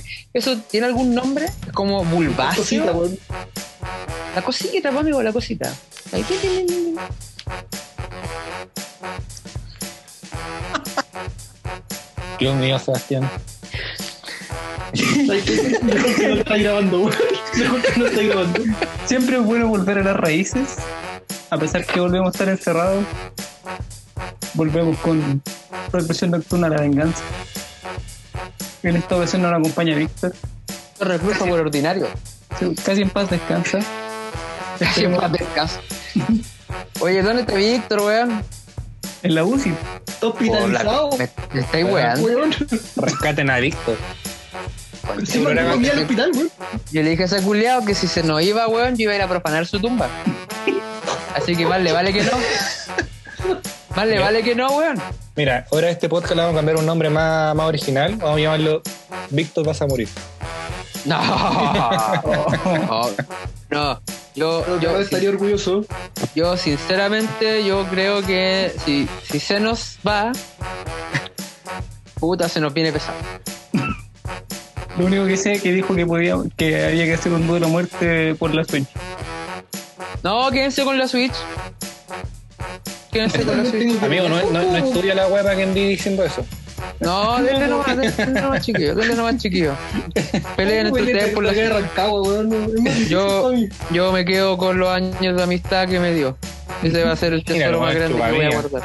que 0.00 0.02
eso 0.32 0.56
tiene 0.70 0.86
algún 0.86 1.14
nombre? 1.14 1.46
Como 1.72 2.02
weón. 2.02 2.36
La 2.36 2.54
cosita, 4.42 4.90
pues, 4.90 4.96
amigo, 4.96 5.22
la 5.22 5.32
cosita. 5.32 5.72
Ahí. 6.12 6.24
Dios 12.38 12.56
mío, 12.56 12.78
Sebastián. 12.78 13.30
Mejor 15.26 16.14
que 16.14 16.28
no 16.28 16.34
está 16.34 16.56
grabando, 16.56 17.00
weón. 17.00 17.14
Mejor 17.56 17.82
que 17.82 18.00
no 18.00 18.06
está 18.06 18.22
grabando. 18.22 18.60
Siempre 19.06 19.36
es 19.36 19.44
bueno 19.44 19.68
volver 19.68 19.98
a 19.98 20.02
las 20.02 20.16
raíces, 20.16 20.76
a 21.50 21.58
pesar 21.58 21.84
que 21.84 22.00
volvemos 22.00 22.28
a 22.28 22.30
estar 22.30 22.48
encerrados. 22.48 23.04
Volvemos 24.54 24.96
con 24.98 25.42
Represión 25.92 26.30
Nocturna 26.30 26.68
a 26.68 26.70
la 26.70 26.80
Venganza. 26.80 27.22
En 28.84 28.96
esta 28.96 29.16
ocasión 29.16 29.40
nos 29.40 29.52
acompaña 29.52 29.96
Víctor. 29.96 30.34
Recluso 31.00 31.46
por 31.46 31.58
ordinario. 31.58 32.06
Casi 32.84 33.00
en 33.00 33.08
paz 33.08 33.30
descansa. 33.30 33.78
Casi 34.78 35.04
en 35.04 35.16
paz 35.16 35.32
descanso. 35.32 35.80
Oye, 37.00 37.22
¿dónde 37.22 37.42
está 37.42 37.54
Víctor, 37.54 38.00
weón? 38.00 38.44
En 39.22 39.34
la 39.34 39.42
UCI. 39.42 39.74
Está 40.06 40.26
hospitalizado. 40.26 41.16
Me, 41.16 41.30
me 41.54 41.60
estáis 41.62 41.86
weando. 41.86 42.26
Weón. 42.26 42.54
Rescaten 42.96 43.48
a 43.48 43.58
Víctor. 43.58 43.96
Encima 45.18 45.54
no 45.54 45.72
al 45.72 45.98
hospital, 46.00 46.30
weón. 46.34 46.50
Yo 46.92 47.02
le 47.02 47.10
dije 47.10 47.22
a 47.22 47.26
ese 47.26 47.40
culiao 47.40 47.86
que 47.86 47.94
si 47.94 48.06
se 48.06 48.22
nos 48.22 48.42
iba, 48.42 48.68
weón, 48.68 48.96
yo 48.96 49.04
iba 49.04 49.12
a 49.12 49.16
ir 49.16 49.22
a 49.22 49.28
profanar 49.28 49.66
su 49.66 49.80
tumba. 49.80 50.08
Así 51.34 51.56
que 51.56 51.64
más 51.64 51.80
le 51.80 51.90
vale 51.90 52.12
que 52.12 52.22
no. 52.22 52.32
Más 53.96 54.06
le 54.06 54.18
vale 54.18 54.42
que 54.42 54.54
no, 54.54 54.68
weón. 54.76 55.00
Mira, 55.36 55.66
ahora 55.72 55.90
este 55.90 56.08
podcast 56.08 56.34
le 56.36 56.42
vamos 56.42 56.54
a 56.54 56.58
cambiar 56.58 56.76
un 56.78 56.86
nombre 56.86 57.10
más, 57.10 57.54
más 57.56 57.66
original. 57.66 58.16
Vamos 58.16 58.38
a 58.38 58.40
llamarlo 58.40 58.82
Víctor 59.30 59.66
vas 59.66 59.82
a 59.82 59.86
morir. 59.86 60.08
No. 61.04 61.18
No. 62.88 63.10
No. 63.70 64.00
Yo, 64.36 64.62
Pero 64.64 64.80
yo, 64.80 64.92
yo 64.92 64.98
estaría 65.00 65.28
orgulloso. 65.30 65.84
yo 66.34 66.56
sinceramente, 66.56 67.64
yo 67.64 67.84
creo 67.90 68.22
que 68.22 68.72
si, 68.84 69.08
si 69.30 69.40
se 69.40 69.58
nos 69.60 69.98
va, 70.06 70.32
puta, 72.18 72.48
se 72.48 72.60
nos 72.60 72.72
viene 72.74 72.92
pesado. 72.92 73.16
Lo 74.98 75.06
único 75.06 75.26
que 75.26 75.36
sé 75.36 75.52
es 75.54 75.62
que 75.62 75.72
dijo 75.72 75.94
que 75.94 76.06
podía, 76.06 76.36
que 76.56 76.84
había 76.84 77.04
que 77.04 77.14
hacer 77.14 77.32
un 77.32 77.46
duelo 77.46 77.66
a 77.66 77.68
muerte 77.68 78.34
por 78.36 78.54
la 78.54 78.64
Switch. 78.64 78.86
No, 80.22 80.50
quédense 80.50 80.84
con 80.84 80.98
la 80.98 81.08
Switch. 81.08 81.34
Amigo, 84.02 84.28
no, 84.28 84.50
no, 84.50 84.62
no 84.62 84.76
es 84.76 84.92
tuya 84.92 85.14
la 85.14 85.28
web 85.28 85.44
para 85.44 85.56
que 85.56 85.62
andí 85.62 85.88
diciendo 85.88 86.24
eso. 86.24 86.44
No, 87.00 87.42
denle 87.42 87.68
nomás, 87.68 87.96
denle 87.96 88.40
nomás 88.40 88.64
chiquillo, 88.64 88.94
denle 88.94 89.14
nomás 89.14 89.36
chiquillo. 89.38 89.72
Peleen 90.56 90.86
entre 90.88 91.02
ustedes 91.02 91.34
por 91.34 91.44
la 91.44 91.52
más 91.52 93.08
Yo-. 93.08 93.52
Yo 93.90 94.12
me 94.12 94.24
quedo 94.24 94.56
con 94.56 94.78
los 94.78 94.88
años 94.88 95.36
de 95.36 95.42
amistad 95.42 95.88
que 95.88 96.00
me 96.00 96.12
dio. 96.14 96.36
Ese 96.82 97.04
va 97.04 97.12
a 97.12 97.16
ser 97.16 97.32
el 97.32 97.44
tesoro 97.44 97.80
más 97.80 97.94
grande 97.94 98.20
que 98.20 98.32
voy 98.32 98.44
a 98.44 98.50
guardar. 98.50 98.82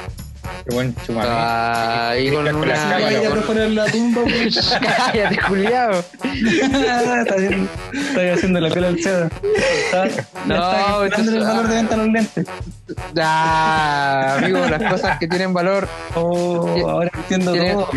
Buen 0.72 0.96
chumame. 1.06 1.28
Ah, 1.32 2.14
y 2.18 2.32
con 2.32 2.48
una. 2.48 2.74
Vaya 3.00 3.20
a 3.20 3.42
con- 3.42 3.76
la 3.76 3.86
tumba. 3.86 4.22
Cállate, 4.82 5.40
está, 7.22 7.36
haciendo, 7.36 7.70
está 7.94 8.34
haciendo 8.34 8.60
la 8.60 8.70
pela 8.70 8.88
al. 8.90 9.00
Está, 9.00 10.08
No, 10.46 10.56
ya 10.56 11.06
está 11.06 11.06
esto 11.06 11.10
calculando 11.10 11.32
es- 11.32 11.38
el 11.38 11.44
valor 11.44 11.68
de 11.68 11.76
venta 11.76 11.96
de 11.96 11.98
los 12.04 12.14
lentes. 12.14 12.46
Ah, 13.20 14.36
amigo, 14.38 14.60
las 14.68 14.92
cosas 14.92 15.18
que 15.20 15.28
tienen 15.28 15.54
valor, 15.54 15.88
Oh, 16.16 16.68
ahora 16.90 17.10
entiendo 17.14 17.52
Tiene- 17.54 17.74
todo. 17.74 17.90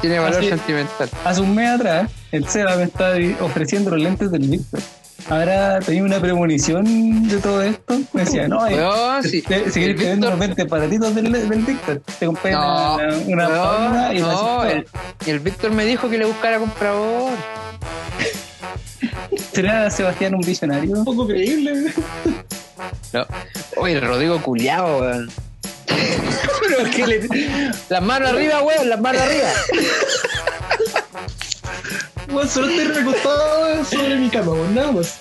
tiene 0.00 0.18
valor 0.18 0.40
Así- 0.40 0.48
sentimental. 0.48 1.08
Hace 1.24 1.40
un 1.40 1.54
mes 1.54 1.70
atrás, 1.70 2.10
el 2.32 2.48
SEBA 2.48 2.76
me 2.76 2.84
estaba 2.84 3.14
ofreciendo 3.40 3.90
los 3.90 4.00
lentes 4.00 4.30
del 4.30 4.48
Víctor. 4.48 4.80
Ahora 5.28 5.80
tenía 5.80 6.02
una 6.02 6.20
premonición 6.20 7.28
de 7.28 7.36
todo 7.38 7.62
esto. 7.62 7.98
Me 8.12 8.24
decía, 8.24 8.48
no, 8.48 8.66
eh, 8.66 8.74
Weón, 8.76 9.22
si, 9.22 9.28
sí. 9.30 9.42
te- 9.42 9.70
si 9.70 9.80
quieres 9.80 9.96
te 10.00 10.08
vendo 10.08 10.26
Víctor- 10.26 10.28
unos 10.28 10.38
20 10.38 10.62
aparatitos 10.62 11.14
del, 11.14 11.32
del 11.32 11.62
Víctor, 11.62 12.02
te 12.18 12.26
compré 12.26 12.52
No, 12.52 12.96
una, 12.96 13.16
una 13.26 13.48
paula 13.48 14.14
y 14.14 14.20
no, 14.20 14.64
el, 14.64 14.86
el 15.26 15.40
Víctor 15.40 15.72
me 15.72 15.84
dijo 15.84 16.08
que 16.08 16.18
le 16.18 16.24
buscara 16.26 16.58
comprador. 16.58 17.32
¿Será 19.52 19.90
Sebastián 19.90 20.34
un 20.34 20.40
visionario? 20.40 20.92
Un 20.98 21.04
poco 21.04 21.26
creíble. 21.26 21.92
No. 23.12 23.26
Oye, 23.76 23.94
el 23.94 24.02
Rodrigo 24.02 24.40
culiao, 24.42 25.00
weón. 25.00 25.30
Las 27.88 28.02
manos 28.02 28.30
arriba, 28.30 28.62
weón, 28.62 28.88
las 28.88 29.00
manos 29.00 29.22
arriba. 29.22 29.48
Weón, 32.32 32.48
solo 32.48 32.68
estoy 32.68 32.84
recostado 32.86 33.84
sobre 33.84 34.16
mi 34.16 34.28
cama, 34.30 34.52
weón, 34.52 34.74
nada 34.74 34.92
más. 34.92 35.20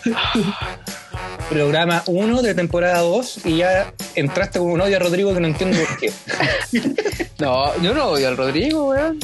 Programa 1.50 2.04
1 2.06 2.42
de 2.44 2.54
temporada 2.54 3.00
2 3.00 3.46
y 3.46 3.58
ya 3.58 3.92
entraste 4.16 4.60
con 4.60 4.70
un 4.72 4.82
odio 4.82 4.98
a 4.98 5.00
Rodrigo 5.00 5.34
que 5.34 5.40
no 5.40 5.48
entiendo 5.48 5.78
por 5.80 5.98
qué. 5.98 6.14
No, 7.40 7.74
yo 7.82 7.94
no 7.94 8.08
odio 8.10 8.28
al 8.28 8.36
Rodrigo, 8.36 8.90
weón. 8.90 9.18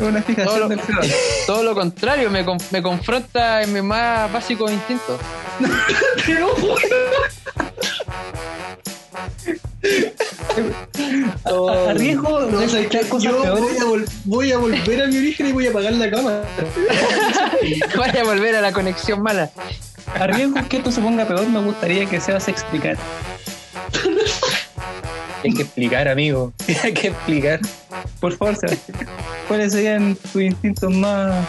Una 0.00 0.20
fijación 0.22 0.60
lo- 0.60 0.68
del. 0.68 0.80
Todo 1.46 1.62
lo 1.62 1.74
contrario, 1.74 2.30
me, 2.30 2.44
me 2.70 2.82
confronta 2.82 3.62
en 3.62 3.72
mis 3.72 3.82
más 3.82 4.30
básicos 4.30 4.70
instintos. 4.70 5.18
Pero, 10.54 11.64
weón. 11.64 11.78
A, 11.86 11.90
a 11.90 11.94
riesgo 11.94 12.40
No, 12.42 12.58
de 12.60 12.68
¿sabes 12.68 12.86
qué? 12.88 12.98
escuchar 13.00 13.08
cosas 13.08 13.32
Yo 13.32 13.56
voy 13.56 13.76
a, 13.76 13.84
vol- 13.84 14.10
voy 14.24 14.52
a 14.52 14.58
volver 14.58 15.02
a 15.02 15.06
mi 15.06 15.16
origen 15.18 15.48
y 15.48 15.52
voy 15.52 15.66
a 15.66 15.70
apagar 15.70 15.92
la 15.94 16.10
cama. 16.10 16.42
Vaya 17.98 18.20
a 18.20 18.24
volver 18.24 18.56
a 18.56 18.60
la 18.60 18.72
conexión 18.72 19.22
mala. 19.22 19.50
A 20.18 20.26
riesgo 20.26 20.56
que 20.68 20.76
esto 20.78 20.92
se 20.92 21.00
ponga 21.00 21.26
peor, 21.26 21.48
me 21.48 21.60
gustaría 21.60 22.06
que 22.06 22.20
Sebas 22.20 22.46
explicar. 22.48 22.96
Hay 25.42 25.52
que 25.52 25.62
explicar, 25.62 26.08
amigo. 26.08 26.52
Hay 26.82 26.92
que 26.94 27.08
explicar. 27.08 27.60
Por 28.20 28.36
favor, 28.36 28.56
Sebastián. 28.56 29.06
¿Cuáles 29.48 29.72
serían 29.72 30.16
tus 30.32 30.40
instintos 30.42 30.90
más 30.92 31.44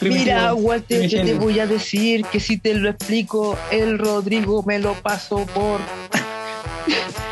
Mira? 0.00 0.54
Walter, 0.54 1.06
yo 1.08 1.24
te 1.24 1.34
voy 1.34 1.58
a 1.60 1.66
decir 1.66 2.24
que 2.26 2.38
si 2.40 2.56
te 2.58 2.74
lo 2.74 2.88
explico, 2.90 3.58
el 3.72 3.98
Rodrigo 3.98 4.62
me 4.64 4.78
lo 4.78 4.94
paso 4.94 5.46
por. 5.46 5.80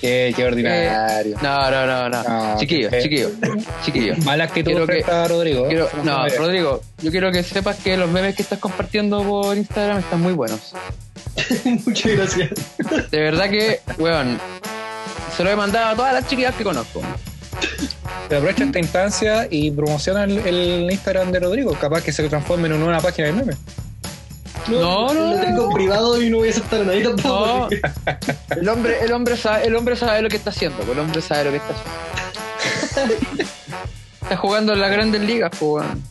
Qué, 0.00 0.32
qué 0.34 0.44
ordinario. 0.44 1.36
No, 1.42 1.70
no, 1.70 1.86
no, 1.86 2.08
no. 2.08 2.22
No, 2.24 2.58
chiquillo, 2.58 2.90
qué 2.90 3.02
chiquillo, 3.02 3.30
chiquillo. 3.84 4.16
Mala 4.24 4.44
actitud 4.44 4.72
Quiero 4.72 4.86
que- 4.86 5.04
a 5.10 5.28
Rodrigo. 5.28 5.68
Quiero- 5.68 5.88
no. 6.02 6.26
Rodrigo, 6.28 6.80
yo 7.00 7.10
quiero 7.10 7.30
que 7.30 7.42
sepas 7.42 7.76
que 7.78 7.96
los 7.96 8.10
memes 8.10 8.34
que 8.34 8.42
estás 8.42 8.58
compartiendo 8.58 9.22
por 9.22 9.56
Instagram 9.56 9.98
están 9.98 10.20
muy 10.20 10.32
buenos. 10.32 10.72
Muchas 11.86 12.12
gracias. 12.12 12.50
De 13.10 13.20
verdad 13.20 13.48
que, 13.48 13.80
weón, 13.98 14.38
se 15.36 15.44
lo 15.44 15.50
he 15.50 15.56
mandado 15.56 15.90
a 15.90 15.94
todas 15.96 16.12
las 16.14 16.26
chiquillas 16.26 16.54
que 16.54 16.64
conozco. 16.64 17.00
Te 18.28 18.36
aprovecha 18.36 18.64
esta 18.64 18.78
instancia 18.78 19.46
y 19.50 19.70
promociona 19.70 20.24
el, 20.24 20.38
el 20.38 20.90
Instagram 20.90 21.30
de 21.32 21.40
Rodrigo. 21.40 21.72
Capaz 21.80 22.02
que 22.02 22.12
se 22.12 22.28
transforme 22.28 22.66
en 22.66 22.74
una 22.82 23.00
página 23.00 23.28
de 23.28 23.32
memes. 23.34 23.56
No, 24.68 25.12
no, 25.12 25.34
Lo 25.34 25.40
tengo 25.40 25.70
privado 25.70 26.22
y 26.22 26.30
no 26.30 26.38
voy 26.38 26.48
a 26.48 26.50
aceptar 26.52 26.80
a 26.82 26.84
nadie 26.84 27.02
tampoco. 27.02 27.68
No, 27.68 27.68
el 28.60 28.68
hombre, 28.68 28.96
el 29.02 29.12
hombre 29.12 29.36
sabe, 29.36 29.66
el 29.66 29.74
hombre 29.76 29.96
sabe 29.96 30.22
lo 30.22 30.28
que 30.28 30.36
está 30.36 30.50
haciendo, 30.50 30.78
pues, 30.78 30.90
el 30.90 30.98
hombre 31.00 31.20
sabe 31.20 31.44
lo 31.44 31.50
que 31.50 31.56
está 31.56 31.74
haciendo. 31.74 33.14
Está 34.22 34.36
jugando 34.36 34.72
en 34.72 34.80
las 34.80 34.90
grandes 34.92 35.20
ligas, 35.20 35.50
pues, 35.58 35.84
weón. 35.84 36.02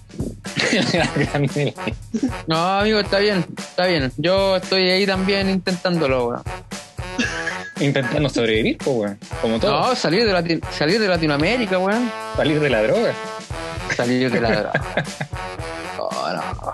No, 2.45 2.79
amigo, 2.79 2.99
está 2.99 3.19
bien, 3.19 3.45
está 3.57 3.85
bien. 3.85 4.11
Yo 4.17 4.57
estoy 4.57 4.89
ahí 4.89 5.05
también 5.05 5.49
intentándolo, 5.49 6.27
weón. 6.27 6.43
Intentando 7.79 8.27
sobrevivir, 8.29 8.77
pues, 8.79 8.95
weón. 8.97 9.19
Como 9.41 9.59
todo. 9.59 9.71
No, 9.87 9.95
salir 9.95 10.25
de, 10.25 10.33
Lati- 10.33 10.61
salir 10.77 10.99
de 10.99 11.07
Latinoamérica, 11.07 11.77
weón. 11.79 12.11
Salir 12.35 12.59
de 12.59 12.69
la 12.69 12.83
droga. 12.83 13.13
Salir 13.95 14.29
de 14.29 14.41
la 14.41 14.49
droga. 14.51 14.71
Oh, 16.61 16.73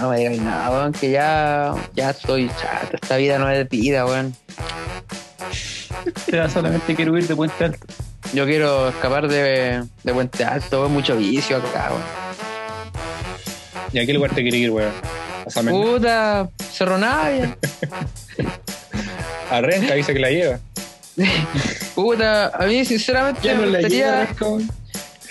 no, 0.00 0.10
me 0.10 0.18
digas 0.18 0.38
nada, 0.38 0.70
weón, 0.70 0.92
que 0.92 1.10
ya, 1.10 1.74
ya 1.94 2.10
estoy 2.10 2.48
chato. 2.60 2.96
Esta 3.00 3.16
vida 3.16 3.38
no 3.38 3.50
es 3.50 3.68
vida, 3.68 4.06
weón. 4.06 4.34
Sebas 6.24 6.52
solamente 6.52 6.94
quiere 6.94 7.10
huir 7.10 7.28
de 7.28 7.36
Puente 7.36 7.64
Alto. 7.64 7.86
Yo 8.32 8.46
quiero 8.46 8.88
escapar 8.88 9.28
de, 9.28 9.84
de 10.02 10.14
Puente 10.14 10.42
Alto, 10.44 10.80
weón, 10.80 10.92
mucho 10.92 11.16
vicio 11.16 11.58
acá, 11.58 11.90
weón. 11.90 12.02
¿Y 13.92 13.98
a 13.98 14.06
qué 14.06 14.14
lugar 14.14 14.34
te 14.34 14.42
quiere 14.42 14.56
ir, 14.56 14.70
weón? 14.70 14.92
A 15.46 15.50
San 15.50 15.66
Mendez. 15.66 15.86
Puta, 15.86 16.48
Cerro 16.72 16.96
Navia. 16.98 17.56
A 19.50 19.60
Renca 19.60 19.94
dice 19.94 20.12
que 20.12 20.18
la 20.18 20.30
lleva. 20.30 20.58
Puta, 21.94 22.48
a 22.48 22.66
mí 22.66 22.84
sinceramente 22.84 23.40
Ya 23.42 23.54
no 23.54 23.62
me 23.62 23.66
la 23.68 23.88
lleva. 23.88 24.26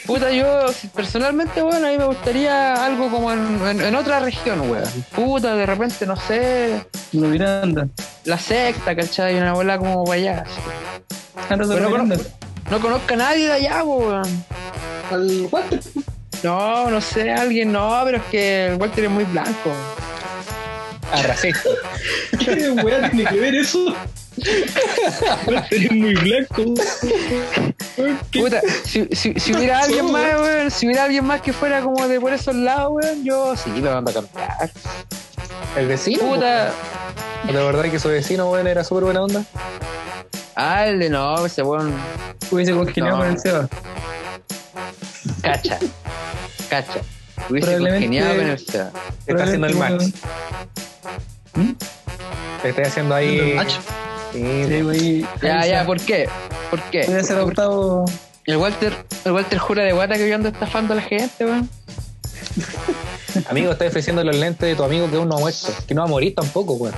Puta, 0.06 0.30
yo 0.31 0.68
si- 0.72 0.88
personalmente, 0.88 1.62
bueno, 1.62 1.88
a 1.88 1.90
mí 1.92 1.98
me 1.98 2.06
gustaría 2.06 2.86
algo 2.86 3.10
como 3.10 3.31
en, 3.31 3.60
en- 3.68 3.81
en 3.81 3.96
otra 3.96 4.19
región, 4.19 4.69
weón. 4.69 4.84
Puta, 5.16 5.56
de 5.56 5.66
repente, 5.66 6.06
no 6.06 6.16
sé, 6.16 6.86
No 7.12 7.28
Miranda. 7.28 7.88
la 8.25 8.38
secta, 8.38 8.96
¿cachai? 8.96 9.36
Una 9.38 9.54
bola 9.54 9.78
como 9.80 10.04
para 10.04 10.19
allá. 10.19 10.44
No 12.69 12.80
conozco 12.80 13.13
a 13.13 13.18
nadie 13.18 13.46
de 13.48 13.54
allá, 13.54 13.84
weón. 13.84 14.46
Al 15.12 15.48
Walter. 15.52 15.80
No, 16.44 16.90
no 16.92 17.01
sé, 17.01 17.31
alguien 17.31 17.72
no, 17.72 18.00
pero 18.06 18.18
es 18.18 18.24
que 18.25 18.68
el 18.68 18.75
Walter 18.80 19.06
es 19.06 19.10
muy 19.12 19.24
blanco. 19.24 19.72
Racista. 21.24 21.70
¿Qué 22.40 22.70
weá 22.72 23.10
tiene 23.10 23.30
que 23.30 23.40
ver 23.40 23.56
eso? 23.56 23.94
Eres 25.72 25.92
muy 25.92 26.14
blanco. 26.16 26.64
Puta, 28.34 28.62
si, 28.84 29.08
si, 29.14 29.34
si 29.40 29.54
hubiera 29.54 29.80
alguien 29.80 30.12
más, 30.12 30.40
weón? 30.40 30.72
si 30.72 30.86
hubiera 30.88 31.06
alguien 31.06 31.26
más 31.26 31.42
que 31.42 31.54
fuera 31.54 31.82
como 31.82 32.08
de 32.08 32.20
por 32.20 32.34
esos 32.34 32.56
lados, 32.56 32.92
weón, 32.94 33.24
yo 33.24 33.56
sí 33.56 33.70
me 33.70 33.90
mando 33.90 34.12
a 34.12 34.14
cambiar. 34.14 34.72
El 35.78 35.88
vecino. 35.88 36.20
Puta. 36.20 36.72
¿De 37.46 37.54
verdad 37.54 37.84
que 37.84 38.00
su 38.00 38.10
vecino, 38.10 38.50
weón, 38.52 38.68
era 38.68 38.84
súper 38.84 39.06
buena 39.06 39.22
onda? 39.24 39.44
Ah, 40.56 40.88
el 40.88 41.00
de 41.00 41.10
no, 41.10 41.46
ese 41.46 41.62
weón, 41.64 41.94
Hubiese 42.52 42.74
congeniado 42.74 43.18
No. 43.18 43.24
con 43.24 43.32
el 43.34 43.40
Seba. 43.40 43.68
cacha. 45.42 45.80
Cacha. 46.70 47.00
Hubiese 47.50 47.78
congeniado 47.78 48.36
con 48.36 48.46
el 48.50 48.60
Seba. 48.60 48.92
Está 49.26 49.44
haciendo 49.44 49.68
el 49.68 49.76
match. 49.76 50.04
¿Mm? 51.54 51.72
Te 52.62 52.69
está 52.69 52.81
haciendo 52.84 53.16
ahí. 53.16 53.57
Sí, 54.31 54.66
Sí, 54.68 54.81
güey. 54.81 55.25
Ya, 55.42 55.66
ya, 55.66 55.86
¿por 55.86 56.00
qué? 56.00 56.28
¿Por 56.69 56.81
qué? 56.84 57.06
Voy 57.07 57.16
a 57.16 57.24
ser 57.24 57.38
adoptado. 57.38 58.06
El 58.46 58.57
Walter, 58.57 58.94
el 59.24 59.31
Walter 59.31 59.57
jura 59.57 59.84
de 59.84 59.94
guata 59.94 60.16
que 60.16 60.28
yo 60.28 60.36
ando 60.36 60.50
estafando 60.50 60.94
a 60.94 60.98
la 60.98 61.02
gente, 61.02 61.46
weón. 61.46 61.69
Amigo, 63.50 63.72
estás 63.72 63.88
ofreciendo 63.90 64.24
los 64.24 64.36
lentes 64.36 64.68
de 64.68 64.75
tu 64.75 64.84
amigo 64.84 65.10
que 65.10 65.16
aún 65.16 65.30
no 65.30 65.38
ha 65.38 65.40
muerto. 65.40 65.68
Que 65.88 65.94
no 65.94 66.02
va 66.02 66.07
a 66.07 66.10
morir 66.10 66.36
tampoco, 66.36 66.74
weón. 66.74 66.96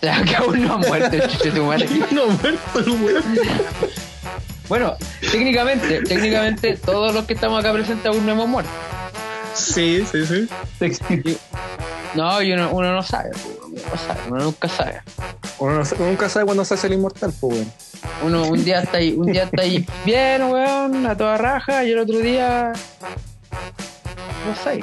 Sea, 0.00 0.22
que 0.22 0.36
aún 0.36 0.62
no 0.62 0.74
ha 0.74 0.76
muerto 0.76 1.16
el 1.16 1.28
chuche 1.28 1.50
tu 1.50 1.64
madre. 1.64 1.88
No, 2.10 2.26
muerto 2.26 2.78
el 2.78 2.90
weón. 2.90 3.24
Bueno, 4.68 4.96
técnicamente, 5.32 6.02
técnicamente, 6.02 6.76
todos 6.76 7.14
los 7.14 7.24
que 7.24 7.32
estamos 7.32 7.58
acá 7.58 7.72
presentes 7.72 8.06
aún 8.06 8.26
no 8.26 8.32
hemos 8.32 8.48
muerto. 8.48 8.70
Sí, 9.54 10.04
sí, 10.10 10.26
sí. 10.26 11.38
No, 12.14 12.42
y 12.42 12.52
uno, 12.52 12.70
uno 12.72 12.92
no 12.92 13.02
sabe, 13.02 13.30
uno 13.66 13.76
no 13.90 13.98
sabe, 13.98 14.20
uno 14.28 14.44
nunca 14.44 14.68
sabe. 14.68 15.02
Uno, 15.58 15.72
no 15.72 15.82
uno 15.98 16.06
nunca 16.06 16.28
sabe 16.28 16.46
cuándo 16.46 16.64
se 16.64 16.74
hace 16.74 16.86
el 16.86 16.94
inmortal, 16.94 17.32
pues, 17.40 17.54
weón. 17.54 17.72
Uno 18.22 18.48
un 18.48 18.64
día 18.64 18.80
está 18.80 18.98
ahí, 18.98 19.14
un 19.16 19.26
día 19.26 19.44
está 19.44 19.62
ahí 19.62 19.86
bien, 20.04 20.42
weón, 20.50 21.06
a 21.06 21.16
toda 21.16 21.36
raja, 21.36 21.84
y 21.84 21.92
el 21.92 21.98
otro 21.98 22.18
día. 22.18 22.72
No 24.46 24.56
sé. 24.64 24.80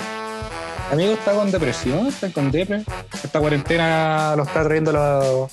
Amigo 0.92 1.14
está 1.14 1.34
con 1.34 1.52
depresión, 1.52 2.08
está 2.08 2.32
con 2.32 2.52
depre. 2.52 2.84
Esta 3.24 3.40
cuarentena 3.40 4.36
lo 4.36 4.44
está 4.44 4.64
trayendo 4.64 4.92
lo. 4.92 5.50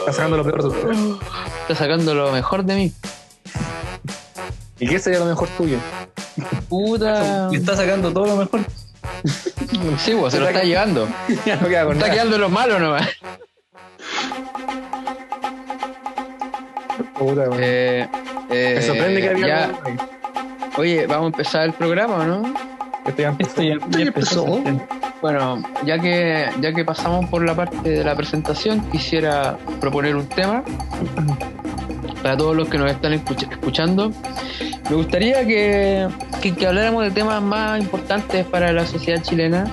Está 0.00 0.12
sacando 0.12 0.36
lo 0.36 0.44
peor 0.44 0.62
de 0.62 0.68
usted. 0.68 0.90
Está 1.62 1.74
sacando 1.76 2.14
lo 2.14 2.32
mejor 2.32 2.64
de 2.64 2.74
mí. 2.74 2.92
¿Y 4.80 4.88
qué 4.88 4.98
sería 4.98 5.20
lo 5.20 5.26
mejor 5.26 5.48
tuyo? 5.56 5.78
Puta. 6.68 7.48
Está 7.52 7.76
sacando 7.76 8.12
todo 8.12 8.26
lo 8.26 8.36
mejor. 8.36 8.60
Sí, 9.98 10.14
pues, 10.18 10.32
se 10.32 10.40
lo 10.40 10.48
está 10.48 10.62
llevando. 10.62 11.08
ya 11.46 11.56
no 11.56 11.68
queda 11.68 11.84
con 11.84 11.92
Está 11.96 12.06
nada. 12.08 12.12
quedando 12.18 12.38
lo 12.38 12.48
malo 12.48 12.78
nomás. 12.78 13.08
Puta. 17.18 17.44
Eh, 17.58 18.08
eh, 18.50 18.72
Me 18.76 18.82
sorprende 18.82 19.20
que 19.20 19.28
había 19.30 19.46
ya-. 19.46 19.72
Oye, 20.76 21.06
vamos 21.06 21.24
a 21.24 21.26
empezar 21.26 21.64
el 21.64 21.72
programa, 21.74 22.14
¿o 22.16 22.24
¿no? 22.24 22.54
Esto 23.06 23.22
ya 23.22 23.28
empezó. 23.28 23.50
Esto 23.50 23.62
ya, 23.62 23.74
ya 23.78 23.98
ya 23.98 24.04
empezó. 24.04 24.56
empezó. 24.56 24.86
Bueno, 25.20 25.62
ya 25.84 25.98
que, 25.98 26.48
ya 26.60 26.72
que 26.72 26.84
pasamos 26.84 27.26
por 27.28 27.44
la 27.44 27.54
parte 27.54 27.76
de 27.90 28.02
la 28.04 28.14
presentación, 28.16 28.80
quisiera 28.90 29.58
proponer 29.80 30.16
un 30.16 30.26
tema 30.28 30.62
para 32.22 32.36
todos 32.38 32.56
los 32.56 32.68
que 32.68 32.78
nos 32.78 32.90
están 32.90 33.12
escuch- 33.12 33.50
escuchando. 33.50 34.12
Me 34.88 34.96
gustaría 34.96 35.46
que, 35.46 36.08
que- 36.40 36.54
que 36.54 36.66
habláramos 36.66 37.04
de 37.04 37.10
temas 37.10 37.42
más 37.42 37.80
importantes 37.80 38.44
para 38.46 38.72
la 38.72 38.86
sociedad 38.86 39.22
chilena. 39.22 39.72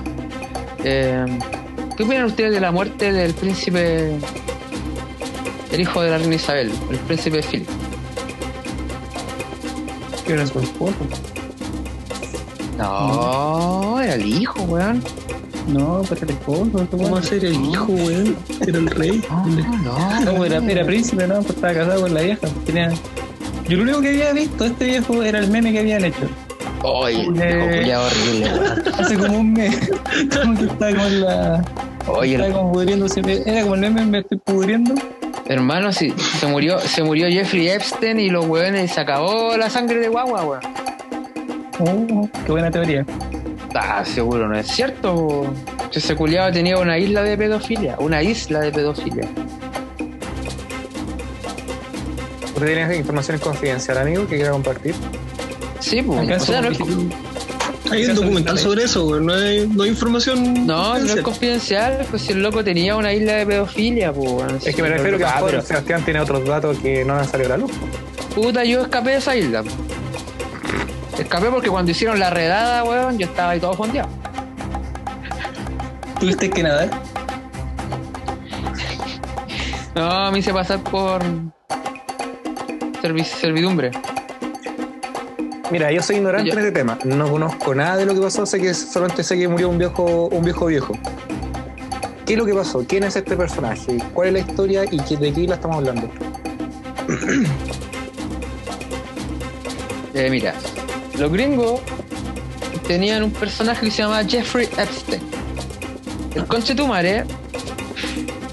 Eh, 0.84 1.24
¿Qué 1.96 2.04
opinan 2.04 2.26
ustedes 2.26 2.52
de 2.52 2.60
la 2.60 2.70
muerte 2.70 3.12
del 3.12 3.34
príncipe, 3.34 4.16
el 5.72 5.80
hijo 5.80 6.00
de 6.02 6.10
la 6.10 6.18
reina 6.18 6.36
Isabel, 6.36 6.70
el 6.90 6.98
príncipe 6.98 7.42
Philip? 7.42 7.68
Que 10.24 10.34
era 10.34 10.46
su 10.46 10.60
esposo. 10.60 10.94
No, 12.76 14.00
era 14.00 14.14
el 14.14 14.26
hijo, 14.26 14.62
weón. 14.64 15.02
No, 15.66 16.02
pero 16.08 16.22
el 16.22 16.30
esposo. 16.30 16.86
¿Cómo 16.90 17.10
va 17.10 17.18
a 17.18 17.22
ser 17.22 17.44
el 17.44 17.54
hijo, 17.64 17.86
weón? 17.86 18.36
Era 18.66 18.78
el 18.78 18.86
rey. 18.88 19.22
No, 19.82 20.20
No, 20.32 20.44
era, 20.44 20.58
era 20.58 20.84
príncipe, 20.84 21.26
¿no? 21.26 21.36
Pues 21.36 21.50
estaba 21.56 21.74
casado 21.74 22.02
con 22.02 22.14
la 22.14 22.20
vieja. 22.22 22.46
Tenía... 22.64 22.90
Yo 23.68 23.76
lo 23.76 23.82
único 23.82 24.00
que 24.00 24.08
había 24.08 24.32
visto 24.32 24.64
de 24.64 24.70
este 24.70 24.84
viejo 24.86 25.22
era 25.22 25.38
el 25.38 25.48
meme 25.50 25.72
que 25.72 25.80
habían 25.80 26.04
hecho. 26.04 26.28
Oye, 26.82 27.22
Eh. 27.22 27.94
horrible. 27.96 28.50
Hace 28.98 29.16
como 29.18 29.38
un 29.38 29.52
mes. 29.52 29.90
Como 30.40 30.58
que 30.58 30.64
estaba 30.64 30.94
con 30.96 31.20
la. 31.20 31.64
Oye, 32.06 32.34
Estaba 32.36 32.52
como 32.54 32.72
pudriéndose. 32.72 33.20
Era 33.46 33.62
como 33.62 33.74
el 33.74 33.80
meme, 33.80 34.06
me 34.06 34.18
estoy 34.20 34.38
pudriendo. 34.38 34.94
Hermano, 35.46 35.92
sí, 35.92 36.12
se 36.38 36.46
murió, 36.46 36.78
se 36.78 37.02
murió 37.02 37.26
Jeffrey 37.28 37.68
Epstein 37.68 38.20
y 38.20 38.28
los 38.28 38.46
weones 38.46 38.92
se 38.92 39.00
acabó 39.00 39.56
la 39.56 39.68
sangre 39.70 39.98
de 39.98 40.08
guagua, 40.08 40.44
weón. 40.44 40.62
Oh, 41.80 42.28
qué 42.44 42.52
buena 42.52 42.70
teoría. 42.70 43.04
Ah, 43.74 44.02
seguro 44.04 44.48
no 44.48 44.58
es 44.58 44.66
cierto. 44.66 45.52
Ese 45.92 46.14
culiado 46.16 46.52
tenía 46.52 46.78
una 46.78 46.98
isla 46.98 47.22
de 47.22 47.36
pedofilia, 47.36 47.96
una 47.98 48.22
isla 48.22 48.60
de 48.60 48.72
pedofilia. 48.72 49.28
¿Usted 52.58 52.74
tiene 52.74 52.96
información 52.96 53.38
confidencial, 53.38 53.98
amigo, 53.98 54.26
que 54.26 54.34
quiera 54.34 54.50
compartir? 54.50 54.92
Sí, 55.78 56.02
pues. 56.02 56.18
O 56.18 56.22
¿Acaso 56.22 56.46
sea, 56.46 56.60
no 56.60 56.70
es, 56.70 56.78
Hay 57.92 58.04
un 58.06 58.16
documental 58.16 58.58
sobre 58.58 58.82
eso, 58.82 59.06
weón. 59.06 59.26
No 59.26 59.34
hay, 59.34 59.68
no 59.68 59.84
hay 59.84 59.90
información. 59.90 60.66
no, 60.66 60.98
no 60.98 61.12
es 61.14 61.20
confidencial. 61.20 62.04
pues 62.10 62.22
si 62.22 62.32
el 62.32 62.42
loco 62.42 62.64
tenía 62.64 62.96
una 62.96 63.12
isla 63.12 63.34
de 63.34 63.46
pedofilia, 63.46 64.12
pues. 64.12 64.66
Es 64.66 64.74
que 64.74 64.82
me 64.82 64.88
refiero 64.88 65.18
que 65.18 65.24
a 65.24 65.38
Ah, 65.38 65.42
pero, 65.46 65.62
Sebastián 65.62 66.04
tiene 66.04 66.18
otros 66.18 66.44
datos 66.44 66.76
que 66.80 67.04
no 67.04 67.14
han 67.14 67.28
salido 67.28 67.54
a 67.54 67.56
la 67.56 67.62
luz. 67.62 67.70
Puta, 68.34 68.64
yo 68.64 68.82
escapé 68.82 69.10
de 69.10 69.16
esa 69.18 69.36
isla. 69.36 69.62
Escapé 71.16 71.46
porque 71.50 71.68
cuando 71.68 71.92
hicieron 71.92 72.18
la 72.18 72.30
redada, 72.30 72.82
weón, 72.82 73.18
yo 73.18 73.26
estaba 73.26 73.50
ahí 73.50 73.60
todo 73.60 73.74
fondeado. 73.74 74.08
¿Tuviste 76.18 76.50
que 76.50 76.64
nadar? 76.64 76.90
No, 79.94 80.32
me 80.32 80.40
hice 80.40 80.52
pasar 80.52 80.82
por 80.82 81.22
servi- 83.02 83.24
servidumbre. 83.24 83.90
Mira, 85.70 85.92
yo 85.92 86.02
soy 86.02 86.16
ignorante 86.16 86.50
en 86.50 86.58
este 86.58 86.72
tema. 86.72 86.98
No 87.04 87.30
conozco 87.30 87.74
nada 87.74 87.96
de 87.98 88.06
lo 88.06 88.14
que 88.14 88.20
pasó, 88.20 88.46
sé 88.46 88.58
que 88.60 88.72
solamente 88.72 89.22
sé 89.22 89.36
que 89.38 89.46
murió 89.48 89.68
un 89.68 89.78
viejo, 89.78 90.28
un 90.28 90.42
viejo 90.42 90.66
viejo. 90.66 90.94
¿Qué 92.24 92.32
es 92.34 92.38
lo 92.38 92.46
que 92.46 92.54
pasó? 92.54 92.84
¿Quién 92.86 93.04
es 93.04 93.16
este 93.16 93.36
personaje? 93.36 93.98
¿Cuál 94.14 94.28
es 94.28 94.32
la 94.34 94.38
historia 94.50 94.84
y 94.90 94.98
de 95.16 95.32
qué 95.32 95.46
la 95.46 95.54
estamos 95.56 95.76
hablando? 95.78 96.08
Eh, 100.14 100.30
mira, 100.30 100.54
los 101.16 101.30
gringos 101.30 101.80
tenían 102.88 103.22
un 103.22 103.30
personaje 103.30 103.86
que 103.86 103.90
se 103.92 104.02
llamaba 104.02 104.24
Jeffrey 104.24 104.68
Epstein. 104.76 105.22
El 106.34 106.44
conchetumare 106.46 107.24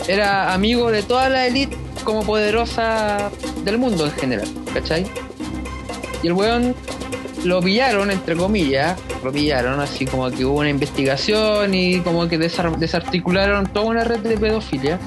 era 0.07 0.53
amigo 0.53 0.91
de 0.91 1.01
toda 1.01 1.27
la 1.29 1.47
élite 1.47 1.75
como 2.03 2.23
poderosa 2.23 3.31
del 3.65 3.77
mundo 3.77 4.05
en 4.05 4.11
general, 4.13 4.47
¿cachai? 4.73 5.05
Y 6.23 6.27
el 6.27 6.33
weón 6.33 6.75
lo 7.43 7.61
pillaron, 7.61 8.09
entre 8.09 8.35
comillas, 8.35 8.97
lo 9.23 9.31
pillaron, 9.31 9.79
así 9.79 10.05
como 10.05 10.29
que 10.31 10.45
hubo 10.45 10.59
una 10.59 10.69
investigación 10.69 11.73
y 11.73 11.99
como 11.99 12.27
que 12.27 12.39
desar- 12.39 12.77
desarticularon 12.77 13.67
toda 13.67 13.85
una 13.87 14.03
red 14.03 14.19
de 14.19 14.37
pedofilia 14.37 14.99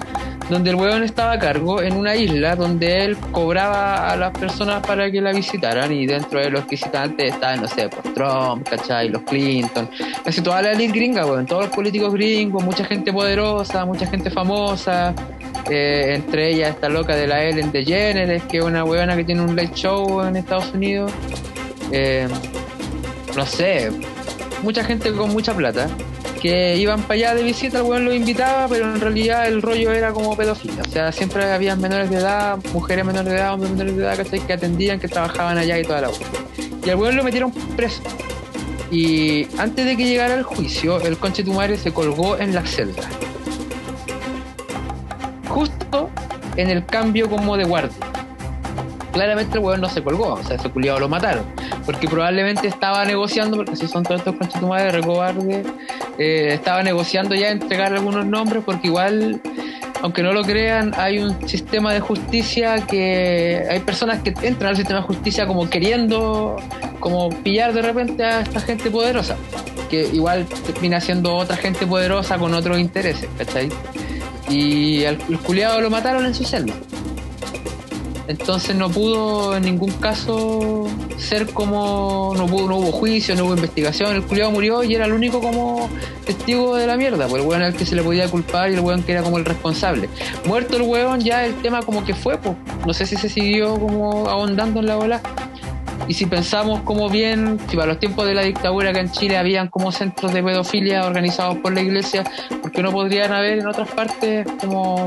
donde 0.48 0.70
el 0.70 0.76
weón 0.76 1.02
estaba 1.02 1.32
a 1.32 1.38
cargo 1.38 1.82
en 1.82 1.94
una 1.94 2.16
isla 2.16 2.56
donde 2.56 3.04
él 3.04 3.18
cobraba 3.32 4.10
a 4.10 4.16
las 4.16 4.30
personas 4.32 4.80
para 4.86 5.10
que 5.10 5.20
la 5.20 5.32
visitaran 5.32 5.92
y 5.92 6.06
dentro 6.06 6.40
de 6.40 6.48
los 6.48 6.66
visitantes 6.66 7.34
estaban, 7.34 7.60
no 7.60 7.68
sé, 7.68 7.90
pues 7.90 8.14
Trump, 8.14 8.66
¿cachai? 8.66 9.10
Los 9.10 9.22
Clinton, 9.24 9.90
casi 10.24 10.40
toda 10.40 10.62
la 10.62 10.72
elite 10.72 10.92
gringa, 10.94 11.26
weón, 11.26 11.44
todos 11.44 11.66
los 11.66 11.74
políticos 11.74 12.14
gringos, 12.14 12.64
mucha 12.64 12.82
gente 12.84 13.12
poderosa, 13.12 13.84
mucha 13.84 14.06
gente 14.06 14.30
famosa, 14.30 15.12
eh, 15.70 16.14
entre 16.14 16.52
ellas 16.52 16.70
esta 16.70 16.88
loca 16.88 17.14
de 17.16 17.26
la 17.26 17.44
Ellen 17.44 17.72
DeGeneres, 17.72 18.42
que 18.44 18.58
es 18.58 18.64
una 18.64 18.84
weona 18.84 19.16
que 19.16 19.24
tiene 19.24 19.42
un 19.42 19.54
late 19.54 19.74
show 19.74 20.22
en 20.22 20.36
Estados 20.36 20.72
Unidos, 20.72 21.12
eh, 21.92 22.28
no 23.36 23.46
sé, 23.46 23.90
mucha 24.62 24.84
gente 24.84 25.12
con 25.12 25.30
mucha 25.30 25.54
plata 25.54 25.88
que 26.40 26.76
iban 26.76 27.02
para 27.02 27.14
allá 27.14 27.34
de 27.34 27.42
visita, 27.42 27.78
el 27.78 27.84
weón 27.84 28.04
los 28.04 28.14
invitaba, 28.14 28.68
pero 28.68 28.84
en 28.92 29.00
realidad 29.00 29.46
el 29.46 29.60
rollo 29.60 29.92
era 29.92 30.12
como 30.12 30.36
pedofilia. 30.36 30.82
O 30.86 30.90
sea, 30.90 31.12
siempre 31.12 31.44
había 31.44 31.74
menores 31.76 32.10
de 32.10 32.16
edad, 32.16 32.58
mujeres 32.72 33.04
menores 33.04 33.30
de 33.30 33.38
edad, 33.38 33.54
hombres 33.54 33.72
menores 33.72 33.96
de 33.96 34.02
edad. 34.04 34.26
Que 34.46 34.52
atendían, 34.52 35.00
que 35.00 35.08
trabajaban 35.08 35.58
allá 35.58 35.78
y 35.78 35.82
toda 35.82 36.02
la 36.02 36.08
weón. 36.10 36.22
Y 36.84 36.90
al 36.90 36.96
weón 36.96 37.16
lo 37.16 37.24
metieron 37.24 37.52
preso. 37.76 38.02
Y 38.90 39.46
antes 39.58 39.84
de 39.84 39.96
que 39.96 40.04
llegara 40.04 40.34
el 40.34 40.42
juicio, 40.42 41.00
el 41.00 41.18
conche 41.18 41.42
tu 41.42 41.52
madre 41.52 41.76
se 41.76 41.92
colgó 41.92 42.38
en 42.38 42.54
la 42.54 42.64
celda. 42.64 43.02
En 46.56 46.70
el 46.70 46.84
cambio 46.84 47.28
como 47.28 47.56
de 47.56 47.64
guardia. 47.64 47.96
Claramente 49.12 49.58
el 49.58 49.64
weón 49.64 49.80
no 49.80 49.88
se 49.88 50.02
colgó, 50.02 50.34
o 50.34 50.42
sea, 50.42 50.56
ese 50.56 50.68
culiado 50.68 51.00
lo 51.00 51.08
mataron. 51.08 51.44
porque 51.86 52.06
probablemente 52.06 52.68
estaba 52.68 53.04
negociando, 53.06 53.56
porque 53.56 53.74
si 53.74 53.88
son 53.88 54.02
todos 54.02 54.20
estos 54.20 54.36
conchetumadres 54.36 54.92
recobardes, 54.92 55.66
eh, 56.18 56.50
estaba 56.52 56.82
negociando 56.82 57.34
ya 57.34 57.50
entregar 57.50 57.94
algunos 57.94 58.26
nombres, 58.26 58.62
porque 58.64 58.88
igual, 58.88 59.40
aunque 60.02 60.22
no 60.22 60.32
lo 60.32 60.42
crean, 60.42 60.92
hay 60.98 61.18
un 61.18 61.48
sistema 61.48 61.94
de 61.94 62.00
justicia 62.00 62.86
que 62.86 63.66
hay 63.70 63.80
personas 63.80 64.22
que 64.22 64.34
entran 64.42 64.70
al 64.70 64.76
sistema 64.76 65.00
de 65.00 65.06
justicia 65.06 65.46
como 65.46 65.70
queriendo, 65.70 66.56
como 67.00 67.30
pillar 67.30 67.72
de 67.72 67.80
repente 67.80 68.22
a 68.22 68.40
esta 68.40 68.60
gente 68.60 68.90
poderosa, 68.90 69.36
que 69.88 70.02
igual 70.12 70.46
termina 70.66 71.00
siendo 71.00 71.34
otra 71.34 71.56
gente 71.56 71.86
poderosa 71.86 72.36
con 72.36 72.52
otros 72.52 72.78
intereses, 72.78 73.30
¿cachai? 73.38 73.70
Y 74.48 75.04
al 75.04 75.18
el 75.28 75.38
culiado 75.38 75.80
lo 75.80 75.90
mataron 75.90 76.24
en 76.26 76.34
su 76.34 76.44
celda. 76.44 76.74
Entonces 78.28 78.76
no 78.76 78.90
pudo 78.90 79.56
en 79.56 79.62
ningún 79.62 79.90
caso 79.92 80.86
ser 81.16 81.46
como. 81.46 82.34
No, 82.36 82.46
pudo, 82.46 82.68
no 82.68 82.76
hubo 82.76 82.92
juicio, 82.92 83.34
no 83.34 83.46
hubo 83.46 83.54
investigación. 83.54 84.14
El 84.14 84.22
culiado 84.22 84.50
murió 84.50 84.82
y 84.82 84.94
era 84.94 85.06
el 85.06 85.14
único 85.14 85.40
como 85.40 85.88
testigo 86.26 86.76
de 86.76 86.86
la 86.86 86.98
mierda. 86.98 87.26
Pues 87.26 87.42
el 87.42 87.48
weón 87.48 87.62
al 87.62 87.74
que 87.74 87.86
se 87.86 87.96
le 87.96 88.02
podía 88.02 88.30
culpar 88.30 88.70
y 88.70 88.74
el 88.74 88.80
weón 88.80 89.02
que 89.02 89.12
era 89.12 89.22
como 89.22 89.38
el 89.38 89.46
responsable. 89.46 90.10
Muerto 90.44 90.76
el 90.76 90.82
weón, 90.82 91.20
ya 91.20 91.46
el 91.46 91.54
tema 91.62 91.80
como 91.80 92.04
que 92.04 92.14
fue, 92.14 92.36
pues. 92.36 92.54
No 92.86 92.92
sé 92.92 93.06
si 93.06 93.16
se 93.16 93.30
siguió 93.30 93.78
como 93.80 94.28
ahondando 94.28 94.80
en 94.80 94.86
la 94.86 94.98
ola. 94.98 95.22
Y 96.08 96.14
si 96.14 96.24
pensamos 96.24 96.80
como 96.80 97.10
bien, 97.10 97.58
si 97.68 97.76
para 97.76 97.88
los 97.88 98.00
tiempos 98.00 98.26
de 98.26 98.34
la 98.34 98.42
dictadura 98.42 98.94
que 98.94 99.00
en 99.00 99.12
Chile 99.12 99.36
habían 99.36 99.68
como 99.68 99.92
centros 99.92 100.32
de 100.32 100.42
pedofilia 100.42 101.04
organizados 101.04 101.58
por 101.58 101.74
la 101.74 101.82
iglesia, 101.82 102.24
porque 102.62 102.82
no 102.82 102.90
podrían 102.90 103.30
haber 103.30 103.58
en 103.58 103.66
otras 103.66 103.90
partes 103.90 104.46
como 104.58 105.06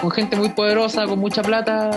con 0.00 0.10
gente 0.10 0.36
muy 0.36 0.48
poderosa, 0.48 1.06
con 1.06 1.20
mucha 1.20 1.40
plata, 1.42 1.90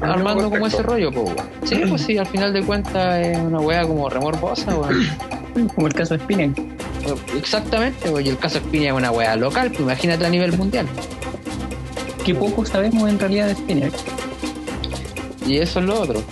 armando 0.00 0.48
como 0.48 0.68
ese 0.68 0.82
rollo, 0.82 1.10
weón. 1.10 1.34
Sí, 1.64 1.82
pues 1.88 2.02
sí, 2.02 2.16
al 2.16 2.26
final 2.26 2.52
de 2.52 2.62
cuentas 2.62 3.26
es 3.26 3.36
una 3.38 3.58
wea 3.58 3.82
como 3.82 4.08
remorbosa, 4.08 4.74
weón. 4.76 5.04
Como 5.76 5.86
el 5.86 5.94
caso 5.94 6.14
de 6.14 6.24
Spinning. 6.24 6.74
Exactamente, 7.36 8.10
y 8.22 8.28
el 8.28 8.38
caso 8.38 8.58
Espina 8.58 8.86
es 8.86 8.92
una 8.92 9.12
wea 9.12 9.36
local, 9.36 9.68
pues 9.68 9.80
imagínate 9.80 10.26
a 10.26 10.28
nivel 10.28 10.56
mundial. 10.56 10.86
Que 12.24 12.34
poco 12.34 12.64
sabemos 12.64 13.08
en 13.08 13.18
realidad 13.18 13.46
de 13.46 13.54
Spinning. 13.54 13.92
Y 15.46 15.58
eso 15.58 15.78
es 15.78 15.86
lo 15.86 16.00
otro. 16.00 16.22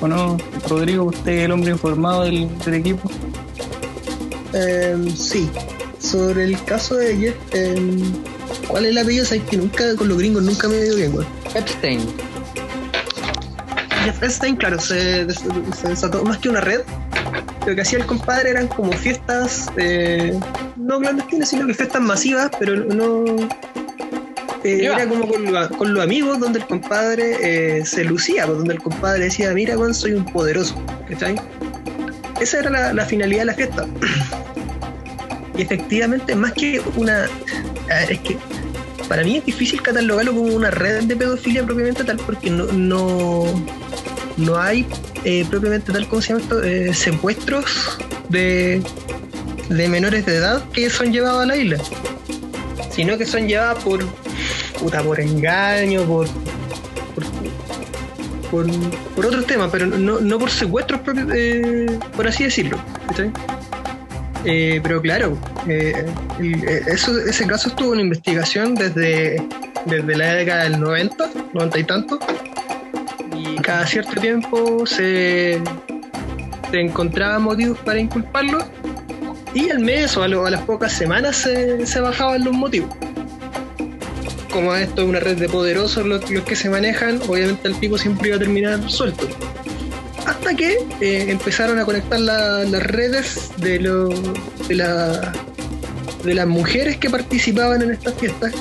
¿O 0.00 0.08
no, 0.08 0.36
Rodrigo, 0.68 1.04
usted 1.04 1.30
es 1.32 1.44
el 1.44 1.52
hombre 1.52 1.72
informado 1.72 2.22
del, 2.24 2.48
del 2.64 2.74
equipo? 2.74 3.10
Em, 4.52 5.08
sí, 5.14 5.48
sobre 5.98 6.44
el 6.44 6.62
caso 6.64 6.96
de 6.96 7.16
Jeff, 7.16 7.36
em, 7.52 8.00
¿cuál 8.68 8.86
es 8.86 8.90
el 8.92 8.98
apellido? 8.98 9.24
Sabes 9.26 9.44
que 9.44 9.56
nunca, 9.58 9.94
con 9.96 10.08
los 10.08 10.18
gringos 10.18 10.42
nunca 10.42 10.68
me 10.68 10.76
dio 10.82 10.96
bien, 10.96 11.12
güey. 11.12 11.26
Epstein. 11.54 12.00
Jeff 14.04 14.22
Epstein, 14.22 14.56
claro, 14.56 14.80
se, 14.80 15.26
des- 15.26 15.42
se 15.78 15.88
desató 15.88 16.24
más 16.24 16.38
que 16.38 16.48
una 16.48 16.60
red. 16.62 16.80
Lo 17.66 17.74
que 17.74 17.82
hacía 17.82 17.98
el 17.98 18.06
compadre 18.06 18.50
eran 18.50 18.66
como 18.68 18.90
fiestas, 18.92 19.66
eh, 19.76 20.38
no 20.76 20.98
clandestinas, 20.98 21.50
sino 21.50 21.66
que 21.66 21.74
fiestas 21.74 22.00
masivas, 22.00 22.50
pero 22.58 22.76
no. 22.76 23.24
Eh, 24.64 24.84
era 24.84 25.06
como 25.08 25.26
con, 25.28 25.52
lo- 25.52 25.68
con 25.70 25.94
los 25.94 26.02
amigos, 26.02 26.38
donde 26.40 26.58
el 26.60 26.66
compadre 26.66 27.36
eh, 27.78 27.84
se 27.86 28.04
lucía, 28.04 28.46
pues, 28.46 28.58
donde 28.58 28.74
el 28.74 28.80
compadre 28.82 29.24
decía: 29.24 29.50
Mira, 29.52 29.76
Juan, 29.76 29.94
soy 29.94 30.12
un 30.12 30.24
poderoso. 30.24 30.74
¿Cachai? 31.08 31.36
Esa 32.40 32.60
era 32.60 32.70
la, 32.70 32.92
la 32.92 33.04
finalidad 33.04 33.40
de 33.40 33.44
la 33.46 33.54
fiesta. 33.54 33.86
Y 35.56 35.62
efectivamente, 35.62 36.34
más 36.34 36.52
que 36.52 36.80
una. 36.96 37.24
a 37.24 37.94
ver, 38.00 38.12
es 38.12 38.18
que 38.20 38.38
para 39.08 39.22
mí 39.24 39.36
es 39.36 39.44
difícil 39.44 39.82
catalogarlo 39.82 40.32
como 40.32 40.54
una 40.54 40.70
red 40.70 41.02
de 41.02 41.16
pedofilia 41.16 41.64
propiamente 41.64 42.02
tal, 42.04 42.16
porque 42.18 42.48
no, 42.48 42.64
no, 42.66 43.44
no 44.38 44.56
hay 44.58 44.86
eh, 45.24 45.44
propiamente 45.50 45.92
tal, 45.92 46.08
como 46.08 46.22
se 46.22 46.28
llama 46.28 46.40
esto? 46.40 46.62
Eh, 46.62 46.94
secuestros 46.94 47.98
de, 48.30 48.80
de 49.68 49.88
menores 49.88 50.24
de 50.24 50.36
edad 50.36 50.62
que 50.72 50.88
son 50.88 51.12
llevados 51.12 51.42
a 51.42 51.46
la 51.46 51.56
isla, 51.56 51.76
sino 52.90 53.18
que 53.18 53.26
son 53.26 53.46
llevados 53.48 53.82
por, 53.84 54.00
puta, 54.80 55.02
por 55.02 55.20
engaño, 55.20 56.02
por, 56.04 56.26
por, 57.14 57.24
por, 58.50 58.66
por 59.14 59.26
otros 59.26 59.46
temas, 59.46 59.68
pero 59.70 59.86
no, 59.86 60.20
no 60.20 60.38
por 60.38 60.50
secuestros, 60.50 61.00
propios, 61.00 61.28
eh, 61.34 61.86
por 62.16 62.26
así 62.26 62.44
decirlo. 62.44 62.78
Eh, 64.44 64.80
pero 64.82 65.02
claro, 65.02 65.36
eh, 65.68 66.06
ese 66.88 67.46
caso 67.46 67.68
estuvo 67.68 67.92
en 67.94 68.00
investigación 68.00 68.74
desde, 68.74 69.46
desde 69.84 70.16
la 70.16 70.34
década 70.34 70.62
del 70.64 70.80
90, 70.80 71.30
90 71.52 71.78
y 71.78 71.84
tanto, 71.84 72.18
y 73.36 73.56
cada 73.56 73.86
cierto 73.86 74.18
tiempo 74.18 74.86
se, 74.86 75.60
se 76.70 76.80
encontraban 76.80 77.42
motivos 77.42 77.78
para 77.80 77.98
inculparlo, 77.98 78.58
y 79.52 79.68
al 79.68 79.80
mes 79.80 80.16
o 80.16 80.22
a, 80.22 80.28
lo- 80.28 80.46
a 80.46 80.50
las 80.50 80.62
pocas 80.62 80.92
semanas 80.92 81.36
se, 81.36 81.84
se 81.86 82.00
bajaban 82.00 82.42
los 82.44 82.54
motivos. 82.54 82.88
Como 84.50 84.74
esto 84.74 85.02
es 85.02 85.08
una 85.08 85.20
red 85.20 85.36
de 85.38 85.48
poderosos 85.48 86.04
los, 86.06 86.24
que 86.24 86.56
se 86.56 86.68
manejan, 86.70 87.20
obviamente 87.28 87.68
el 87.68 87.78
tipo 87.78 87.96
siempre 87.98 88.28
iba 88.28 88.36
a 88.36 88.40
terminar 88.40 88.90
suelto 88.90 89.28
hasta 90.26 90.54
que 90.54 90.78
eh, 91.00 91.26
empezaron 91.30 91.78
a 91.78 91.84
conectar 91.84 92.18
la- 92.20 92.64
las 92.64 92.82
redes 92.82 93.50
de, 93.56 93.80
lo- 93.80 94.08
de, 94.68 94.74
la- 94.74 95.32
de 96.24 96.34
las 96.34 96.46
mujeres 96.46 96.98
que 96.98 97.08
participaban 97.10 97.82
en 97.82 97.92
estas 97.92 98.14
fiestas, 98.14 98.52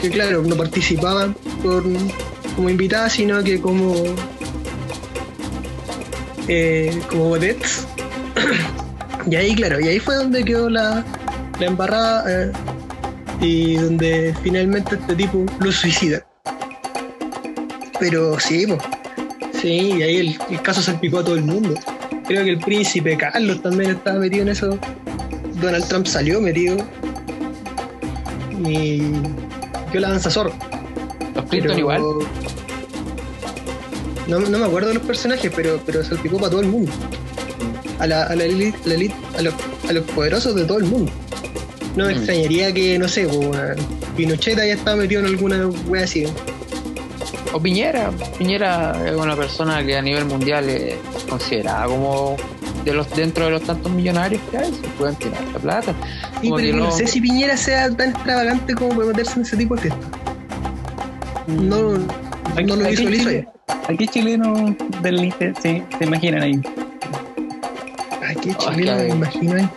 que, 0.00 0.10
claro, 0.10 0.42
no 0.42 0.56
participaban 0.56 1.34
como 2.54 2.68
invitadas, 2.70 3.14
sino 3.14 3.42
que 3.42 3.60
como, 3.60 3.94
eh, 6.48 7.00
como 7.08 7.30
vedettes. 7.30 7.86
y 9.30 9.36
ahí, 9.36 9.54
claro, 9.54 9.80
y 9.80 9.88
ahí 9.88 9.98
fue 9.98 10.16
donde 10.16 10.44
quedó 10.44 10.68
la, 10.68 11.04
la 11.58 11.66
embarrada 11.66 12.24
eh, 12.28 12.52
y 13.40 13.76
donde 13.76 14.34
finalmente 14.42 14.96
este 14.96 15.14
tipo 15.14 15.44
lo 15.60 15.72
suicida. 15.72 16.26
Pero 17.98 18.38
sí, 18.38 18.66
pues. 18.66 18.80
Sí, 19.60 19.94
y 19.98 20.02
ahí 20.02 20.16
el, 20.16 20.38
el 20.50 20.62
caso 20.62 20.82
salpicó 20.82 21.20
a 21.20 21.24
todo 21.24 21.34
el 21.34 21.42
mundo. 21.42 21.74
Creo 22.26 22.44
que 22.44 22.50
el 22.50 22.58
príncipe 22.58 23.16
Carlos 23.16 23.62
también 23.62 23.92
estaba 23.92 24.18
metido 24.18 24.42
en 24.42 24.48
eso. 24.48 24.78
Donald 25.60 25.86
Trump 25.88 26.06
salió 26.06 26.40
metido. 26.40 26.76
Y 28.66 28.98
yo 29.92 30.00
la 30.00 30.10
danza 30.10 30.30
zorro. 30.30 30.52
Los 31.34 31.44
Clinton 31.46 31.78
igual. 31.78 32.02
No, 34.26 34.40
no 34.40 34.58
me 34.58 34.64
acuerdo 34.64 34.88
de 34.88 34.94
los 34.94 35.04
personajes, 35.04 35.52
pero, 35.54 35.80
pero 35.86 36.04
salpicó 36.04 36.36
para 36.36 36.50
todo 36.50 36.60
el 36.60 36.68
mundo. 36.68 36.90
A 37.98 38.06
la, 38.06 38.24
a 38.24 38.34
la 38.34 38.44
elite, 38.44 38.76
a, 38.84 38.88
la 38.88 38.94
elite, 38.94 39.14
a, 39.38 39.42
los, 39.42 39.54
a 39.88 39.92
los 39.92 40.04
poderosos 40.10 40.54
de 40.54 40.64
todo 40.64 40.78
el 40.78 40.84
mundo. 40.84 41.12
No 41.96 42.04
me 42.04 42.12
Mm. 42.14 42.16
extrañaría 42.18 42.72
que, 42.72 42.98
no 42.98 43.08
sé, 43.08 43.26
pues, 43.26 43.76
Pinochet 44.16 44.58
haya 44.58 44.74
estado 44.74 44.98
metido 44.98 45.20
en 45.22 45.26
alguna 45.28 45.66
wea 45.88 46.04
así. 46.04 46.26
O 47.52 47.60
Piñera. 47.60 48.10
Piñera 48.38 48.94
es 49.08 49.14
una 49.16 49.34
persona 49.34 49.82
que 49.84 49.96
a 49.96 50.02
nivel 50.02 50.26
mundial 50.26 50.68
es 50.68 50.96
considerada 51.28 51.86
como 51.86 52.36
de 52.84 52.92
los 52.92 53.08
dentro 53.16 53.46
de 53.46 53.52
los 53.52 53.62
tantos 53.62 53.90
millonarios 53.92 54.42
que 54.50 54.58
hay, 54.58 54.72
se 54.72 54.86
pueden 54.98 55.14
tirar 55.16 55.42
la 55.54 55.58
plata. 55.58 55.94
Sí, 56.42 56.50
pero 56.54 56.76
no 56.76 56.84
no- 56.84 56.90
sé 56.92 57.06
si 57.06 57.20
Piñera 57.20 57.56
sea 57.56 57.90
tan 57.90 58.10
extravagante 58.10 58.74
como 58.74 58.90
para 58.90 59.06
meterse 59.08 59.34
en 59.36 59.42
ese 59.46 59.56
tipo 59.56 59.74
de 59.76 59.80
fiestas. 59.82 60.08
No, 61.46 61.94
Aquí- 62.54 62.64
no 62.64 62.76
lo 62.76 62.84
aquí 62.84 62.90
visualizo 62.96 63.24
Chile-. 63.30 63.48
Aquí 63.88 64.06
chilenos 64.08 64.74
del 65.02 65.32
sí, 65.62 65.82
se 65.98 66.04
imaginan 66.04 66.42
ahí. 66.42 66.60
Ay, 68.22 68.36
qué 68.42 68.50
Ah, 68.52 68.56
chileno, 68.58 68.96
que- 68.98 69.02
me 69.04 69.08
imagino 69.10 69.54
ahí. 69.56 69.68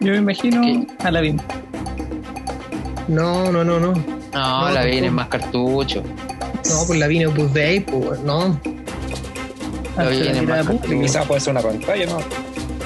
Yo 0.00 0.12
me 0.12 0.18
imagino 0.18 0.62
¿Qué? 0.62 0.86
a 1.04 1.10
la 1.10 1.20
BIM. 1.20 1.36
No, 3.08 3.50
no, 3.52 3.64
no, 3.64 3.78
no. 3.80 3.92
No, 4.32 4.68
No, 4.68 4.70
la 4.70 4.84
viene 4.84 5.08
tampoco. 5.08 5.12
más 5.14 5.28
cartucho. 5.28 6.02
No, 6.70 6.86
pues 6.86 6.98
la 6.98 7.06
vine 7.08 7.26
Opus 7.26 7.52
Dei, 7.52 7.80
pues, 7.80 8.20
no. 8.20 8.58
La 9.96 10.02
Ante 10.04 10.14
viene 10.20 10.34
la 10.34 10.40
mirada 10.42 10.62
más 10.64 10.76
pública. 10.76 11.02
Quizás 11.02 11.26
puede 11.26 11.40
ser 11.40 11.50
una 11.52 11.60
pantalla, 11.62 12.06
¿no? 12.06 12.18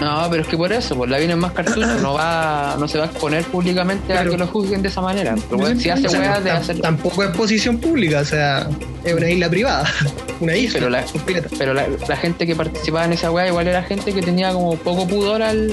No, 0.01 0.27
pero 0.29 0.43
es 0.43 0.49
que 0.49 0.57
por 0.57 0.73
eso, 0.73 0.97
pues 0.97 1.09
la 1.09 1.19
viene 1.19 1.37
más 1.37 1.53
cartucho, 1.53 1.87
no 2.03 2.15
va, 2.15 2.77
no 2.81 2.89
se 2.89 2.99
va 2.99 3.05
a 3.05 3.07
exponer 3.07 3.45
públicamente 3.45 4.13
a 4.13 4.25
que 4.25 4.37
lo 4.37 4.47
juzguen 4.47 4.83
de 4.83 4.89
esa 4.89 5.01
manera. 5.01 5.35
Pero 5.49 5.59
bueno, 5.59 5.81
si 5.81 5.89
hace 5.89 6.09
weas 6.09 6.43
de 6.43 6.51
hacer. 6.51 6.81
Tampoco 6.81 7.23
es 7.23 7.31
posición 7.37 7.79
pública, 7.79 8.21
o 8.21 8.25
sea, 8.25 8.69
es 9.05 9.15
una 9.15 9.31
isla 9.31 9.49
privada. 9.49 9.89
Una 10.41 10.57
isla. 10.57 10.79
pero 10.81 10.91
la- 10.91 11.05
con 11.05 11.21
pirata. 11.21 11.49
Pero 11.57 11.75
la, 11.75 11.87
la 12.09 12.17
gente 12.17 12.45
que 12.45 12.57
participaba 12.57 13.05
en 13.05 13.13
esa 13.13 13.31
wea 13.31 13.47
igual 13.47 13.69
era 13.69 13.85
gente 13.85 14.13
que 14.13 14.21
tenía 14.21 14.53
como 14.53 14.75
poco 14.77 15.07
pudor 15.07 15.43
al, 15.43 15.71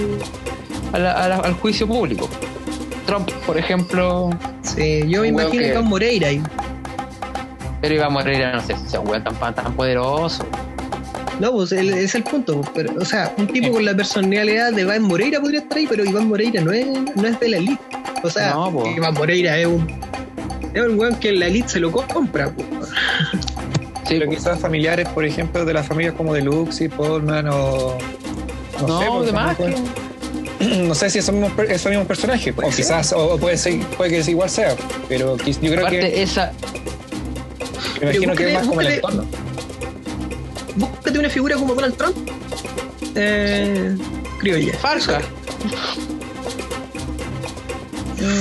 a 0.94 1.00
la- 1.00 1.12
a 1.14 1.28
la- 1.30 1.36
al 1.38 1.54
juicio 1.54 1.88
público. 1.88 2.30
Trump, 3.06 3.30
por 3.46 3.58
ejemplo, 3.58 4.30
Sí, 4.62 5.02
yo 5.08 5.22
me 5.22 5.30
imagino 5.30 5.64
que- 5.64 5.74
con 5.74 5.86
Moreira 5.86 6.28
ahí. 6.30 6.42
pero 7.82 7.96
iba 7.96 8.06
a 8.06 8.10
morir, 8.10 8.46
no 8.54 8.62
sé 8.62 8.76
si 8.78 8.90
sea 8.90 9.00
un 9.00 9.08
weón 9.10 9.24
tan, 9.24 9.56
tan 9.56 9.74
poderoso. 9.74 10.46
No, 11.40 11.52
pues 11.52 11.72
el- 11.72 11.90
ese 11.90 12.04
es 12.04 12.16
el 12.16 12.24
punto. 12.24 12.62
pues, 12.62 12.70
Pero, 12.76 12.94
o 13.02 13.06
sea, 13.06 13.34
un 13.38 13.48
tipo 13.48 13.72
con 13.72 13.84
la 13.84 13.96
personalidad 13.96 14.72
de 14.72 14.82
Iván 14.84 15.02
Moreira 15.02 15.40
podría 15.42 15.62
estar 15.62 15.78
ahí, 15.80 15.88
pero 15.90 16.06
Iván 16.06 16.28
Moreira 16.28 16.62
no 16.62 16.72
es, 16.72 16.86
no 17.16 17.28
es 17.28 17.40
de 17.40 17.50
la 17.50 17.58
elite. 17.58 17.82
O 18.24 18.30
sea, 18.30 18.52
No, 18.52 18.72
po. 18.72 18.86
Iván 18.88 19.14
Moreira 19.16 19.58
es 19.58 19.66
un. 19.66 19.88
Es 20.74 20.82
un 20.88 20.98
weón 21.00 21.16
que 21.16 21.32
la 21.34 21.48
elite 21.48 21.68
se 21.68 21.80
lo 21.80 21.92
co- 21.92 22.06
compra. 22.14 22.50
po. 22.52 22.64
Sí, 24.06 24.16
Pero 24.20 24.26
po. 24.28 24.32
quizás 24.32 24.60
familiares, 24.60 25.08
por 25.10 25.26
ejemplo, 25.26 25.66
de 25.66 25.74
las 25.74 25.88
familias 25.88 26.14
como 26.16 26.34
de 26.36 26.42
Luxy, 26.44 26.88
Polman 26.88 27.48
o. 27.50 27.98
No, 28.88 29.00
sé, 29.00 29.06
por 29.08 29.26
de 29.26 29.32
más 29.32 29.58
No 30.88 30.96
sé 30.96 31.10
si 31.10 31.20
esos 31.20 31.34
mismos, 31.34 31.52
per- 31.54 31.72
esos 31.72 31.90
mismos 31.90 32.08
personajes. 32.08 32.54
Puede 32.54 32.70
o 32.70 32.72
ser. 32.72 32.86
quizás, 32.86 33.14
o 33.14 33.38
puede, 33.38 33.58
ser, 33.58 33.80
puede 33.98 34.12
que 34.24 34.32
igual 34.32 34.50
sea. 34.50 34.76
Pero 35.10 35.38
yo 35.38 35.54
creo 35.60 35.80
Aparte, 35.80 36.00
que. 36.00 36.22
esa, 36.24 36.52
Me 38.02 38.12
imagino 38.12 38.36
que 38.36 38.48
es 38.48 38.54
más 38.54 38.68
como 38.68 38.82
el 38.82 38.88
entorno. 38.88 39.26
Búscate 40.76 41.20
una 41.20 41.30
figura 41.30 41.56
como 41.56 41.74
Donald 41.76 41.96
Trump. 41.98 42.16
Eh, 43.16 43.98
criolla. 44.40 44.74
Farca. 44.78 45.22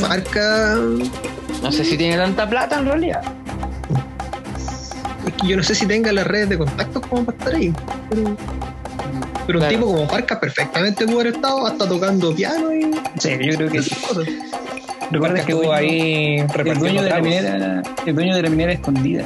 Farca. 0.00 0.76
No 1.62 1.72
sé 1.72 1.84
si 1.84 1.96
tiene 1.96 2.16
tanta 2.16 2.48
plata 2.48 2.78
en 2.78 2.86
realidad. 2.86 3.22
Es 5.26 5.32
que 5.34 5.48
yo 5.48 5.56
no 5.56 5.62
sé 5.62 5.74
si 5.74 5.86
tenga 5.86 6.12
las 6.12 6.26
redes 6.26 6.48
de 6.50 6.58
contactos 6.58 7.06
como 7.06 7.24
para 7.24 7.38
estar 7.38 7.54
ahí. 7.54 7.72
Pero, 8.10 8.36
pero 9.58 9.60
un 9.60 9.68
tipo 9.68 9.86
como 9.86 10.08
Farca 10.08 10.38
perfectamente 10.40 11.04
pudo 11.06 11.20
haber 11.20 11.34
estado 11.34 11.66
hasta 11.66 11.88
tocando 11.88 12.34
piano 12.34 12.72
y 12.74 12.82
Sí, 13.18 13.30
yo 13.40 13.56
creo 13.56 13.70
que 13.70 13.78
cosas. 13.78 14.24
recuerda 15.10 15.34
que 15.36 15.40
estuvo 15.52 15.62
dueño- 15.62 15.72
ahí 15.72 16.36
el 16.64 16.78
dueño 16.78 17.02
de 17.02 17.10
la 17.10 17.20
minera, 17.20 17.82
el 18.06 18.14
dueño 18.14 18.34
de 18.36 18.42
la 18.42 18.48
minera 18.50 18.72
escondida. 18.72 19.24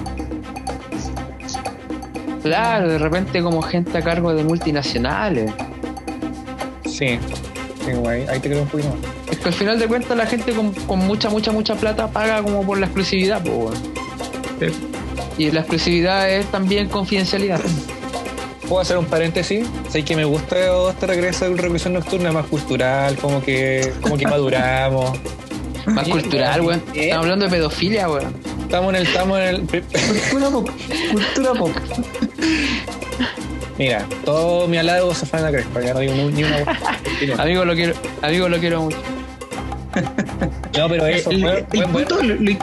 Claro, 2.43 2.89
de 2.91 2.99
repente 2.99 3.43
como 3.43 3.63
gente 3.63 3.97
a 3.99 4.03
cargo 4.03 4.35
de 4.35 4.45
multinacionales. 4.45 5.51
Sí. 6.85 7.19
Sí, 7.85 7.93
guay. 7.97 8.27
Ahí 8.29 8.39
te 8.41 8.49
creo 8.49 8.63
un 8.63 8.69
poquito 8.69 8.91
más. 8.91 8.99
Es 9.31 9.39
que 9.39 9.49
al 9.49 9.55
final 9.55 9.79
de 9.79 9.87
cuentas 9.89 10.17
la 10.17 10.27
gente 10.27 10.53
con, 10.53 10.73
con 10.73 10.99
mucha, 11.01 11.29
mucha, 11.31 11.53
mucha 11.53 11.75
plata 11.75 12.07
paga 12.09 12.43
como 12.43 12.63
por 12.65 12.79
la 12.79 12.87
exclusividad, 12.87 13.43
pues. 13.43 13.79
Sí. 14.61 14.77
Y 15.39 15.51
la 15.51 15.61
exclusividad 15.61 16.31
es 16.31 16.47
también 16.47 16.89
confidencialidad. 16.89 17.61
¿Puedo 18.69 18.81
hacer 18.81 18.97
un 18.99 19.07
paréntesis? 19.07 19.67
Sé 19.95 20.05
que 20.05 20.17
me 20.17 20.25
gusta 20.25 20.57
este 20.91 21.07
regreso 21.07 21.45
de 21.45 21.53
una 21.53 21.63
revolución 21.63 21.93
nocturna 21.93 22.33
más 22.33 22.47
cultural, 22.47 23.15
como 23.15 23.41
que, 23.41 23.93
como 24.01 24.17
que 24.19 24.27
maduramos. 24.27 25.17
Más 25.87 26.09
cultural, 26.09 26.63
weón. 26.63 26.83
¿Eh? 26.95 27.05
Estamos 27.05 27.27
hablando 27.27 27.45
de 27.45 27.51
pedofilia, 27.53 28.09
weón. 28.11 28.35
Estamos 28.63 28.91
en 28.91 28.97
el, 28.97 29.07
estamos 29.07 29.39
en 29.39 29.45
el. 29.45 29.61
Cultura 30.33 30.51
pop. 30.51 30.69
Cultura 31.13 31.53
pop. 31.53 31.71
Mira, 33.79 34.05
todo 34.25 34.67
mi 34.67 34.79
halago 34.79 35.15
se 35.15 35.27
fue 35.27 35.39
en 35.39 35.45
la 35.45 35.53
crespa, 35.53 35.81
ya 35.81 35.95
no 35.95 36.01
digo 36.01 36.13
ni 36.13 36.43
una. 36.43 36.57
Amigo, 37.41 37.65
lo 37.65 37.75
quiero, 37.77 37.95
amigo, 38.21 38.49
lo 38.49 38.59
quiero 38.59 38.83
mucho. 38.83 38.99
No, 40.77 40.89
pero 40.89 41.07
eso 41.07 41.31
el, 41.31 41.41
fue, 41.41 41.59
el 41.59 41.67
fue 41.67 41.87
bueno. 41.87 42.09
punto, 42.09 42.21
lo, 42.25 42.35
lo- 42.35 42.59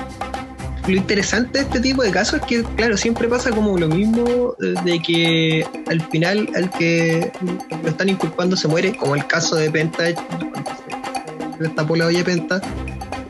lo 0.87 0.95
interesante 0.95 1.59
de 1.59 1.65
este 1.65 1.79
tipo 1.79 2.01
de 2.03 2.11
casos 2.11 2.39
es 2.41 2.45
que, 2.47 2.63
claro, 2.75 2.97
siempre 2.97 3.27
pasa 3.27 3.51
como 3.51 3.77
lo 3.77 3.87
mismo 3.87 4.55
eh, 4.61 4.73
de 4.83 4.99
que 5.01 5.65
al 5.87 6.01
final 6.09 6.49
al 6.55 6.69
que 6.71 7.31
lo 7.83 7.89
están 7.89 8.09
inculpando 8.09 8.55
se 8.55 8.67
muere, 8.67 8.95
como 8.95 9.15
el 9.15 9.25
caso 9.27 9.55
de 9.55 9.69
Penta, 9.69 10.09
eh, 10.09 10.15
destapó 11.59 11.95
la 11.95 12.07
olla 12.07 12.19
de 12.19 12.23
Penta. 12.25 12.61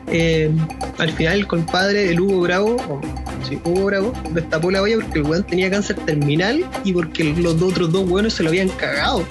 eh, 0.08 0.50
al 0.98 1.10
final 1.12 1.38
el 1.38 1.46
compadre, 1.46 2.10
el 2.10 2.20
Hugo 2.20 2.40
Bravo, 2.42 2.76
o, 2.88 3.00
sí, 3.48 3.58
Hugo 3.64 3.86
Bravo, 3.86 4.12
destapó 4.30 4.70
la 4.70 4.82
olla 4.82 4.96
porque 4.96 5.18
el 5.18 5.26
weón 5.26 5.44
tenía 5.44 5.70
cáncer 5.70 5.96
terminal 6.04 6.64
y 6.84 6.92
porque 6.92 7.24
los 7.24 7.60
otros 7.62 7.90
dos 7.92 8.08
weones 8.08 8.34
se 8.34 8.42
lo 8.42 8.50
habían 8.50 8.68
cagado. 8.70 9.24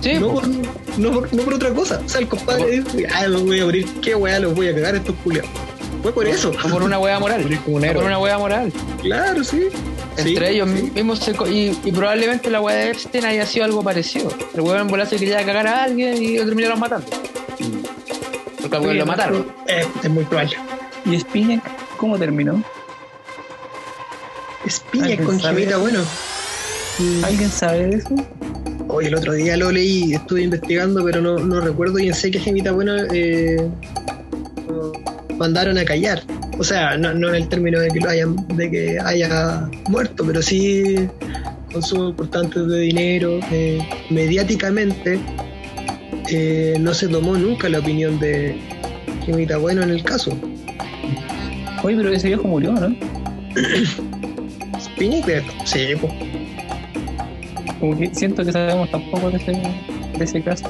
Sí, 0.00 0.14
no, 0.14 0.28
po. 0.28 0.34
por, 0.34 0.48
no, 0.98 1.12
por, 1.12 1.34
no 1.34 1.42
por 1.42 1.54
otra 1.54 1.72
cosa. 1.72 2.00
O 2.04 2.08
sea, 2.08 2.20
el 2.20 2.28
compadre 2.28 2.80
dijo, 2.80 2.88
ah, 3.14 3.26
los 3.28 3.44
voy 3.44 3.60
a 3.60 3.64
morir, 3.64 3.86
qué 4.02 4.14
weá 4.14 4.38
los 4.40 4.54
voy 4.54 4.68
a 4.68 4.74
cagar 4.74 4.96
estos 4.96 5.14
culiados. 5.16 5.50
Fue 6.02 6.12
por 6.12 6.26
eso. 6.26 6.50
o 6.50 6.68
por 6.68 6.82
una 6.82 6.98
wea 6.98 7.18
moral. 7.20 7.44
un 7.66 7.82
por 7.92 8.04
una 8.04 8.18
wea 8.18 8.38
moral. 8.38 8.72
Claro, 9.00 9.44
sí. 9.44 9.68
Entre 10.16 10.48
Sí, 10.48 10.54
ellos 10.54 10.68
sí. 10.74 10.90
mismos 10.94 11.18
se 11.20 11.32
co- 11.34 11.46
y, 11.48 11.76
y 11.84 11.92
probablemente 11.92 12.50
la 12.50 12.60
wea 12.60 12.76
de 12.76 12.90
Epstein 12.90 13.24
haya 13.24 13.46
sido 13.46 13.64
algo 13.64 13.82
parecido. 13.82 14.30
El 14.54 14.60
weón 14.62 14.80
en 14.82 14.88
bola 14.88 15.06
se 15.06 15.16
quería 15.16 15.44
cagar 15.46 15.66
a 15.68 15.84
alguien 15.84 16.20
y 16.22 16.36
lo 16.38 16.44
terminaron 16.44 16.78
matando. 16.80 17.06
Porque 18.60 18.76
al 18.76 18.98
lo 18.98 19.06
mataron. 19.06 19.46
Eh, 19.68 19.86
es 20.02 20.10
muy 20.10 20.24
probable. 20.24 20.56
¿Y 21.04 21.18
Spinac 21.20 21.62
cómo 21.96 22.18
terminó? 22.18 22.62
¿Alguien 24.92 25.24
con? 25.24 25.40
Gemita, 25.40 25.76
bueno. 25.78 26.00
¿Alguien 27.24 27.50
sabe 27.50 27.86
de 27.88 27.96
eso? 27.96 28.14
Hoy 28.88 29.06
el 29.06 29.14
otro 29.14 29.32
día 29.32 29.56
lo 29.56 29.70
leí, 29.72 30.14
estuve 30.14 30.42
investigando, 30.42 31.02
pero 31.04 31.20
no, 31.20 31.38
no 31.38 31.60
recuerdo 31.60 31.94
bien. 31.94 32.14
Sé 32.14 32.30
que 32.30 32.38
Gemita, 32.38 32.72
bueno, 32.72 32.92
eh, 33.12 33.68
mandaron 35.42 35.76
a 35.76 35.84
callar. 35.84 36.22
O 36.58 36.62
sea, 36.62 36.96
no, 36.96 37.12
no 37.12 37.28
en 37.30 37.34
el 37.34 37.48
término 37.48 37.80
de 37.80 37.88
que 37.88 37.98
lo 37.98 38.08
hayan, 38.08 38.36
de 38.56 38.70
que 38.70 38.98
haya 39.04 39.68
muerto, 39.88 40.24
pero 40.24 40.40
sí 40.40 41.08
consumo 41.72 42.10
importante 42.10 42.60
de 42.60 42.80
dinero. 42.80 43.40
eh, 43.50 43.80
mediáticamente 44.10 45.18
eh, 46.30 46.76
no 46.78 46.94
se 46.94 47.08
tomó 47.08 47.36
nunca 47.36 47.68
la 47.68 47.80
opinión 47.80 48.20
de 48.20 48.56
Gemita 49.24 49.56
Bueno 49.56 49.82
en 49.82 49.90
el 49.90 50.04
caso. 50.04 50.30
Oye, 51.82 51.96
pero 51.96 52.12
ese 52.12 52.28
viejo 52.28 52.46
murió, 52.46 52.72
¿no? 52.72 52.94
Spinning, 54.80 55.24
sí, 55.64 55.88
pues. 56.00 56.12
Como 57.80 57.98
que 57.98 58.14
siento 58.14 58.44
que 58.44 58.52
sabemos 58.52 58.88
tan 58.92 59.02
poco 59.10 59.28
de 59.30 59.38
ese, 59.38 59.52
de 60.18 60.24
ese 60.24 60.40
caso. 60.40 60.66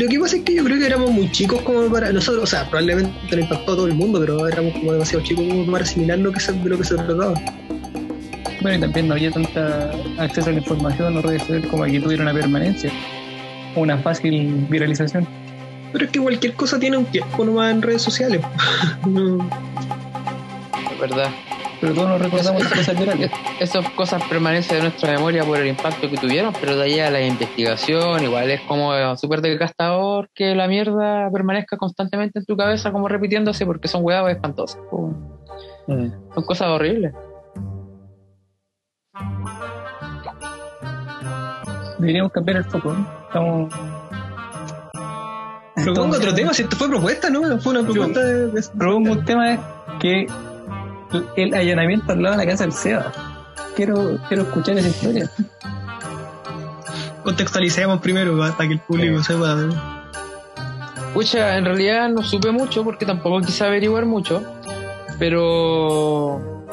Lo 0.00 0.08
que 0.08 0.18
pasa 0.18 0.36
es 0.36 0.44
que 0.44 0.54
yo 0.54 0.64
creo 0.64 0.78
que 0.78 0.86
éramos 0.86 1.10
muy 1.10 1.30
chicos 1.30 1.60
como 1.60 1.86
para 1.92 2.10
nosotros, 2.10 2.44
o 2.44 2.46
sea, 2.46 2.64
probablemente 2.70 3.36
le 3.36 3.42
impactó 3.42 3.72
a 3.72 3.76
todo 3.76 3.86
el 3.86 3.92
mundo, 3.92 4.18
pero 4.18 4.48
éramos 4.48 4.72
como 4.72 4.94
demasiado 4.94 5.22
chicos 5.22 5.44
como 5.46 5.70
para 5.70 5.84
asimilar 5.84 6.18
lo 6.18 6.32
que 6.32 6.40
se, 6.40 6.54
de 6.54 6.70
lo 6.70 6.78
que 6.78 6.84
se 6.84 6.94
trataba. 6.94 7.34
Bueno, 8.62 8.78
y 8.78 8.80
también 8.80 9.08
no 9.08 9.12
había 9.12 9.30
tanta 9.30 9.90
acceso 10.16 10.48
a 10.48 10.52
la 10.54 10.60
información 10.60 11.08
en 11.08 11.14
las 11.16 11.24
redes 11.26 11.42
sociales 11.42 11.66
como 11.66 11.84
que 11.84 12.00
tuviera 12.00 12.22
una 12.22 12.32
permanencia. 12.32 12.90
Una 13.76 13.98
fácil 13.98 14.66
viralización. 14.70 15.28
Pero 15.92 16.06
es 16.06 16.10
que 16.10 16.18
cualquier 16.18 16.54
cosa 16.54 16.78
tiene 16.78 16.96
un 16.96 17.04
tiempo 17.04 17.44
nomás 17.44 17.70
en 17.70 17.82
redes 17.82 18.00
sociales. 18.00 18.40
no, 19.06 19.50
Es 20.94 20.98
verdad. 20.98 21.30
Pero 21.80 21.94
todos 21.94 22.08
nos 22.10 22.20
recordamos 22.20 22.62
las 22.62 22.72
cosas 22.72 22.98
virales. 22.98 23.30
Esas 23.58 23.88
cosas 23.90 24.22
permanecen 24.28 24.76
en 24.78 24.82
nuestra 24.84 25.12
memoria 25.12 25.44
por 25.44 25.58
el 25.58 25.68
impacto 25.68 26.10
que 26.10 26.16
tuvieron, 26.18 26.52
pero 26.60 26.76
de 26.76 26.82
ahí 26.84 27.00
a 27.00 27.10
la 27.10 27.22
investigación, 27.22 28.22
igual 28.22 28.50
es 28.50 28.60
como 28.62 28.94
eh, 28.94 29.16
súper 29.16 29.40
desgastador 29.40 30.28
que 30.34 30.54
la 30.54 30.68
mierda 30.68 31.30
permanezca 31.32 31.76
constantemente 31.78 32.38
en 32.40 32.44
tu 32.44 32.56
cabeza, 32.56 32.92
como 32.92 33.08
repitiéndose, 33.08 33.64
porque 33.64 33.88
son 33.88 34.04
huevas 34.04 34.30
espantosas. 34.32 34.80
Mm. 35.86 36.06
Son 36.34 36.44
cosas 36.44 36.68
horribles. 36.68 37.14
Deberíamos 41.98 42.32
cambiar 42.32 42.58
el 42.58 42.64
foco. 42.64 42.92
¿no? 42.92 43.06
Estamos. 43.26 43.74
propongo 45.84 46.16
otro 46.16 46.34
tema, 46.34 46.52
si 46.54 46.62
esto 46.62 46.76
fue 46.76 46.88
propuesta, 46.88 47.30
¿no? 47.30 47.58
Fue 47.60 47.72
una 47.72 47.82
propuesta 47.82 48.20
de, 48.20 48.46
de- 48.48 48.62
Propongo 48.78 49.12
un 49.12 49.24
tema 49.24 49.58
que 50.00 50.26
el 51.36 51.54
allanamiento 51.54 52.12
al 52.12 52.22
lado 52.22 52.36
de 52.36 52.44
la 52.44 52.50
casa 52.50 52.64
del 52.64 52.72
Seba. 52.72 53.12
Quiero, 53.76 54.18
quiero 54.28 54.42
escuchar 54.44 54.78
esa 54.78 54.88
historia. 54.88 55.30
contextualicemos 57.24 58.00
primero 58.00 58.36
para 58.38 58.56
que 58.56 58.74
el 58.74 58.80
público 58.80 59.22
sepa. 59.22 59.56
Pucha, 61.14 61.56
en 61.56 61.64
realidad 61.64 62.08
no 62.08 62.22
supe 62.22 62.50
mucho 62.50 62.84
porque 62.84 63.04
tampoco 63.04 63.40
quise 63.40 63.64
averiguar 63.64 64.06
mucho, 64.06 64.42
pero... 65.18 66.66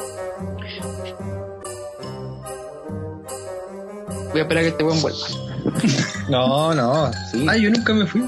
Voy 4.30 4.40
a 4.40 4.42
esperar 4.42 4.58
a 4.58 4.62
que 4.62 4.68
este 4.68 4.84
buen 4.84 5.00
vuelva. 5.00 5.26
No, 6.28 6.74
no, 6.74 7.10
sí. 7.32 7.46
Ah, 7.48 7.56
yo 7.56 7.70
nunca 7.70 7.94
me 7.94 8.06
fui. 8.06 8.22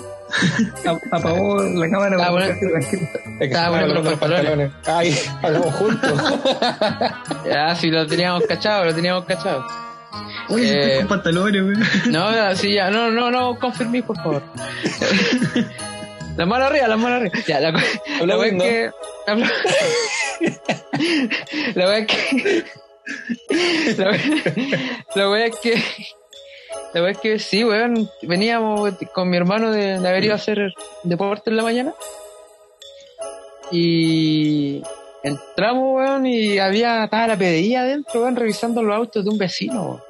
Apagó 1.11 1.63
la 1.63 1.91
cámara. 1.91 2.31
Bueno. 2.31 2.47
Estaba 3.41 3.71
bueno 3.79 3.95
con 3.95 4.05
los 4.05 4.19
pantalones. 4.19 4.73
Ay, 4.87 5.17
hagamos 5.43 5.75
juntos. 5.75 6.13
Ya, 7.47 7.75
si 7.75 7.91
lo 7.91 8.07
teníamos 8.07 8.45
cachado, 8.47 8.85
lo 8.85 8.95
teníamos 8.95 9.25
cachado. 9.25 9.65
Oye, 10.49 10.69
Eh, 10.69 10.83
estoy 10.83 10.99
con 10.99 11.09
pantalones, 11.09 11.63
güey. 11.63 11.77
No, 12.11 12.55
sí, 12.55 12.75
ya, 12.75 12.91
no, 12.91 13.11
no, 13.11 13.31
no, 13.31 13.59
confirmí, 13.59 14.03
por 14.03 14.17
favor. 14.17 14.43
La 16.37 16.47
mano 16.47 16.67
arriba, 16.67 16.87
la 16.89 16.97
mano 16.97 17.17
arriba. 17.17 17.33
Ya, 17.47 17.61
la, 17.61 17.73
la 18.25 18.39
wea 18.39 18.47
es 18.51 18.63
que. 18.63 18.91
La 21.75 21.87
wea 21.87 21.99
es 21.99 22.07
que. 22.07 22.65
La 25.17 25.29
wea 25.31 25.47
es 25.47 25.57
que. 25.57 25.83
La 26.93 27.03
wea 27.03 27.13
es 27.13 27.19
que 27.19 27.39
sí, 27.39 27.65
weón. 27.65 28.11
Veníamos 28.23 28.93
con 29.13 29.29
mi 29.31 29.37
hermano 29.37 29.71
de, 29.71 29.99
de 29.99 30.09
haber 30.09 30.25
ido 30.25 30.33
a 30.33 30.37
hacer 30.37 30.75
deporte 31.03 31.51
en 31.51 31.57
la 31.57 31.63
mañana. 31.63 31.95
Y. 33.71 34.83
Entramos, 35.23 35.97
weón, 35.97 36.27
y 36.27 36.59
había. 36.59 37.05
Estaba 37.05 37.29
la 37.29 37.37
PDI 37.37 37.77
adentro, 37.77 38.23
weón, 38.23 38.37
revisando 38.37 38.83
los 38.83 38.97
autos 38.97 39.25
de 39.25 39.31
un 39.31 39.39
vecino, 39.39 39.83
weón. 39.83 40.03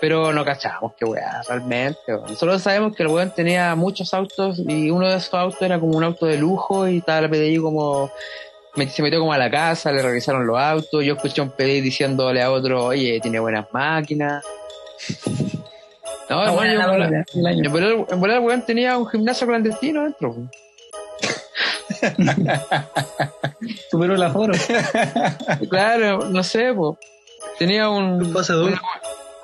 Pero 0.00 0.32
no 0.32 0.44
cachamos 0.44 0.92
qué 0.98 1.04
weá, 1.04 1.42
realmente. 1.48 2.14
weón. 2.14 2.36
Solo 2.36 2.58
sabemos 2.58 2.94
que 2.94 3.02
el 3.02 3.08
weón 3.08 3.30
tenía 3.34 3.74
muchos 3.74 4.12
autos 4.12 4.60
y 4.66 4.90
uno 4.90 5.08
de 5.08 5.16
esos 5.16 5.34
autos 5.34 5.62
era 5.62 5.78
como 5.80 5.96
un 5.96 6.04
auto 6.04 6.26
de 6.26 6.36
lujo 6.36 6.86
y 6.88 6.98
estaba 6.98 7.22
la 7.22 7.30
PDI 7.30 7.58
como 7.58 8.10
se 8.74 9.02
metió 9.02 9.18
como 9.18 9.32
a 9.32 9.38
la 9.38 9.50
casa, 9.50 9.90
le 9.92 10.02
revisaron 10.02 10.46
los 10.46 10.58
autos, 10.58 11.04
yo 11.04 11.14
escuché 11.14 11.40
a 11.40 11.44
un 11.44 11.50
PD 11.50 11.82
diciéndole 11.82 12.40
a 12.40 12.50
otro, 12.50 12.86
oye, 12.86 13.18
tiene 13.20 13.40
buenas 13.40 13.66
máquinas. 13.72 14.44
No, 16.28 16.40
Ah, 16.40 16.44
en 16.48 16.54
volar- 16.54 16.88
buena, 16.98 17.24
el 17.34 17.46
año. 17.46 17.64
en 17.64 17.72
volar- 17.72 18.06
en 18.12 18.20
volar 18.20 18.36
el 18.38 18.42
weón 18.44 18.62
tenía 18.64 18.96
un 18.96 19.06
gimnasio 19.08 19.46
clandestino 19.46 20.04
dentro. 20.04 20.34
po. 20.34 20.48
Superó 23.90 24.14
el 24.14 24.22
aforo. 24.22 24.54
Claro, 25.70 26.28
no 26.30 26.42
sé, 26.42 26.72
pues. 26.74 26.96
Tenía 27.58 27.88
un. 27.90 28.32
Pasador. 28.32 28.70
una- 28.70 28.82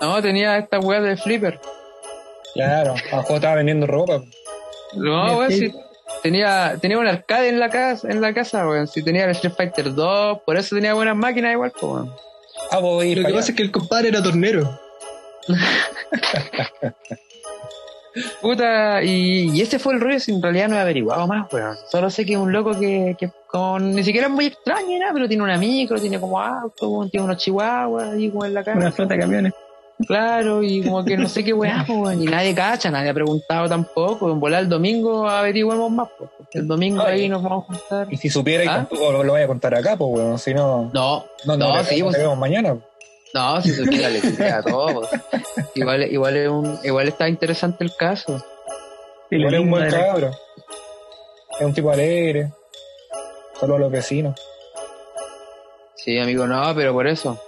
no, 0.00 0.22
tenía 0.22 0.58
esta 0.58 0.78
weá 0.78 1.00
de 1.00 1.16
flipper. 1.16 1.58
Claro, 2.54 2.92
a 2.94 3.16
lo 3.16 3.16
mejor 3.22 3.34
estaba 3.36 3.54
vendiendo 3.56 3.86
ropa. 3.86 4.22
No, 4.94 5.38
weón, 5.38 5.50
Sí. 5.52 5.72
Tenía, 6.22 6.76
tenía 6.80 6.98
un 6.98 7.06
arcade 7.06 7.48
en 7.48 7.60
la 7.60 7.68
casa, 7.68 8.08
en 8.10 8.20
la 8.20 8.32
casa, 8.32 8.66
weón. 8.66 8.86
Sí, 8.88 9.02
tenía 9.02 9.24
el 9.24 9.30
Street 9.32 9.54
Fighter 9.56 9.94
2, 9.94 10.38
por 10.46 10.56
eso 10.56 10.74
tenía 10.74 10.94
buenas 10.94 11.14
máquinas 11.16 11.52
igual, 11.52 11.72
pues, 11.72 11.82
weón. 11.92 12.12
Ah, 12.70 12.78
voy 12.78 13.08
ir 13.10 13.18
Lo 13.18 13.28
que 13.28 13.34
pasa 13.34 13.50
es 13.50 13.56
que 13.56 13.62
el 13.62 13.70
compadre 13.70 14.08
era 14.08 14.22
tornero. 14.22 14.80
Puta, 18.40 19.02
y, 19.02 19.50
y 19.50 19.60
ese 19.60 19.78
fue 19.78 19.92
el 19.92 20.00
rollo, 20.00 20.18
si 20.18 20.32
en 20.32 20.40
realidad 20.42 20.68
no 20.68 20.76
he 20.76 20.80
averiguado 20.80 21.26
más, 21.26 21.52
weón. 21.52 21.76
Solo 21.90 22.08
sé 22.08 22.24
que 22.24 22.32
es 22.32 22.38
un 22.38 22.50
loco 22.50 22.78
que, 22.78 23.14
que 23.18 23.30
con, 23.46 23.94
ni 23.94 24.02
siquiera 24.02 24.28
es 24.28 24.32
muy 24.32 24.46
extraño 24.46 24.98
nada, 24.98 25.12
pero 25.12 25.28
tiene 25.28 25.42
una 25.42 25.58
micro, 25.58 26.00
tiene 26.00 26.18
como 26.18 26.40
auto, 26.40 27.08
tiene 27.10 27.24
unos 27.24 27.36
chihuahuas 27.36 28.14
ahí 28.14 28.30
como 28.30 28.46
en 28.46 28.54
la 28.54 28.64
casa. 28.64 28.78
Una 28.78 28.90
flota 28.92 29.14
de 29.14 29.20
camiones. 29.20 29.52
Claro, 30.06 30.62
y 30.62 30.82
como 30.82 31.04
que 31.04 31.16
no 31.16 31.28
sé 31.28 31.44
qué 31.44 31.52
weá, 31.52 31.84
weón, 31.88 32.22
y 32.22 32.26
nadie 32.26 32.54
cacha, 32.54 32.90
nadie 32.90 33.10
ha 33.10 33.14
preguntado 33.14 33.68
tampoco. 33.68 34.30
En 34.30 34.40
volar 34.40 34.62
el 34.62 34.68
domingo 34.70 35.28
averigüemos 35.28 35.90
más, 35.90 36.08
pues. 36.16 36.30
El 36.52 36.66
domingo 36.66 37.02
Ay. 37.02 37.22
ahí 37.22 37.28
nos 37.28 37.42
vamos 37.42 37.64
a 37.64 37.72
juntar. 37.74 38.08
Y 38.10 38.16
si 38.16 38.30
supiera, 38.30 38.64
y 38.64 38.68
¿Ah? 38.68 38.76
tampoco 38.76 39.12
lo, 39.12 39.24
lo 39.24 39.32
voy 39.32 39.42
a 39.42 39.46
contar 39.46 39.74
acá, 39.74 39.94
pues, 39.96 40.10
weón. 40.10 40.38
Si 40.38 40.54
no, 40.54 40.90
No, 40.94 41.24
no, 41.44 41.56
no, 41.56 41.74
no, 41.76 41.84
sí, 41.84 42.02
pues, 42.02 42.16
mañana. 42.38 42.76
No, 43.36 43.60
si 43.62 43.72
supiera 43.72 44.08
le 44.08 44.20
queda 44.20 44.62
todo. 44.62 45.00
pues. 45.00 45.10
Igual, 45.74 46.02
igual 46.10 46.36
es 46.36 46.48
un, 46.48 46.78
igual 46.84 47.08
está 47.08 47.28
interesante 47.28 47.84
el 47.84 47.94
caso. 47.96 48.42
Y 49.30 49.36
Igual 49.36 49.54
es 49.54 49.60
un 49.60 49.70
buen 49.70 49.90
cabro. 49.90 50.30
Es 51.58 51.66
un 51.66 51.74
tipo 51.74 51.90
alegre. 51.90 52.50
Solo 53.58 53.76
a 53.76 53.78
los 53.78 53.90
vecinos. 53.90 54.38
Sí, 55.94 56.18
amigo, 56.18 56.46
no, 56.46 56.74
pero 56.74 56.92
por 56.92 57.06
eso. 57.06 57.40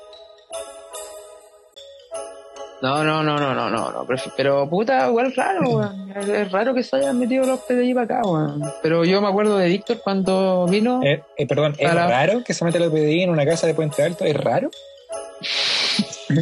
No, 2.80 3.02
no, 3.02 3.24
no, 3.24 3.38
no, 3.38 3.54
no, 3.54 3.68
no, 3.70 3.90
no. 3.90 4.04
Pero, 4.06 4.22
pero 4.36 4.68
puta, 4.70 5.08
igual 5.08 5.34
raro, 5.34 5.68
weón. 5.68 6.12
Es, 6.16 6.28
es 6.28 6.52
raro 6.52 6.74
que 6.74 6.84
se 6.84 6.96
hayan 6.96 7.18
metido 7.18 7.44
los 7.44 7.58
PDI 7.60 7.92
para 7.92 8.04
acá, 8.04 8.20
weón. 8.28 8.62
Pero 8.82 9.04
yo 9.04 9.20
me 9.20 9.26
acuerdo 9.28 9.58
de 9.58 9.66
Víctor 9.68 10.00
cuando 10.02 10.64
vino. 10.66 11.00
Eh, 11.02 11.22
eh, 11.36 11.46
perdón, 11.46 11.74
¿es 11.76 11.88
Para- 11.88 12.06
raro 12.06 12.44
que 12.44 12.54
se 12.54 12.64
mete 12.64 12.78
el 12.78 12.90
PDI 12.90 13.22
en 13.24 13.30
una 13.30 13.44
casa 13.44 13.66
de 13.66 13.74
Puente 13.74 14.02
Alto? 14.04 14.24
¿Es 14.24 14.36
raro? 14.36 14.70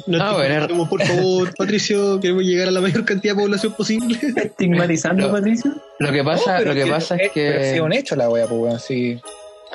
No 0.07 0.19
Ah, 0.23 0.33
bueno. 0.35 0.89
por 0.89 1.03
favor, 1.03 1.55
Patricio, 1.57 2.19
queremos 2.21 2.43
llegar 2.43 2.69
a 2.69 2.71
la 2.73 2.81
mayor 2.81 3.05
cantidad 3.05 3.35
de 3.35 3.41
población 3.43 3.73
posible. 3.75 4.19
Estigmatizando, 4.37 5.27
No. 5.29 5.33
Patricio. 5.33 5.73
Lo 5.99 6.13
que 6.13 6.25
pasa, 6.25 6.53
No, 6.53 6.59
pero 6.59 6.75
lo 6.75 6.85
que 6.85 6.91
pasa 6.91 7.17
es 7.17 7.31
Pero 7.35 7.65
sí, 7.65 7.75
que. 7.75 7.81
un 7.81 7.93
hecho 7.93 8.17
la 8.17 8.29
wea, 8.29 8.47
pues, 8.47 8.61
weón. 8.61 9.21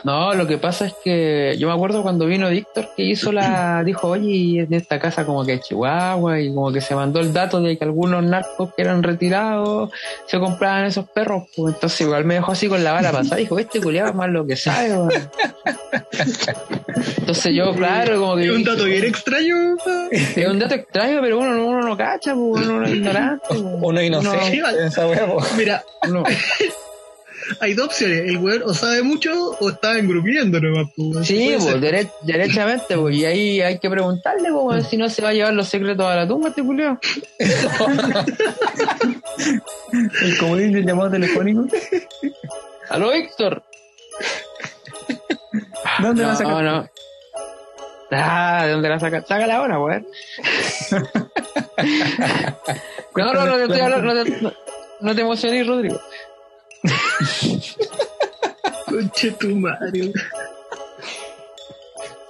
No, 0.04 0.34
lo 0.34 0.48
que 0.48 0.58
pasa 0.58 0.88
es 0.88 0.94
que 1.04 1.56
yo 1.60 1.68
me 1.68 1.74
acuerdo 1.74 2.02
cuando 2.02 2.26
vino 2.26 2.50
Víctor 2.50 2.90
que 2.96 3.04
hizo 3.04 3.32
la. 3.32 3.84
Dijo, 3.86 4.08
oye, 4.08 4.62
en 4.62 4.74
esta 4.74 5.00
casa 5.00 5.26
como 5.26 5.46
que 5.46 5.54
es 5.54 5.62
Chihuahua 5.62 6.40
y 6.40 6.54
como 6.54 6.72
que 6.72 6.82
se 6.82 6.96
mandó 6.96 7.20
el 7.20 7.32
dato 7.34 7.62
de 7.62 7.78
que 7.78 7.84
algunos 7.84 8.24
narcos 8.24 8.74
que 8.76 8.82
eran 8.82 9.04
retirados 9.04 9.92
se 10.26 10.40
compraban 10.40 10.86
esos 10.86 11.08
perros. 11.10 11.44
Pues 11.56 11.76
entonces 11.76 12.02
igual 12.02 12.26
me 12.26 12.36
dejó 12.36 12.54
así 12.54 12.68
con 12.68 12.84
la 12.84 12.94
bala 12.94 13.12
pasada. 13.14 13.36
Dijo, 13.38 13.60
este 13.60 13.80
culiado 13.80 14.10
es 14.10 14.16
más 14.16 14.30
lo 14.30 14.46
que 14.46 14.56
sabe. 14.56 14.90
Entonces 17.18 17.54
yo, 17.56 17.74
claro, 17.74 18.20
como 18.20 18.36
que. 18.36 18.46
Es 18.46 18.50
un 18.52 18.58
dije, 18.60 18.72
dato 18.72 18.84
bien 18.86 19.04
extraño. 19.06 19.56
Es 20.12 20.48
un 20.48 20.60
dato 20.60 20.76
extraño, 20.76 21.20
pero 21.22 21.40
uno, 21.40 21.52
no- 21.54 21.66
uno 21.68 21.82
no 21.82 21.98
cacha, 21.98 22.34
pues, 22.34 22.66
uno 22.66 22.80
no 22.80 22.86
es 22.86 22.94
ignorante. 22.94 23.46
pues. 23.50 23.62
Uno 23.62 24.02
inocente 24.02 24.60
Uno- 24.60 24.70
en 24.70 24.86
esa 24.88 25.08
pues. 25.08 25.54
Mira, 25.58 25.84
Uno- 26.08 26.24
hay 27.60 27.74
dos 27.74 27.88
opciones. 27.88 28.20
El 28.30 28.38
weón 28.38 28.64
o 28.66 28.74
sabe 28.74 29.02
mucho 29.04 29.52
o 29.60 29.70
está 29.70 29.98
engrupiendo 29.98 30.60
nomás. 30.60 30.88
pues. 30.96 31.28
Sí, 31.28 31.56
pues, 31.60 31.76
dere- 31.82 32.12
derechamente, 32.24 32.98
pues, 32.98 33.16
y 33.16 33.26
ahí 33.26 33.62
hay 33.62 33.80
que 33.80 33.90
preguntarle, 33.90 34.50
pues, 34.52 34.64
weón, 34.64 34.84
si 34.84 34.98
no 34.98 35.10
se 35.10 35.22
va 35.22 35.30
a 35.30 35.34
llevar 35.34 35.54
los 35.54 35.68
secretos 35.68 36.06
a 36.06 36.16
la 36.16 36.28
tumba 36.28 36.50
este 36.50 36.64
culiao. 36.64 37.00
El 40.22 40.38
comodín 40.38 40.72
del 40.74 40.86
llamado 40.86 41.12
telefónico. 41.12 41.66
¡Aló, 42.90 43.12
Víctor! 43.12 43.64
¿Dónde 46.02 46.24
no, 46.24 46.30
la 46.30 46.36
sacas? 46.36 46.64
no. 46.64 46.90
Ah, 48.14 48.66
¿de 48.66 48.72
dónde 48.74 48.90
la 48.90 49.00
saca? 49.00 49.22
Sácala 49.22 49.56
ahora, 49.58 49.80
weón. 49.80 50.06
no, 53.16 53.34
no, 53.34 53.46
no 53.46 53.56
te 53.58 53.64
estoy 53.64 53.80
hablando, 53.80 54.14
no 54.14 54.24
te, 54.24 54.42
no, 54.42 54.54
no 55.02 55.16
te 55.16 55.22
emociones, 55.22 55.66
Rodrigo. 55.68 56.00
Conche 58.88 59.32
tu 59.32 59.56
madre. 59.56 60.12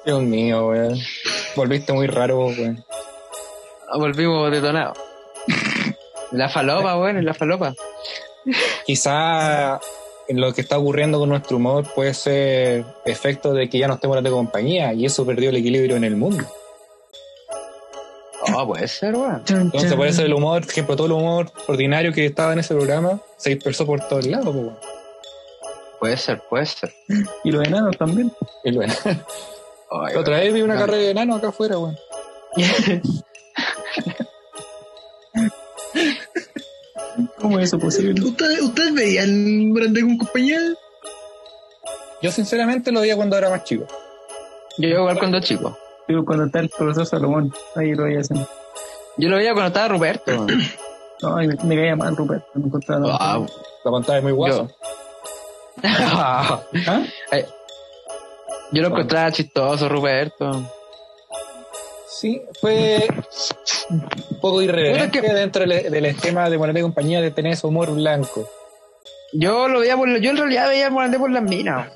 Dios 0.06 0.22
mío, 0.22 0.68
weón. 0.68 0.98
Volviste 1.56 1.94
muy 1.94 2.08
raro, 2.08 2.46
weón. 2.46 2.84
Ah, 3.90 3.98
Volvimos 3.98 4.52
detonados. 4.52 4.98
La 6.32 6.50
falopa, 6.50 6.98
weón, 6.98 7.24
la 7.24 7.34
falopa. 7.34 7.74
Quizá 8.86 9.80
en 10.28 10.40
lo 10.40 10.54
que 10.54 10.62
está 10.62 10.78
ocurriendo 10.78 11.20
con 11.20 11.30
nuestro 11.30 11.58
humor 11.58 11.86
puede 11.94 12.14
ser 12.14 12.86
efecto 13.06 13.54
de 13.54 13.70
que 13.70 13.78
ya 13.78 13.88
no 13.88 13.96
estemos 13.96 14.24
de 14.24 14.30
compañía 14.30 14.94
y 14.94 15.06
eso 15.06 15.26
perdió 15.26 15.50
el 15.50 15.58
equilibrio 15.58 15.98
en 15.98 16.04
el 16.06 16.16
mundo. 16.16 16.46
Oh, 18.56 18.66
puede 18.68 18.88
ser, 18.88 19.16
weón. 19.16 19.44
Entonces, 19.48 19.94
por 19.94 20.08
eso 20.08 20.24
el 20.24 20.34
humor, 20.34 20.62
por 20.62 20.72
ejemplo, 20.72 20.96
todo 20.96 21.06
el 21.08 21.14
humor 21.14 21.52
ordinario 21.68 22.12
que 22.12 22.26
estaba 22.26 22.54
en 22.54 22.60
ese 22.60 22.74
programa 22.74 23.20
se 23.38 23.52
dispersó 23.52 23.86
por 23.86 24.00
todos 24.08 24.26
lados, 24.26 24.54
weón. 24.56 24.78
Puede 26.00 26.18
ser, 26.18 26.42
puede 26.50 26.66
ser. 26.66 26.94
Y 27.44 27.52
los 27.52 27.66
enanos 27.68 27.96
también. 27.98 28.32
Y 28.64 28.76
bueno, 28.76 28.94
Ay, 29.92 30.16
otra 30.16 30.40
vez 30.40 30.54
vi 30.54 30.62
una 30.62 30.76
Ah. 30.76 30.80
carrera 30.80 30.98
de 31.04 31.12
enano 31.12 31.36
acá 31.36 31.50
afuera, 31.50 31.78
weón. 31.78 31.96
¿Cómo 37.40 37.60
es 37.60 37.68
eso 37.68 37.80
posible? 37.80 38.22
¿Ustedes, 38.24 38.62
¿Ustedes 38.62 38.94
veían 38.94 39.74
Grande 39.74 40.02
con 40.02 40.18
compañía? 40.18 40.60
Yo 42.22 42.32
sinceramente 42.32 42.92
lo 42.92 43.02
veía 43.02 43.16
cuando 43.16 43.38
era 43.38 43.50
más 43.50 43.64
chico. 43.64 43.86
Yo 44.78 44.88
iba 44.90 45.00
igual 45.00 45.20
cuando 45.20 45.40
chico. 45.42 45.78
Digo, 46.12 46.26
cuando 46.26 46.44
está 46.48 46.60
el 46.60 46.68
profesor 46.68 47.06
Salomón, 47.06 47.54
ahí 47.74 47.94
lo 47.94 48.04
voy 48.04 48.18
haciendo. 48.18 48.46
Yo 49.18 49.30
lo 49.30 49.38
veía 49.38 49.54
cuando 49.54 49.68
estaba 49.68 49.88
Ruperto. 49.88 50.46
No, 51.22 51.38
ay, 51.38 51.48
me, 51.48 51.56
me 51.64 51.76
caía 51.78 51.96
mal 51.96 52.18
Rupert, 52.18 52.44
no 52.54 52.60
me 52.62 52.68
encontraba 52.68 53.00
nada. 53.08 53.38
Wow. 53.38 53.48
La 53.86 53.92
pantalla 53.92 54.18
es 54.18 54.24
muy 54.24 54.34
guasa. 54.34 54.68
¿Ah? 55.84 56.60
Yo 58.74 58.82
lo 58.82 58.88
encontraba 58.90 59.32
chistoso, 59.32 59.88
Ruperto. 59.88 60.64
Sí, 62.10 62.42
fue 62.60 63.08
un 63.90 64.40
poco 64.42 64.62
irreverente 64.62 65.22
que- 65.22 65.32
dentro 65.34 65.66
del, 65.66 65.90
del 65.90 66.06
esquema 66.08 66.50
de 66.50 66.58
Morales 66.58 66.82
y 66.82 66.84
compañía 66.84 67.22
de 67.22 67.32
tener 67.32 67.54
ese 67.54 67.66
humor 67.68 67.90
blanco. 67.96 68.50
Yo 69.34 69.70
lo 69.70 69.80
veía 69.80 69.96
por, 69.96 70.10
yo 70.20 70.30
en 70.32 70.38
realidad 70.38 70.68
veía 70.68 70.88
a 70.88 70.90
Morandé 70.90 71.18
por 71.18 71.32
las 71.32 71.42
minas. 71.44 71.90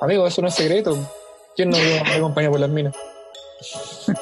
Amigo, 0.00 0.28
eso 0.28 0.40
no 0.42 0.48
es 0.48 0.54
secreto. 0.54 0.96
¿Quién 1.56 1.70
no 1.70 1.76
vio 1.78 2.02
a 2.04 2.20
compañía 2.20 2.50
por 2.50 2.60
las 2.60 2.70
minas? 2.70 2.94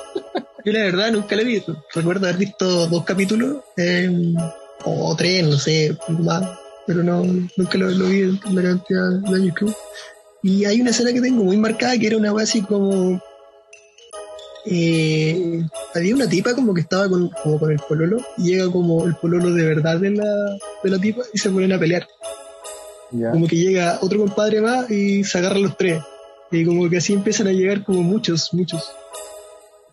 Yo 0.64 0.72
la 0.72 0.80
verdad 0.84 1.12
nunca 1.12 1.36
la 1.36 1.42
vi. 1.42 1.62
Recuerdo 1.94 2.26
haber 2.26 2.38
visto 2.38 2.86
dos 2.88 3.04
capítulos, 3.04 3.58
eh, 3.76 4.34
o 4.84 5.14
tres, 5.16 5.46
no 5.46 5.56
sé, 5.56 5.96
más, 6.08 6.58
pero 6.86 7.02
no, 7.02 7.22
nunca 7.56 7.78
lo, 7.78 7.88
lo 7.90 8.06
vi 8.06 8.20
en 8.22 8.54
la 8.54 8.62
cantidad 8.62 9.10
de 9.10 9.36
años 9.36 9.54
que 9.54 9.64
hubo. 9.64 9.76
Y 10.42 10.64
hay 10.64 10.80
una 10.80 10.90
escena 10.90 11.12
que 11.12 11.20
tengo 11.20 11.44
muy 11.44 11.56
marcada 11.56 11.98
que 11.98 12.06
era 12.06 12.16
una 12.16 12.32
wea 12.32 12.44
así 12.44 12.62
como. 12.62 13.20
eh, 14.66 15.62
había 15.94 16.14
una 16.14 16.28
tipa 16.28 16.54
como 16.54 16.74
que 16.74 16.82
estaba 16.82 17.08
con, 17.08 17.30
como 17.42 17.58
con 17.58 17.72
el 17.72 17.78
pololo 17.78 18.18
y 18.36 18.50
llega 18.50 18.70
como 18.70 19.04
el 19.06 19.14
pololo 19.16 19.52
de 19.52 19.64
verdad 19.64 19.98
de 19.98 20.10
la, 20.10 20.58
de 20.82 20.90
la 20.90 20.98
tipa 20.98 21.22
y 21.32 21.38
se 21.38 21.50
ponen 21.50 21.72
a 21.72 21.78
pelear. 21.78 22.06
Como 23.10 23.46
que 23.46 23.56
llega 23.56 23.98
otro 24.02 24.18
compadre 24.18 24.60
más 24.60 24.90
y 24.90 25.24
se 25.24 25.38
agarran 25.38 25.62
los 25.62 25.76
tres. 25.76 26.02
Y 26.50 26.64
como 26.64 26.88
que 26.88 26.98
así 26.98 27.12
empiezan 27.12 27.48
a 27.48 27.52
llegar 27.52 27.84
como 27.84 28.02
muchos, 28.02 28.52
muchos. 28.54 28.90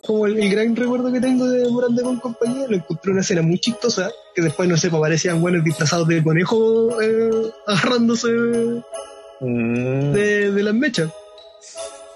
Como 0.06 0.28
el, 0.28 0.40
el 0.40 0.50
gran 0.50 0.76
recuerdo 0.76 1.12
que 1.12 1.20
tengo 1.20 1.48
de 1.48 1.70
Morandé 1.70 2.04
con 2.04 2.20
compañía, 2.20 2.68
lo 2.68 2.76
encontré 2.76 3.12
una 3.12 3.22
escena 3.22 3.42
muy 3.42 3.60
chistosa, 3.60 4.12
que 4.36 4.42
después, 4.42 4.70
no 4.70 4.78
sé, 4.78 4.90
pues, 4.90 5.02
parecían 5.02 5.42
buenos 5.42 5.64
disfrazados 5.64 6.08
de 6.08 6.24
conejo 6.24 7.02
eh, 7.02 7.52
agarrándose 7.68 8.30
Mm. 9.40 10.14
de, 10.14 10.52
de 10.52 10.64
las 10.64 10.74
mechas. 10.74 11.10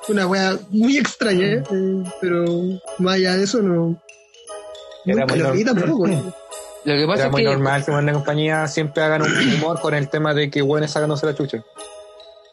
Una 0.08 0.26
wea 0.26 0.58
muy 0.70 0.98
extraña, 0.98 1.46
¿eh? 1.46 1.64
Eh, 1.72 2.04
pero 2.22 2.46
más 2.98 3.16
allá 3.16 3.38
de 3.38 3.44
eso 3.44 3.62
no... 3.62 4.02
Era 5.06 5.26
muy 5.26 5.64
lo 5.64 5.66
tampoco. 5.66 6.08
Lo 6.86 6.96
que 6.96 7.06
pasa 7.06 7.24
Era 7.24 7.26
es 7.26 7.32
muy 7.32 7.44
que 7.44 7.50
normal 7.50 7.84
que 7.84 7.92
compañía 8.14 8.66
siempre 8.70 9.04
hagan 9.04 9.22
un 9.24 9.54
humor 9.56 9.82
con 9.82 9.94
el 9.94 10.08
tema 10.08 10.34
de 10.34 10.50
que 10.50 10.62
bueno 10.62 10.88
sacándose 10.88 11.26
la 11.26 11.36
chucha. 11.36 11.62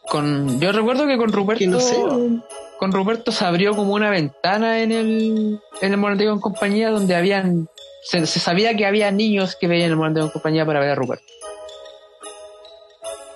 Con, 0.09 0.61
yo 0.61 0.73
recuerdo 0.73 1.07
que 1.07 1.17
con 1.17 1.33
Ruperto, 1.33 1.59
Que 1.59 1.67
no 1.67 1.81
sé, 1.81 1.97
weón. 1.97 2.45
con 2.79 2.93
Ruperto 2.93 3.33
se 3.33 3.45
abrió 3.45 3.75
como 3.75 3.95
una 3.95 4.11
ventana 4.11 4.81
en 4.81 4.93
el, 4.93 5.61
en 5.81 5.93
el 5.93 5.99
Morandego 5.99 6.33
en 6.33 6.41
compañía 6.41 6.91
donde 6.91 7.15
habían, 7.15 7.69
se, 8.05 8.27
se 8.27 8.41
sabía 8.41 8.77
que 8.77 8.87
había 8.87 9.11
niños 9.11 9.57
que 9.57 9.67
veían 9.69 9.91
el 9.91 9.97
Morandego 9.97 10.27
en 10.27 10.33
compañía 10.33 10.65
para 10.67 10.81
ver 10.81 10.91
a 10.91 10.95
Ruperto. 10.95 11.25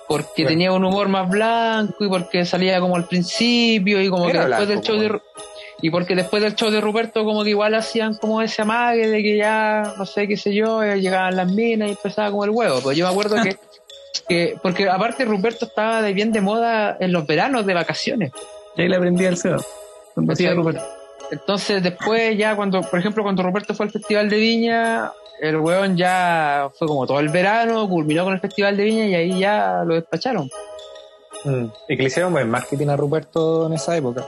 Porque 0.07 0.43
Bueno. 0.43 0.49
tenía 0.49 0.73
un 0.73 0.83
humor 0.83 1.07
más 1.07 1.29
blanco 1.29 2.03
y 2.03 2.09
porque 2.09 2.45
salía 2.45 2.79
como 2.81 2.95
al 2.97 3.05
principio 3.07 4.01
y 4.01 4.09
como 4.09 4.25
que 4.27 4.33
después 4.33 4.47
blanco, 4.47 4.65
del 4.65 4.81
show 4.81 4.97
de, 4.97 5.21
y 5.81 5.89
porque 5.89 6.15
después 6.15 6.43
del 6.43 6.53
show 6.55 6.69
de 6.69 6.81
Ruperto 6.81 7.23
como 7.23 7.43
que 7.45 7.51
igual 7.51 7.73
hacían 7.75 8.15
como 8.15 8.41
ese 8.41 8.61
amague 8.61 9.07
de 9.07 9.23
que 9.23 9.37
ya, 9.37 9.93
no 9.97 10.05
sé 10.05 10.27
qué 10.27 10.35
sé 10.35 10.53
yo, 10.53 10.83
eh, 10.83 10.99
llegaban 10.99 11.37
las 11.37 11.47
minas 11.47 11.87
y 11.87 11.91
empezaba 11.91 12.29
como 12.29 12.43
el 12.43 12.49
huevo. 12.49 12.81
Pues 12.81 12.97
yo 12.97 13.05
me 13.05 13.11
acuerdo 13.11 13.37
que, 13.41 13.55
que, 14.27 14.57
porque 14.61 14.89
aparte 14.89 15.25
Ruperto 15.25 15.65
estaba 15.65 16.01
de 16.01 16.13
bien 16.13 16.31
de 16.31 16.41
moda 16.41 16.97
en 16.99 17.11
los 17.11 17.25
veranos 17.25 17.65
de 17.65 17.73
vacaciones. 17.73 18.31
Y 18.75 18.81
ahí 18.81 18.89
le 18.89 18.95
aprendí 18.95 19.25
al 19.25 19.37
CEO. 19.37 19.63
Entonces 21.31 21.81
después 21.81 22.37
ya 22.37 22.55
cuando, 22.55 22.81
por 22.81 22.99
ejemplo, 22.99 23.23
cuando 23.23 23.43
Roberto 23.43 23.73
fue 23.73 23.85
al 23.85 23.91
Festival 23.91 24.29
de 24.29 24.37
Viña, 24.37 25.11
el 25.39 25.57
weón 25.57 25.95
ya 25.95 26.69
fue 26.77 26.87
como 26.87 27.07
todo 27.07 27.19
el 27.19 27.29
verano, 27.29 27.87
culminó 27.87 28.25
con 28.25 28.33
el 28.33 28.39
Festival 28.39 28.75
de 28.75 28.83
Viña 28.83 29.05
y 29.05 29.15
ahí 29.15 29.39
ya 29.39 29.83
lo 29.85 29.95
despacharon. 29.95 30.49
Mm. 31.45 31.65
Y 31.87 31.95
que 31.95 32.03
le 32.03 32.09
hicieron 32.09 32.33
buen 32.33 32.49
marketing 32.49 32.87
a 32.89 32.97
Ruperto 32.97 33.67
en 33.67 33.73
esa 33.73 33.95
época. 33.95 34.27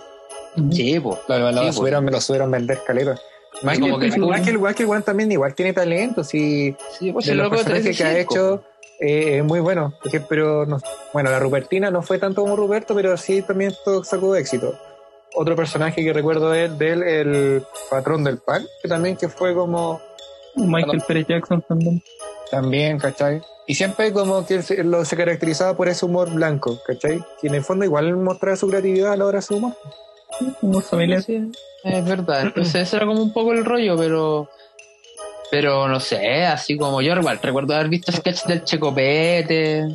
Sí, 0.71 0.99
pues. 0.99 1.19
Lo, 1.27 1.51
lo, 1.51 1.63
Sí, 1.63 1.73
subieron, 1.73 2.05
lo 2.05 2.21
subieron 2.21 2.53
a 2.53 2.57
vender 2.57 2.79
caleta. 2.85 3.19
Más 3.63 3.79
que, 3.79 3.91
más 3.91 4.01
el 4.01 4.17
igual 4.55 4.75
que 4.75 4.83
el 4.83 4.89
weón 4.89 5.03
también 5.03 5.31
igual 5.31 5.53
tiene 5.53 5.73
talento, 5.73 6.23
sí. 6.23 6.75
Sí, 6.97 7.11
pues 7.11 7.25
de 7.25 7.33
el 7.33 7.37
los 7.37 7.49
personajes 7.49 7.97
que 7.97 8.03
ha 8.03 8.11
13 8.13 8.21
hecho 8.21 8.63
eh, 8.99 9.37
es 9.39 9.43
muy 9.43 9.59
bueno. 9.59 9.93
Por 9.99 10.07
ejemplo, 10.07 10.27
pero 10.29 10.65
no- 10.65 10.77
bueno, 11.13 11.29
la 11.29 11.39
Rupertina 11.39 11.91
no 11.91 12.01
fue 12.01 12.17
tanto 12.19 12.41
como 12.41 12.55
Ruperto, 12.55 12.95
pero 12.95 13.15
sí 13.17 13.41
también 13.41 13.71
esto 13.71 14.03
sacó 14.03 14.35
éxito. 14.35 14.73
Otro 15.35 15.55
personaje 15.55 16.03
que 16.03 16.13
recuerdo 16.13 16.53
él, 16.53 16.77
de 16.77 16.89
él, 16.91 17.03
el 17.03 17.63
patrón 17.89 18.23
del 18.23 18.37
pan, 18.37 18.65
que 18.81 18.87
también 18.87 19.17
que 19.17 19.27
fue 19.29 19.53
como 19.55 19.99
Michael 20.55 21.01
Pérez 21.07 21.25
Jackson 21.27 21.63
también. 21.67 22.03
también, 22.51 22.99
¿cachai? 22.99 23.41
Y 23.65 23.73
siempre 23.75 24.13
como 24.13 24.45
que 24.45 24.61
lo, 24.83 25.03
se 25.05 25.15
caracterizaba 25.17 25.75
por 25.75 25.87
ese 25.87 26.05
humor 26.05 26.29
blanco, 26.31 26.77
¿cachai? 26.85 27.19
Y 27.41 27.47
en 27.47 27.55
el 27.55 27.63
fondo 27.63 27.83
igual 27.85 28.15
mostraba 28.17 28.55
su 28.57 28.67
creatividad 28.67 29.13
a 29.13 29.17
la 29.17 29.25
hora 29.25 29.39
de 29.39 29.41
su 29.41 29.55
humor. 29.55 29.73
Humor 30.61 30.83
familiar. 30.83 31.23
Sí, 31.23 31.51
es 31.83 32.05
verdad. 32.05 32.43
Entonces 32.43 32.75
ese 32.87 32.97
era 32.97 33.05
como 33.07 33.21
un 33.23 33.33
poco 33.33 33.53
el 33.53 33.65
rollo, 33.65 33.95
pero 33.97 34.49
pero 35.53 35.87
no 35.87 35.99
sé, 35.99 36.45
así 36.45 36.75
como 36.79 36.99
yo 36.99 37.13
igual 37.15 37.37
recuerdo 37.39 37.75
haber 37.75 37.87
visto 37.87 38.11
sketches 38.11 38.47
del 38.47 38.63
Checopete, 38.63 39.85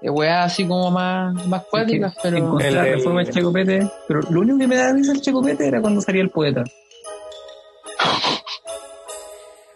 de 0.00 0.10
weas 0.10 0.46
así 0.46 0.66
como 0.66 0.90
más, 0.90 1.46
más 1.46 1.62
cuáticas, 1.70 2.12
pero 2.20 2.58
El 2.58 3.00
forma 3.02 3.22
del 3.22 3.32
Checopete. 3.32 3.88
Pero 4.08 4.20
lo 4.30 4.40
único 4.40 4.58
que 4.58 4.66
me 4.66 4.74
da 4.74 4.92
risa 4.92 5.12
el 5.12 5.20
Checopete 5.20 5.68
era 5.68 5.80
cuando 5.80 6.00
salía 6.00 6.22
el 6.22 6.30
poeta. 6.30 6.64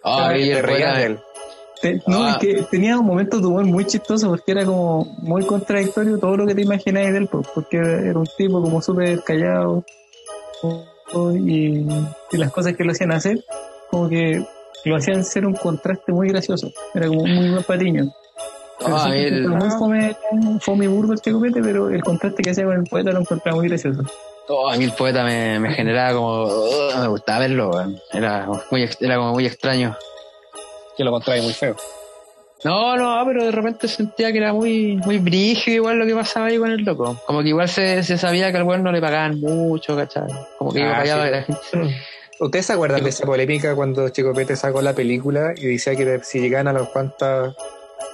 Ay, 0.02 0.48
Te 0.50 0.58
el 0.58 0.64
poeta-. 0.64 1.22
Te- 1.80 2.02
no, 2.08 2.24
Ah. 2.24 2.30
es 2.30 2.36
que 2.38 2.62
tenía 2.68 2.98
un 2.98 3.06
momento 3.06 3.38
de 3.38 3.46
humor 3.46 3.64
muy 3.66 3.84
chistoso 3.84 4.28
porque 4.30 4.50
era 4.50 4.64
como 4.64 5.04
muy 5.18 5.44
contradictorio 5.46 6.18
todo 6.18 6.36
lo 6.36 6.44
que 6.46 6.56
te 6.56 6.62
imagináis 6.62 7.12
de 7.12 7.18
él, 7.18 7.28
porque 7.54 7.76
era 7.76 8.18
un 8.18 8.26
tipo 8.36 8.60
como 8.60 8.82
súper 8.82 9.22
callado 9.22 9.84
y, 11.34 11.86
y 12.32 12.36
las 12.36 12.50
cosas 12.50 12.74
que 12.76 12.82
lo 12.82 12.90
hacían 12.90 13.12
hacer, 13.12 13.44
como 13.92 14.08
que 14.08 14.44
lo 14.88 14.96
hacían 14.96 15.24
ser 15.24 15.44
un 15.46 15.54
contraste 15.54 16.12
muy 16.12 16.28
gracioso. 16.28 16.70
Era 16.94 17.08
como 17.08 17.26
muy 17.26 17.50
buen 17.50 17.62
patiño. 17.64 18.12
Ah, 18.84 19.00
siempre 19.10 19.28
el- 19.28 19.44
fue 19.46 19.56
muy 19.56 19.70
fome, 19.70 20.16
fome 20.60 20.84
y 20.84 20.88
burdo 20.88 21.12
el 21.14 21.20
Checopete, 21.20 21.62
pero 21.62 21.88
el 21.90 22.02
contraste 22.02 22.42
que 22.42 22.50
hacía 22.50 22.64
con 22.64 22.76
el 22.76 22.84
poeta 22.84 23.10
lo 23.10 23.20
encontraba 23.20 23.56
muy 23.58 23.68
gracioso. 23.68 24.02
Oh, 24.48 24.68
a 24.70 24.76
mí 24.76 24.84
el 24.84 24.92
poeta 24.92 25.24
me, 25.24 25.58
me 25.58 25.72
generaba 25.74 26.12
como. 26.16 26.28
oh, 26.44 26.98
me 27.00 27.08
gustaba 27.08 27.40
verlo. 27.40 27.70
Era, 28.12 28.48
muy, 28.70 28.82
ex- 28.82 29.00
era 29.00 29.16
como 29.16 29.32
muy 29.32 29.46
extraño. 29.46 29.96
Que 30.96 31.04
lo 31.04 31.10
contrae 31.10 31.42
muy 31.42 31.52
feo. 31.52 31.74
No, 32.64 32.96
no, 32.96 33.22
pero 33.26 33.44
de 33.44 33.50
repente 33.52 33.86
sentía 33.88 34.32
que 34.32 34.38
era 34.38 34.52
muy 34.52 34.96
muy 35.04 35.18
brígido 35.18 35.76
igual 35.76 35.98
lo 35.98 36.06
que 36.06 36.14
pasaba 36.14 36.46
ahí 36.46 36.58
con 36.58 36.70
el 36.70 36.82
loco. 36.84 37.16
Como 37.26 37.42
que 37.42 37.48
igual 37.50 37.68
se, 37.68 38.02
se 38.02 38.16
sabía 38.18 38.50
que 38.50 38.56
al 38.58 38.62
weón 38.64 38.82
no 38.82 38.92
le 38.92 39.00
pagaban 39.00 39.38
mucho, 39.40 39.94
¿cachai? 39.96 40.24
Como 40.58 40.72
que 40.72 40.80
iba 40.80 40.96
Ah, 40.96 41.00
allá 41.00 41.24
sí. 41.26 41.30
la 41.30 41.42
gente. 41.42 41.96
¿Ustedes 42.38 42.66
se 42.66 42.72
acuerdan 42.74 43.02
de 43.02 43.10
esa 43.10 43.24
polémica 43.24 43.74
cuando 43.74 44.08
Chico 44.10 44.32
Pete 44.34 44.56
sacó 44.56 44.82
la 44.82 44.92
película 44.92 45.52
y 45.56 45.66
decía 45.66 45.96
que 45.96 46.04
de- 46.04 46.24
si 46.24 46.40
llegaban 46.40 46.68
a 46.68 46.72
los 46.72 46.88
cuantas... 46.90 47.54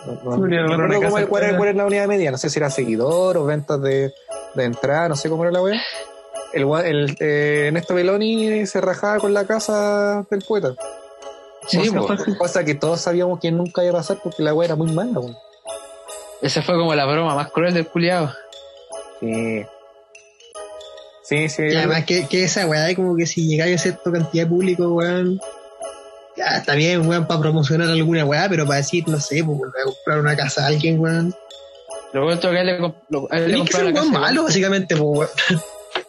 No, 0.07 0.37
no, 0.37 0.47
Sí, 0.47 0.53
no 0.55 0.77
recuerdo 0.77 1.03
cómo 1.03 1.19
el- 1.19 1.29
cuál, 1.29 1.43
era, 1.45 1.57
cuál 1.57 1.69
era 1.71 1.79
la 1.79 1.87
unidad 1.87 2.07
media, 2.07 2.31
no 2.31 2.39
sé 2.39 2.49
si 2.51 2.59
era 2.59 2.71
seguidor 2.71 3.37
o 3.37 3.45
ventas 3.45 3.81
de, 3.83 4.13
de 4.55 4.65
entrada, 4.65 5.09
no 5.09 5.17
sé 5.17 5.29
cómo 5.29 5.43
era 5.45 5.53
la 5.53 5.63
wea. 5.63 5.81
El, 6.53 6.65
el, 6.85 7.17
eh, 7.19 7.65
Ernesto 7.69 7.95
Beloni 7.95 8.67
se 8.67 8.81
rajaba 8.81 9.19
con 9.19 9.33
la 9.35 9.45
casa 9.47 10.25
del 10.31 10.43
poeta. 10.47 10.75
Sí, 11.67 11.89
Cosa. 11.91 12.17
Cosa 12.39 12.65
que 12.65 12.75
todos 12.75 13.01
sabíamos 13.01 13.41
que 13.41 13.51
nunca 13.51 13.83
iba 13.83 13.93
a 13.95 13.97
pasar 13.99 14.19
porque 14.23 14.43
la 14.43 14.53
wea 14.55 14.67
era 14.67 14.77
muy 14.77 14.93
mala, 14.93 15.19
weón. 15.19 15.37
Esa 16.43 16.61
fue 16.63 16.75
como 16.77 16.95
la 16.95 17.07
broma 17.07 17.35
más 17.35 17.51
cruel 17.53 17.73
del 17.75 17.87
culiado. 17.87 18.33
Sí. 19.21 19.65
Sí, 21.33 21.49
sí. 21.49 21.63
Y 21.71 21.77
además 21.77 22.05
que, 22.05 22.27
que 22.29 22.45
esa 22.45 22.67
weá 22.67 22.83
de 22.85 22.95
como 22.97 23.17
que 23.17 23.27
si 23.27 23.47
llegáis 23.49 23.81
a 23.81 23.83
cierta 23.83 24.13
cantidad 24.13 24.45
de 24.45 24.51
público, 24.51 24.89
weón. 24.89 25.41
Ya 26.37 26.57
está 26.59 26.75
bien, 26.75 27.07
weón, 27.07 27.27
para 27.27 27.41
promocionar 27.41 27.89
alguna 27.89 28.25
weá, 28.25 28.49
pero 28.49 28.67
para 28.67 28.79
decir, 28.79 29.07
no 29.07 29.21
sé, 29.21 29.45
pues 29.45 29.59
voy 29.59 29.69
a 29.81 29.85
comprar 29.85 30.19
una 30.21 30.35
casa 30.37 30.65
a 30.65 30.69
alguien, 30.69 30.99
weón. 31.01 31.35
Lo 32.13 32.23
bueno 32.25 32.35
es 32.41 32.47
que 32.47 32.61
él 32.61 32.67
le, 32.67 32.79
comp- 32.79 32.95
lo- 33.09 33.29
a 33.31 33.37
él 33.39 33.45
le 33.49 33.55
Tienes 33.55 33.71
que 33.71 33.77
ser 33.77 33.87
un 33.87 33.95
weón 33.95 34.11
malo, 34.11 34.45
básicamente, 34.45 34.97
pues, 34.97 35.29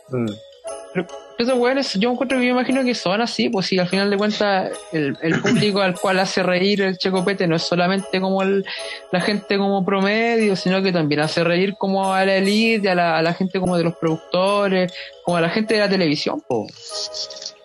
weón. 0.09 0.25
Mm. 0.25 1.01
Esos 1.37 1.57
weones, 1.57 1.93
yo 1.95 2.11
encuentro 2.11 2.39
que 2.39 2.45
yo 2.45 2.51
imagino 2.51 2.83
que 2.83 2.93
son 2.93 3.19
así, 3.19 3.49
pues 3.49 3.65
si 3.65 3.79
al 3.79 3.87
final 3.87 4.09
de 4.09 4.17
cuentas 4.17 4.71
el, 4.91 5.17
el 5.21 5.41
público 5.41 5.81
al 5.81 5.99
cual 5.99 6.19
hace 6.19 6.43
reír 6.43 6.81
el 6.83 6.97
Checopete 6.97 7.47
no 7.47 7.55
es 7.55 7.63
solamente 7.63 8.21
como 8.21 8.43
el, 8.43 8.63
la 9.11 9.19
gente 9.19 9.57
como 9.57 9.83
promedio, 9.83 10.55
sino 10.55 10.83
que 10.83 10.91
también 10.91 11.21
hace 11.21 11.43
reír 11.43 11.75
como 11.77 12.13
a 12.13 12.23
la 12.23 12.35
elite, 12.35 12.87
a 12.89 12.95
la, 12.95 13.17
a 13.17 13.21
la 13.23 13.33
gente 13.33 13.59
como 13.59 13.77
de 13.77 13.83
los 13.83 13.95
productores, 13.95 14.93
como 15.23 15.37
a 15.37 15.41
la 15.41 15.49
gente 15.49 15.73
de 15.73 15.79
la 15.79 15.89
televisión, 15.89 16.43
pues. 16.47 17.55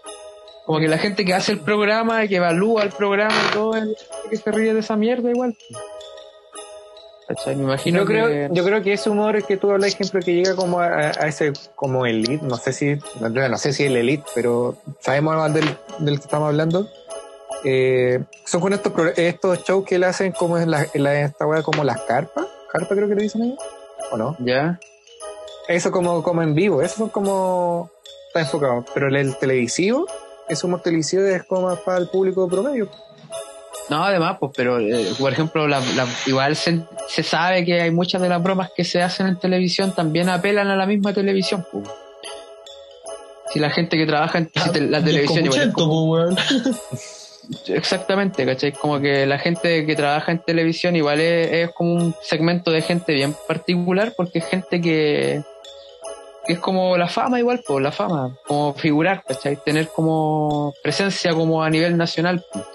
Como 0.65 0.81
que 0.81 0.89
la 0.89 0.99
gente 0.99 1.25
que 1.25 1.35
hace 1.35 1.53
el 1.53 1.61
programa, 1.61 2.27
que 2.27 2.37
evalúa 2.37 2.83
el 2.83 2.91
programa 2.91 3.35
y 3.49 3.55
todo, 3.55 3.75
el 3.75 3.95
que 4.31 4.37
se 4.37 4.51
ríe 4.51 4.75
de 4.75 4.81
esa 4.81 4.97
mierda 4.97 5.31
igual. 5.31 5.57
¿Cachai? 7.29 7.57
Me 7.57 7.65
imagino 7.65 7.99
Yo 7.99 8.07
creo, 8.07 8.27
que... 8.27 8.49
yo 8.53 8.65
creo 8.65 8.83
que 8.83 8.95
ese 8.95 9.11
humor 9.11 9.45
que 9.45 9.59
tú 9.59 9.71
hablas, 9.71 9.93
ejemplo, 9.93 10.21
que 10.21 10.33
llega 10.33 10.57
como 10.57 10.81
a, 10.81 10.87
a 10.87 11.27
ese 11.29 11.53
como 11.75 12.07
elite, 12.07 12.45
no 12.45 12.57
sé 12.57 12.73
si, 12.73 12.99
no, 13.21 13.29
no 13.29 13.59
sé 13.59 13.75
si 13.75 13.85
el 13.85 13.97
elite, 13.97 14.25
pero 14.35 14.79
sabemos 15.01 15.37
más 15.37 15.53
del, 15.53 15.69
del 15.99 16.17
que 16.19 16.25
estamos 16.25 16.49
hablando. 16.49 16.89
Eh, 17.65 18.25
son 18.47 18.63
con 18.63 18.73
estos, 18.73 18.93
estos 19.17 19.63
shows 19.65 19.85
que 19.85 19.99
le 19.99 20.07
hacen 20.07 20.33
como 20.33 20.57
en 20.57 20.71
la, 20.71 20.87
en 20.95 21.03
la 21.03 21.21
esta 21.21 21.47
wea 21.47 21.63
como 21.63 21.85
las 21.85 22.01
carpas, 22.03 22.47
carpa 22.73 22.95
creo 22.95 23.09
que 23.09 23.15
le 23.15 23.23
dicen 23.23 23.43
ellos, 23.43 23.59
¿o 24.11 24.17
no? 24.17 24.37
Ya. 24.39 24.81
Eso 25.67 25.91
como, 25.91 26.23
como 26.23 26.43
en 26.43 26.55
vivo, 26.55 26.81
eso 26.81 26.97
son 26.97 27.09
como, 27.11 27.91
está 28.29 28.41
enfocado, 28.41 28.87
pero 28.95 29.09
el, 29.09 29.17
el 29.17 29.37
televisivo, 29.37 30.07
ese 30.49 30.67
humor 30.67 30.81
televisivo 30.81 31.25
es 31.25 31.43
como 31.43 31.63
más 31.63 31.81
para 31.81 31.99
el 31.99 32.09
público 32.09 32.49
promedio. 32.49 32.89
No, 33.91 34.05
además, 34.05 34.37
pues, 34.39 34.53
pero, 34.55 34.79
eh, 34.81 35.07
por 35.19 35.33
ejemplo, 35.33 35.67
la, 35.67 35.81
la- 35.97 36.07
igual 36.27 36.55
se, 36.57 36.81
se 37.09 37.23
sabe 37.23 37.65
que 37.65 37.81
hay 37.81 37.91
muchas 37.91 38.21
de 38.21 38.29
las 38.29 38.43
bromas 38.43 38.71
que 38.77 38.85
se 38.85 39.01
hacen 39.03 39.27
en 39.29 39.39
televisión 39.39 39.95
también 39.95 40.29
apelan 40.29 40.69
a 40.69 40.77
la 40.77 40.85
misma 40.87 41.13
televisión, 41.15 41.67
pues. 41.73 41.89
Si 43.53 43.59
la 43.59 43.71
gente 43.71 43.97
que 43.97 44.05
trabaja 44.07 44.39
en 44.39 44.51
si 44.55 44.71
te- 44.73 44.81
la 44.83 45.03
televisión 45.03 45.39
igual 45.47 45.73
como- 45.73 46.17
pues, 46.91 47.41
exactamente, 47.69 48.45
¿cachai? 48.45 48.73
Como 48.73 49.01
que 49.01 49.25
la 49.27 49.39
gente 49.39 49.87
que 49.87 49.97
trabaja 49.97 50.33
en 50.33 50.41
televisión 50.41 50.95
igual 50.97 51.21
es, 51.21 51.51
es 51.53 51.71
como 51.75 51.95
un 51.95 52.15
segmento 52.23 52.71
de 52.71 52.83
gente 52.83 53.15
bien 53.15 53.35
particular 53.47 54.13
porque 54.17 54.41
es 54.41 54.45
gente 54.47 54.83
que, 54.83 55.43
que 56.47 56.53
es 56.53 56.59
como 56.59 56.99
la 56.99 57.09
fama 57.09 57.39
igual, 57.39 57.63
pues 57.67 57.83
la 57.83 57.91
fama, 57.93 58.37
como 58.47 58.75
figurar, 58.75 59.25
¿cachai? 59.27 59.57
Tener 59.65 59.89
como 59.89 60.75
presencia 60.83 61.33
como 61.33 61.63
a 61.63 61.71
nivel 61.71 61.97
nacional. 61.97 62.45
po. 62.53 62.67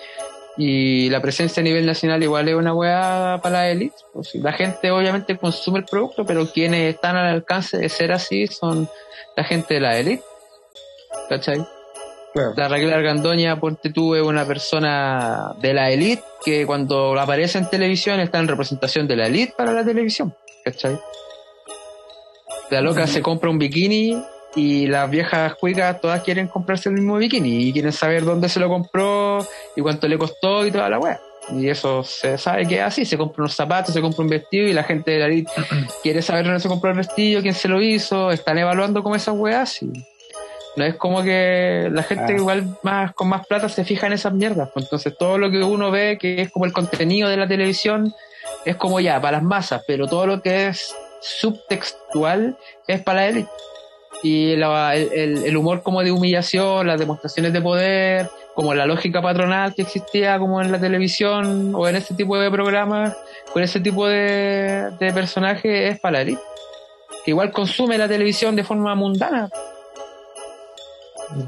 Y 0.55 1.09
la 1.09 1.21
presencia 1.21 1.61
a 1.61 1.63
nivel 1.63 1.85
nacional 1.85 2.21
igual 2.21 2.47
es 2.47 2.55
una 2.55 2.73
weá 2.73 3.39
para 3.41 3.55
la 3.55 3.69
élite. 3.69 3.95
pues, 4.13 4.35
la 4.35 4.53
gente 4.53 4.91
obviamente 4.91 5.37
consume 5.37 5.79
el 5.79 5.85
producto, 5.85 6.25
pero 6.25 6.45
quienes 6.45 6.93
están 6.93 7.15
al 7.15 7.27
alcance 7.27 7.77
de 7.77 7.89
ser 7.89 8.11
así 8.11 8.47
son 8.47 8.87
la 9.35 9.43
gente 9.43 9.75
de 9.75 9.79
la 9.79 9.97
élite. 9.97 10.23
¿Cachai? 11.29 11.65
Claro. 12.33 12.53
La 12.55 12.67
Raquel 12.67 12.93
Argandoña, 12.93 13.59
ponte 13.59 13.91
tú, 13.91 14.15
es 14.15 14.23
una 14.23 14.45
persona 14.45 15.53
de 15.59 15.73
la 15.73 15.91
élite 15.91 16.23
que 16.43 16.65
cuando 16.65 17.19
aparece 17.19 17.57
en 17.59 17.69
televisión 17.69 18.19
está 18.19 18.39
en 18.39 18.47
representación 18.47 19.07
de 19.07 19.15
la 19.15 19.27
élite 19.27 19.53
para 19.57 19.71
la 19.71 19.83
televisión. 19.83 20.35
¿Cachai? 20.63 20.99
La 22.69 22.81
loca 22.81 23.05
se 23.05 23.21
compra 23.21 23.49
un 23.49 23.59
bikini 23.59 24.23
y 24.55 24.87
las 24.87 25.09
viejas 25.09 25.55
cuicas 25.55 25.99
todas 26.01 26.21
quieren 26.23 26.47
comprarse 26.47 26.89
el 26.89 26.95
mismo 26.95 27.17
bikini 27.17 27.67
y 27.67 27.73
quieren 27.73 27.91
saber 27.91 28.23
dónde 28.23 28.49
se 28.49 28.59
lo 28.59 28.69
compró 28.69 29.45
y 29.75 29.81
cuánto 29.81 30.07
le 30.07 30.17
costó 30.17 30.65
y 30.65 30.71
toda 30.71 30.89
la 30.89 30.99
weá. 30.99 31.19
Y 31.51 31.67
eso 31.67 32.03
se 32.03 32.37
sabe 32.37 32.65
que 32.65 32.75
es 32.77 32.81
así, 32.83 33.03
se 33.05 33.17
compra 33.17 33.41
unos 33.43 33.53
zapatos, 33.55 33.93
se 33.93 33.99
compra 34.01 34.23
un 34.23 34.29
vestido 34.29 34.65
y 34.67 34.73
la 34.73 34.83
gente 34.83 35.11
de 35.11 35.19
la 35.19 35.25
elite 35.25 35.51
quiere 36.03 36.21
saber 36.21 36.45
dónde 36.45 36.59
se 36.61 36.69
compró 36.69 36.89
el 36.91 36.97
vestido, 36.97 37.41
quién 37.41 37.53
se 37.53 37.67
lo 37.67 37.81
hizo, 37.81 38.31
están 38.31 38.57
evaluando 38.57 39.03
como 39.03 39.15
esas 39.15 39.35
weas 39.35 39.81
y 39.83 39.91
no 40.75 40.85
es 40.85 40.95
como 40.95 41.21
que 41.21 41.89
la 41.91 42.01
gente 42.03 42.33
Ah. 42.33 42.37
igual 42.37 42.77
más 42.81 43.13
con 43.13 43.27
más 43.27 43.45
plata 43.45 43.67
se 43.69 43.83
fija 43.83 44.07
en 44.07 44.13
esas 44.13 44.33
mierdas. 44.33 44.69
pues. 44.73 44.85
Entonces 44.85 45.15
todo 45.17 45.37
lo 45.37 45.51
que 45.51 45.61
uno 45.61 45.91
ve 45.91 46.17
que 46.19 46.41
es 46.41 46.51
como 46.51 46.65
el 46.65 46.71
contenido 46.73 47.27
de 47.29 47.37
la 47.37 47.47
televisión 47.47 48.13
es 48.65 48.75
como 48.77 48.99
ya, 49.01 49.19
para 49.21 49.37
las 49.37 49.43
masas, 49.43 49.83
pero 49.85 50.07
todo 50.07 50.25
lo 50.25 50.41
que 50.41 50.67
es 50.67 50.95
subtextual 51.19 52.57
es 52.87 53.01
para 53.01 53.21
la 53.21 53.27
élite. 53.27 53.49
Y 54.23 54.55
la- 54.55 54.95
el, 54.95 55.09
el- 55.13 55.45
el 55.45 55.57
humor 55.57 55.83
como 55.83 56.01
de 56.03 56.11
humillación, 56.11 56.87
las 56.87 56.99
demostraciones 56.99 57.51
de 57.53 57.61
poder, 57.61 58.29
como 58.55 58.73
la 58.73 58.85
lógica 58.85 59.21
patronal 59.21 59.73
que 59.73 59.81
existía 59.83 60.37
como 60.37 60.61
en 60.61 60.71
la 60.71 60.79
televisión 60.79 61.73
o 61.75 61.87
en 61.87 61.95
ese 61.95 62.13
tipo 62.13 62.37
de 62.37 62.51
programas, 62.51 63.15
con 63.51 63.63
ese 63.63 63.79
tipo 63.79 64.07
de, 64.07 64.91
de 64.99 65.13
personajes 65.13 65.91
es 65.93 65.99
para. 65.99 66.23
Que 66.23 66.37
igual 67.31 67.51
consume 67.51 67.97
la 67.97 68.07
televisión 68.07 68.55
de 68.55 68.63
forma 68.63 68.93
mundana. 68.95 69.49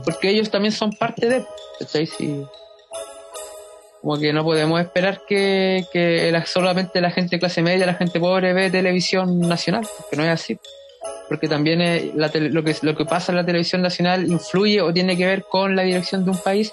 Porque 0.03 0.29
ellos 0.29 0.49
también 0.49 0.71
son 0.71 0.91
parte 0.93 1.27
de... 1.27 1.45
¿cachai? 1.79 2.07
Sí. 2.07 2.43
Como 4.01 4.17
que 4.19 4.31
no 4.33 4.43
podemos 4.43 4.79
esperar 4.79 5.21
que, 5.27 5.83
que 5.91 6.31
la- 6.31 6.45
solamente 6.45 7.01
la 7.01 7.11
gente 7.11 7.35
de 7.35 7.39
clase 7.39 7.61
media, 7.61 7.85
la 7.85 7.95
gente 7.95 8.19
pobre 8.19 8.53
ve 8.53 8.69
televisión 8.71 9.39
nacional, 9.41 9.85
porque 9.97 10.15
no 10.15 10.23
es 10.23 10.29
así. 10.29 10.59
Porque 11.27 11.47
también 11.47 11.81
eh, 11.81 12.11
la 12.15 12.29
tele- 12.29 12.49
lo, 12.51 12.63
que, 12.63 12.75
lo 12.83 12.95
que 12.95 13.03
pasa 13.05 13.31
en 13.31 13.37
la 13.37 13.45
televisión 13.45 13.81
nacional 13.81 14.27
influye 14.29 14.81
o 14.81 14.93
tiene 14.93 15.17
que 15.17 15.25
ver 15.25 15.43
con 15.43 15.75
la 15.75 15.81
dirección 15.81 16.23
de 16.23 16.31
un 16.31 16.37
país 16.37 16.71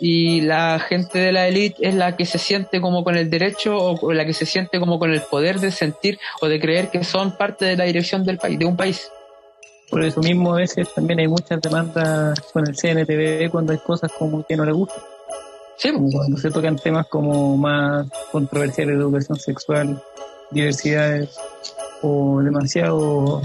y 0.00 0.40
la 0.40 0.78
gente 0.78 1.18
de 1.18 1.32
la 1.32 1.46
élite 1.48 1.86
es 1.86 1.94
la 1.94 2.16
que 2.16 2.24
se 2.24 2.38
siente 2.38 2.80
como 2.80 3.04
con 3.04 3.16
el 3.16 3.28
derecho 3.28 3.76
o 3.76 4.12
la 4.12 4.24
que 4.24 4.32
se 4.32 4.46
siente 4.46 4.80
como 4.80 4.98
con 4.98 5.12
el 5.12 5.20
poder 5.20 5.60
de 5.60 5.70
sentir 5.70 6.18
o 6.40 6.48
de 6.48 6.58
creer 6.58 6.88
que 6.88 7.04
son 7.04 7.36
parte 7.36 7.66
de 7.66 7.76
la 7.76 7.84
dirección 7.84 8.24
del 8.24 8.38
país, 8.38 8.58
de 8.58 8.64
un 8.64 8.76
país. 8.76 9.10
Por 9.90 10.02
eso 10.04 10.20
mismo 10.20 10.54
a 10.54 10.58
veces 10.58 10.88
también 10.94 11.18
hay 11.18 11.28
muchas 11.28 11.60
demandas 11.60 12.40
con 12.52 12.66
el 12.66 12.74
CNTV 12.76 13.50
cuando 13.50 13.72
hay 13.72 13.78
cosas 13.78 14.10
como 14.12 14.46
que 14.46 14.56
no 14.56 14.64
le 14.64 14.72
gustan. 14.72 15.02
Sí, 15.76 15.90
cuando 15.92 16.36
se 16.38 16.50
tocan 16.50 16.76
temas 16.76 17.06
como 17.08 17.56
más 17.56 18.06
controversiales 18.30 18.96
de 18.96 19.02
educación 19.02 19.38
sexual, 19.38 20.00
diversidades 20.50 21.36
o 22.02 22.40
demasiado 22.42 23.42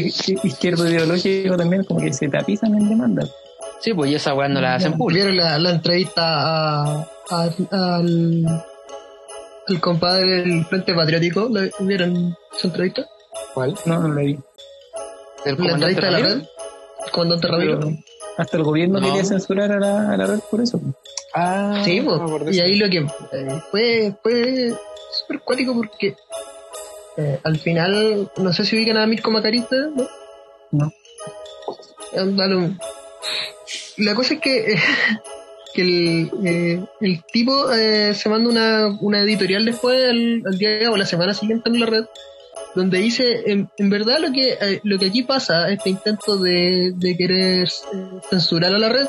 izquierdo 0.00 0.88
ideológico 0.88 1.56
también 1.56 1.84
como 1.84 2.00
que 2.00 2.12
se 2.12 2.28
tapizan 2.28 2.74
en 2.74 2.88
demanda. 2.88 3.26
sí, 3.80 3.92
pues 3.94 4.10
y 4.10 4.14
esa 4.14 4.34
weá 4.34 4.48
no 4.48 4.60
la 4.60 4.74
hacen 4.76 4.96
pública. 4.96 5.24
¿Vieron 5.30 5.36
la, 5.36 5.58
la 5.58 5.70
entrevista 5.70 6.22
a, 6.22 7.08
a- 7.30 7.50
al, 7.70 8.46
al 9.68 9.80
compadre 9.80 10.42
del 10.42 10.64
Frente 10.66 10.94
Patriótico? 10.94 11.48
¿La- 11.50 11.68
¿Vieron 11.80 12.36
su 12.58 12.66
entrevista? 12.68 13.06
¿Cuál? 13.54 13.74
No, 13.86 14.00
no 14.00 14.08
lo 14.08 14.20
vi. 14.20 14.38
del 15.44 15.56
La 15.58 15.72
entrevista 15.72 16.06
de 16.06 16.12
la 16.12 16.18
red. 16.18 16.42
El 17.06 17.10
comandante 17.12 17.46
Ramiro. 17.48 17.80
Hasta 18.36 18.56
el 18.56 18.62
gobierno 18.64 18.98
No. 19.00 19.06
quería 19.06 19.24
censurar 19.24 19.70
a 19.72 19.78
la, 19.78 20.10
a 20.10 20.16
la 20.16 20.26
red 20.26 20.40
por 20.50 20.60
eso. 20.60 20.80
Ah, 21.34 21.82
Sí, 21.84 22.00
no 22.00 22.14
acordé 22.14 22.54
y 22.54 22.60
ahí 22.60 22.76
lo 22.76 22.88
que 22.88 22.98
eh, 22.98 23.60
fue, 23.70 24.14
fue 24.22 24.72
súper 25.20 25.40
cuático 25.40 25.74
porque 25.74 26.16
eh, 27.16 27.38
al 27.42 27.58
final, 27.58 28.30
no 28.36 28.52
sé 28.52 28.64
si 28.64 28.76
ubican 28.76 28.96
a 28.96 29.06
Mirko 29.06 29.30
Macarista, 29.30 29.76
¿no? 29.94 30.08
No. 30.72 30.92
Eh. 32.12 32.76
La 33.98 34.14
cosa 34.14 34.34
es 34.34 34.40
que, 34.40 34.72
eh, 34.72 34.78
que 35.74 35.82
el, 35.82 36.30
eh, 36.44 36.84
el 37.00 37.24
tipo 37.32 37.70
eh, 37.72 38.14
se 38.14 38.28
manda 38.28 38.50
una, 38.50 38.98
una 39.00 39.20
editorial 39.20 39.64
después, 39.64 40.02
al, 40.04 40.42
al 40.46 40.58
día 40.58 40.90
o 40.90 40.96
la 40.96 41.06
semana 41.06 41.34
siguiente 41.34 41.70
en 41.70 41.80
la 41.80 41.86
red, 41.86 42.04
donde 42.74 42.98
dice, 42.98 43.50
en, 43.50 43.70
en 43.78 43.90
verdad 43.90 44.18
lo 44.18 44.32
que, 44.32 44.56
eh, 44.60 44.80
lo 44.82 44.98
que 44.98 45.06
aquí 45.06 45.22
pasa, 45.22 45.70
este 45.70 45.90
intento 45.90 46.36
de, 46.36 46.92
de 46.96 47.16
querer 47.16 47.68
censurar 48.28 48.74
a 48.74 48.78
la 48.78 48.88
red, 48.88 49.06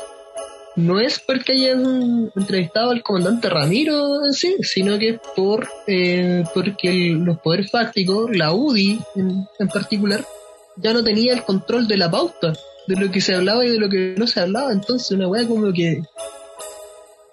no 0.76 1.00
es 1.00 1.18
porque 1.20 1.52
hayan 1.52 2.30
entrevistado 2.36 2.90
al 2.90 3.02
comandante 3.02 3.48
Ramiro 3.48 4.30
sí, 4.32 4.56
sino 4.60 4.98
que 4.98 5.08
es 5.10 5.20
por 5.34 5.66
eh, 5.86 6.44
porque 6.54 7.14
los 7.18 7.38
poderes 7.38 7.70
fácticos, 7.70 8.34
la 8.36 8.52
UDI 8.52 9.00
en, 9.14 9.46
en 9.58 9.68
particular, 9.68 10.24
ya 10.76 10.92
no 10.92 11.02
tenía 11.02 11.32
el 11.32 11.42
control 11.42 11.88
de 11.88 11.96
la 11.96 12.10
pauta, 12.10 12.52
de 12.86 12.96
lo 12.96 13.10
que 13.10 13.20
se 13.22 13.34
hablaba 13.34 13.64
y 13.64 13.70
de 13.70 13.78
lo 13.78 13.88
que 13.88 14.14
no 14.18 14.26
se 14.26 14.40
hablaba. 14.40 14.70
Entonces, 14.72 15.10
una 15.12 15.28
weá 15.28 15.46
como 15.48 15.72
que. 15.72 16.02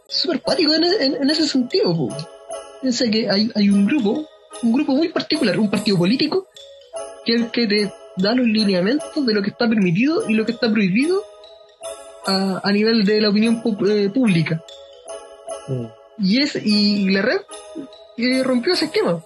súper 0.08 0.41
en, 0.58 1.15
en- 1.21 1.29
ese 1.29 1.47
sentido, 1.47 1.95
po. 1.95 2.15
Que 2.82 3.29
hay, 3.29 3.49
hay 3.56 3.69
un 3.69 3.86
grupo, 3.86 4.25
un 4.62 4.73
grupo 4.73 4.93
muy 4.93 5.10
particular, 5.10 5.60
un 5.60 5.69
partido 5.69 5.97
político, 5.97 6.47
que 7.25 7.36
es 7.36 7.41
el 7.41 7.51
que 7.51 7.67
te 7.67 7.93
da 8.17 8.34
los 8.36 8.45
lineamientos 8.45 9.25
de 9.25 9.34
lo 9.34 9.41
que 9.41 9.49
está 9.49 9.67
permitido 9.67 10.29
y 10.29 10.34
lo 10.34 10.45
que 10.45 10.51
está 10.53 10.71
prohibido 10.71 11.23
a, 12.26 12.62
a 12.64 12.72
nivel 12.72 13.06
de 13.06 13.22
la 13.22 13.30
opinión 13.30 13.62
eh, 13.88 14.10
pública. 14.14 14.64
Mm. 15.68 15.86
Y 16.20 16.42
es 16.42 16.56
y 16.56 17.10
la 17.10 17.22
red 17.22 17.42
eh, 18.18 18.44
rompió 18.44 18.74
ese 18.74 18.86
esquema. 18.86 19.24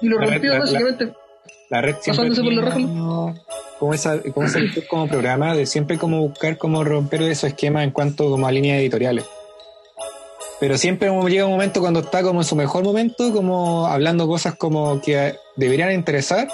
Y 0.00 0.08
lo 0.08 0.18
La 0.18 0.24
red- 0.26 0.32
rompió 0.32 0.50
la- 0.50 0.58
la- 0.58 0.64
básicamente. 0.64 1.12
La 1.70 1.80
red 1.80 1.94
siempre 2.00 2.28
Pasándose 2.28 2.42
por 2.42 2.52
la 2.52 2.62
raja. 2.62 2.80
como 3.78 3.94
esa, 3.94 4.20
como 4.34 4.46
esa 4.46 4.58
como 4.90 5.08
programa 5.08 5.54
de 5.54 5.64
siempre 5.66 5.96
como 5.98 6.20
buscar 6.20 6.58
cómo 6.58 6.84
romper 6.84 7.22
esos 7.22 7.44
esquemas 7.50 7.84
en 7.84 7.92
cuanto 7.92 8.28
como 8.28 8.46
a 8.46 8.52
líneas 8.52 8.78
editoriales. 8.80 9.24
Pero 10.60 10.76
siempre 10.78 11.08
llega 11.28 11.46
un 11.46 11.52
momento 11.52 11.80
cuando 11.80 12.00
está 12.00 12.22
como 12.22 12.40
en 12.40 12.44
su 12.44 12.54
mejor 12.56 12.84
momento, 12.84 13.32
como 13.32 13.86
hablando 13.86 14.28
cosas 14.28 14.54
como 14.54 15.00
que 15.00 15.34
deberían 15.56 15.92
interesar, 15.92 16.46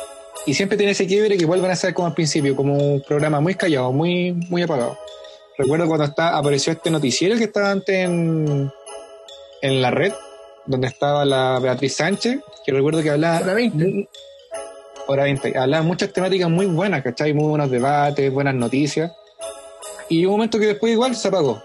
y 0.48 0.54
siempre 0.54 0.76
tiene 0.78 0.92
ese 0.92 1.06
quiebre 1.06 1.36
que 1.36 1.46
vuelven 1.46 1.70
a 1.70 1.76
ser 1.76 1.92
como 1.94 2.08
al 2.08 2.14
principio, 2.14 2.56
como 2.56 2.74
un 2.76 3.02
programa 3.02 3.40
muy 3.40 3.54
callado, 3.54 3.92
muy, 3.92 4.32
muy 4.32 4.62
apagado. 4.62 4.98
Recuerdo 5.58 5.86
cuando 5.86 6.04
está, 6.04 6.36
apareció 6.36 6.72
este 6.72 6.90
noticiero 6.90 7.36
que 7.36 7.44
estaba 7.44 7.70
antes 7.70 7.96
en, 8.04 8.70
en 9.62 9.82
la 9.82 9.90
red, 9.90 10.12
donde 10.66 10.86
estaba 10.86 11.24
la 11.24 11.58
Beatriz 11.58 11.96
Sánchez, 11.96 12.40
que 12.64 12.72
recuerdo 12.72 13.02
que 13.02 13.10
hablaba 13.10 13.40
Hora 13.40 13.54
20. 13.54 13.76
muy- 13.84 14.08
hora 15.08 15.22
20. 15.24 15.58
Hablaba 15.58 15.82
muchas 15.82 16.12
temáticas 16.12 16.50
muy 16.50 16.66
buenas, 16.66 17.02
¿cachai? 17.02 17.32
Muy 17.32 17.48
buenos 17.48 17.70
debates, 17.70 18.30
buenas 18.32 18.54
noticias. 18.54 19.10
Y 20.10 20.24
un 20.26 20.32
momento 20.32 20.58
que 20.58 20.66
después 20.66 20.92
igual 20.92 21.16
se 21.16 21.28
apagó. 21.28 21.62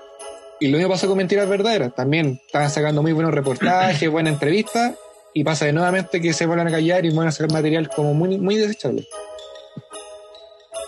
Y 0.59 0.67
lo 0.67 0.77
mismo 0.77 0.93
pasó 0.93 1.07
con 1.07 1.17
Mentiras 1.17 1.47
Verdaderas. 1.49 1.93
También 1.93 2.39
estaban 2.45 2.69
sacando 2.69 3.01
muy 3.01 3.11
buenos 3.11 3.33
reportajes, 3.33 4.09
buenas 4.09 4.33
entrevistas, 4.33 4.93
y 5.33 5.43
pasa 5.43 5.65
de 5.65 5.73
nuevamente 5.73 6.21
que 6.21 6.33
se 6.33 6.45
vuelvan 6.45 6.67
a 6.67 6.71
callar 6.71 7.05
y 7.05 7.09
vuelven 7.09 7.29
a 7.29 7.31
sacar 7.31 7.51
material 7.51 7.89
como 7.89 8.13
muy, 8.13 8.37
muy 8.37 8.55
desechable. 8.57 9.07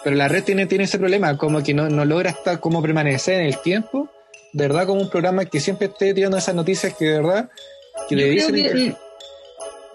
Pero 0.04 0.16
la 0.16 0.28
red 0.28 0.44
tiene, 0.44 0.68
tiene 0.68 0.84
ese 0.84 1.00
problema, 1.00 1.36
como 1.38 1.64
que 1.64 1.74
no, 1.74 1.90
no 1.90 2.06
logra 2.06 2.30
estar 2.30 2.60
como 2.60 2.82
permanecer 2.82 3.40
en 3.42 3.48
el 3.48 3.58
tiempo, 3.62 4.10
de 4.54 4.68
verdad 4.68 4.86
como 4.86 5.02
un 5.02 5.10
programa 5.10 5.46
que 5.46 5.60
siempre 5.60 5.88
esté 5.88 6.14
tirando 6.14 6.38
esas 6.38 6.54
noticias 6.56 6.94
que 6.94 7.06
de 7.06 7.18
verdad 7.22 7.50
que 8.08 8.16
Yo 8.16 8.18
le 8.18 8.24
creo 8.24 8.34
dicen 8.34 8.56
que, 8.56 8.66
el, 8.68 8.96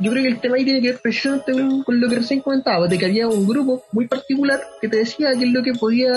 yo 0.00 0.10
creo 0.10 0.22
que 0.24 0.28
el 0.30 0.40
tema 0.40 0.56
ahí 0.56 0.64
tiene 0.64 0.80
que 0.80 0.88
ver 0.92 1.00
precisamente 1.00 1.52
con, 1.52 1.84
con 1.84 2.00
lo 2.00 2.08
que 2.08 2.16
recién 2.16 2.40
comentaba, 2.40 2.88
de 2.88 2.98
que 2.98 3.06
había 3.06 3.28
un 3.28 3.46
grupo 3.46 3.84
muy 3.92 4.08
particular 4.08 4.60
que 4.80 4.88
te 4.88 4.96
decía 4.96 5.30
qué 5.38 5.44
es 5.44 5.52
lo 5.52 5.62
que 5.62 5.74
podía 5.74 6.10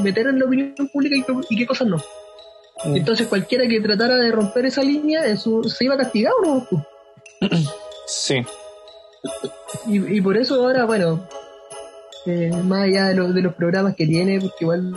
meter 0.00 0.28
en 0.28 0.38
la 0.38 0.44
opinión 0.44 0.74
pública 0.92 1.16
y, 1.16 1.22
qué- 1.24 1.46
y 1.50 1.56
qué 1.56 1.66
cosas 1.66 1.88
no. 1.88 1.96
Mm. 2.84 2.96
Entonces 2.96 3.26
cualquiera 3.26 3.66
que 3.66 3.80
tratara 3.80 4.14
de 4.16 4.30
romper 4.30 4.66
esa 4.66 4.82
línea 4.82 5.26
en 5.26 5.36
su- 5.36 5.64
se 5.64 5.84
iba 5.86 5.96
castigado, 5.96 6.36
¿no? 6.44 6.66
Sí. 8.06 8.44
Y, 9.86 10.16
y 10.16 10.20
por 10.20 10.36
eso 10.36 10.54
ahora, 10.56 10.84
bueno, 10.84 11.26
eh, 12.26 12.50
más 12.64 12.82
allá 12.82 13.06
de, 13.08 13.14
lo- 13.14 13.32
de 13.32 13.42
los 13.42 13.54
programas 13.54 13.94
que 13.96 14.06
tiene, 14.06 14.40
porque 14.40 14.56
igual, 14.64 14.92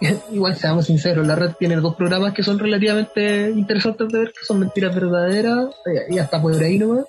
igual 0.30 0.56
seamos 0.56 0.86
sinceros, 0.86 1.26
la 1.26 1.34
red 1.36 1.52
tiene 1.58 1.76
dos 1.76 1.94
programas 1.96 2.32
que 2.34 2.42
son 2.42 2.58
relativamente 2.58 3.50
interesantes 3.50 4.08
de 4.08 4.18
ver, 4.18 4.32
que 4.32 4.44
son 4.44 4.60
Mentiras 4.60 4.94
Verdaderas, 4.94 5.66
eh, 5.86 6.06
y 6.10 6.18
hasta 6.18 6.40
por 6.40 6.52
ahí 6.54 6.78
nomás, 6.78 7.04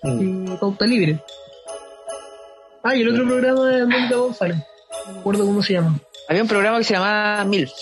Mm. 0.00 0.52
y 0.52 0.56
Pauta 0.58 0.86
Libre. 0.86 1.20
Ah, 2.84 2.94
y 2.94 3.02
el 3.02 3.08
otro 3.12 3.26
programa 3.26 3.76
es 3.76 3.84
Mónica 3.84 4.14
González, 4.16 4.56
no 5.06 5.12
me 5.14 5.18
acuerdo 5.20 5.44
cómo 5.44 5.60
se 5.60 5.72
llama. 5.72 5.98
Había 6.28 6.42
un 6.42 6.48
programa 6.48 6.78
que 6.78 6.84
se 6.84 6.94
llamaba 6.94 7.44
MILF. 7.44 7.72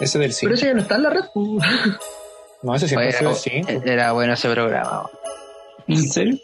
Ese 0.00 0.18
del 0.18 0.32
5. 0.32 0.46
Pero 0.48 0.54
ese 0.54 0.66
ya 0.68 0.72
no 0.74 0.80
está 0.80 0.94
en 0.96 1.02
la 1.02 1.10
red, 1.10 1.24
pues. 1.34 1.62
No, 2.62 2.74
ese 2.74 2.88
siempre 2.88 3.08
Era, 3.10 3.18
fue 3.20 3.34
5. 3.34 3.70
era 3.84 4.12
bueno 4.12 4.32
ese 4.32 4.48
programa. 4.50 5.08
¿En 5.86 6.08
serio? 6.08 6.36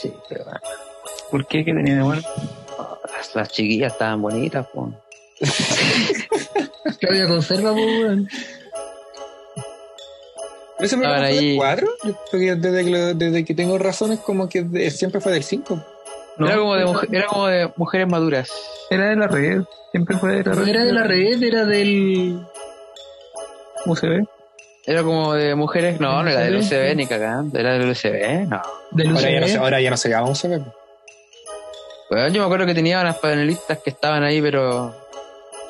Sí, 0.00 0.12
pero 0.28 0.44
bueno, 0.44 0.60
¿Por 1.30 1.46
qué? 1.46 1.64
¿Qué 1.64 1.72
tenía 1.72 1.96
de 1.96 2.02
bueno? 2.02 2.22
las, 3.16 3.34
las 3.34 3.48
chiquillas 3.50 3.92
estaban 3.92 4.20
bonitas. 4.22 4.66
pues. 4.72 4.88
Claudia 7.00 7.26
Conserva, 7.28 7.72
pues, 7.72 7.84
weón. 7.86 8.28
¿Ese 10.78 10.96
programa 10.96 11.16
Ahora 11.18 11.28
fue 11.28 11.36
del 11.36 11.44
ahí- 11.50 11.56
4? 11.56 11.88
Yo 12.04 12.16
creo 12.30 12.40
que 12.40 12.54
desde 12.56 12.84
que, 12.84 13.14
desde 13.14 13.44
que 13.44 13.54
tengo 13.54 13.78
razones 13.78 14.18
como 14.20 14.48
que 14.48 14.62
de- 14.64 14.90
siempre 14.90 15.20
fue 15.20 15.32
del 15.32 15.44
5. 15.44 15.80
No, 16.38 16.46
era, 16.48 16.56
como 16.58 16.74
de, 16.74 16.84
mujer- 16.86 17.08
era 17.12 17.26
como 17.26 17.46
de 17.46 17.70
mujeres 17.76 18.08
maduras. 18.08 18.50
era 18.90 19.08
de 19.10 19.16
la 19.16 19.28
red. 19.28 19.62
Siempre 19.92 20.16
fue 20.16 20.32
de 20.36 20.42
la 20.44 20.54
No 20.54 20.60
red. 20.62 20.68
era 20.68 20.84
de 20.84 20.92
la 20.92 21.02
red, 21.04 21.42
era 21.42 21.64
del. 21.66 22.40
UCB. 23.86 24.26
Era 24.84 25.02
como 25.02 25.34
de 25.34 25.54
mujeres, 25.54 26.00
no, 26.00 26.22
no 26.22 26.30
era 26.30 26.40
del. 26.40 26.56
UCB 26.56 26.96
ni 26.96 27.06
cagando, 27.06 27.58
era 27.58 27.74
del 27.74 27.90
UCB, 27.90 28.48
no. 28.48 28.62
Del 28.90 29.16
Ahora 29.16 29.30
ya, 29.30 29.40
no 29.40 29.48
se, 29.48 29.56
ahora 29.56 29.80
ya 29.80 29.90
no 29.90 29.96
se 29.96 30.08
llama 30.08 30.30
UCB. 30.30 30.62
Bueno, 32.10 32.28
yo 32.28 32.40
me 32.40 32.46
acuerdo 32.46 32.66
que 32.66 32.74
tenía 32.74 33.00
unas 33.00 33.18
panelistas 33.18 33.78
que 33.78 33.90
estaban 33.90 34.22
ahí, 34.24 34.42
pero 34.42 34.94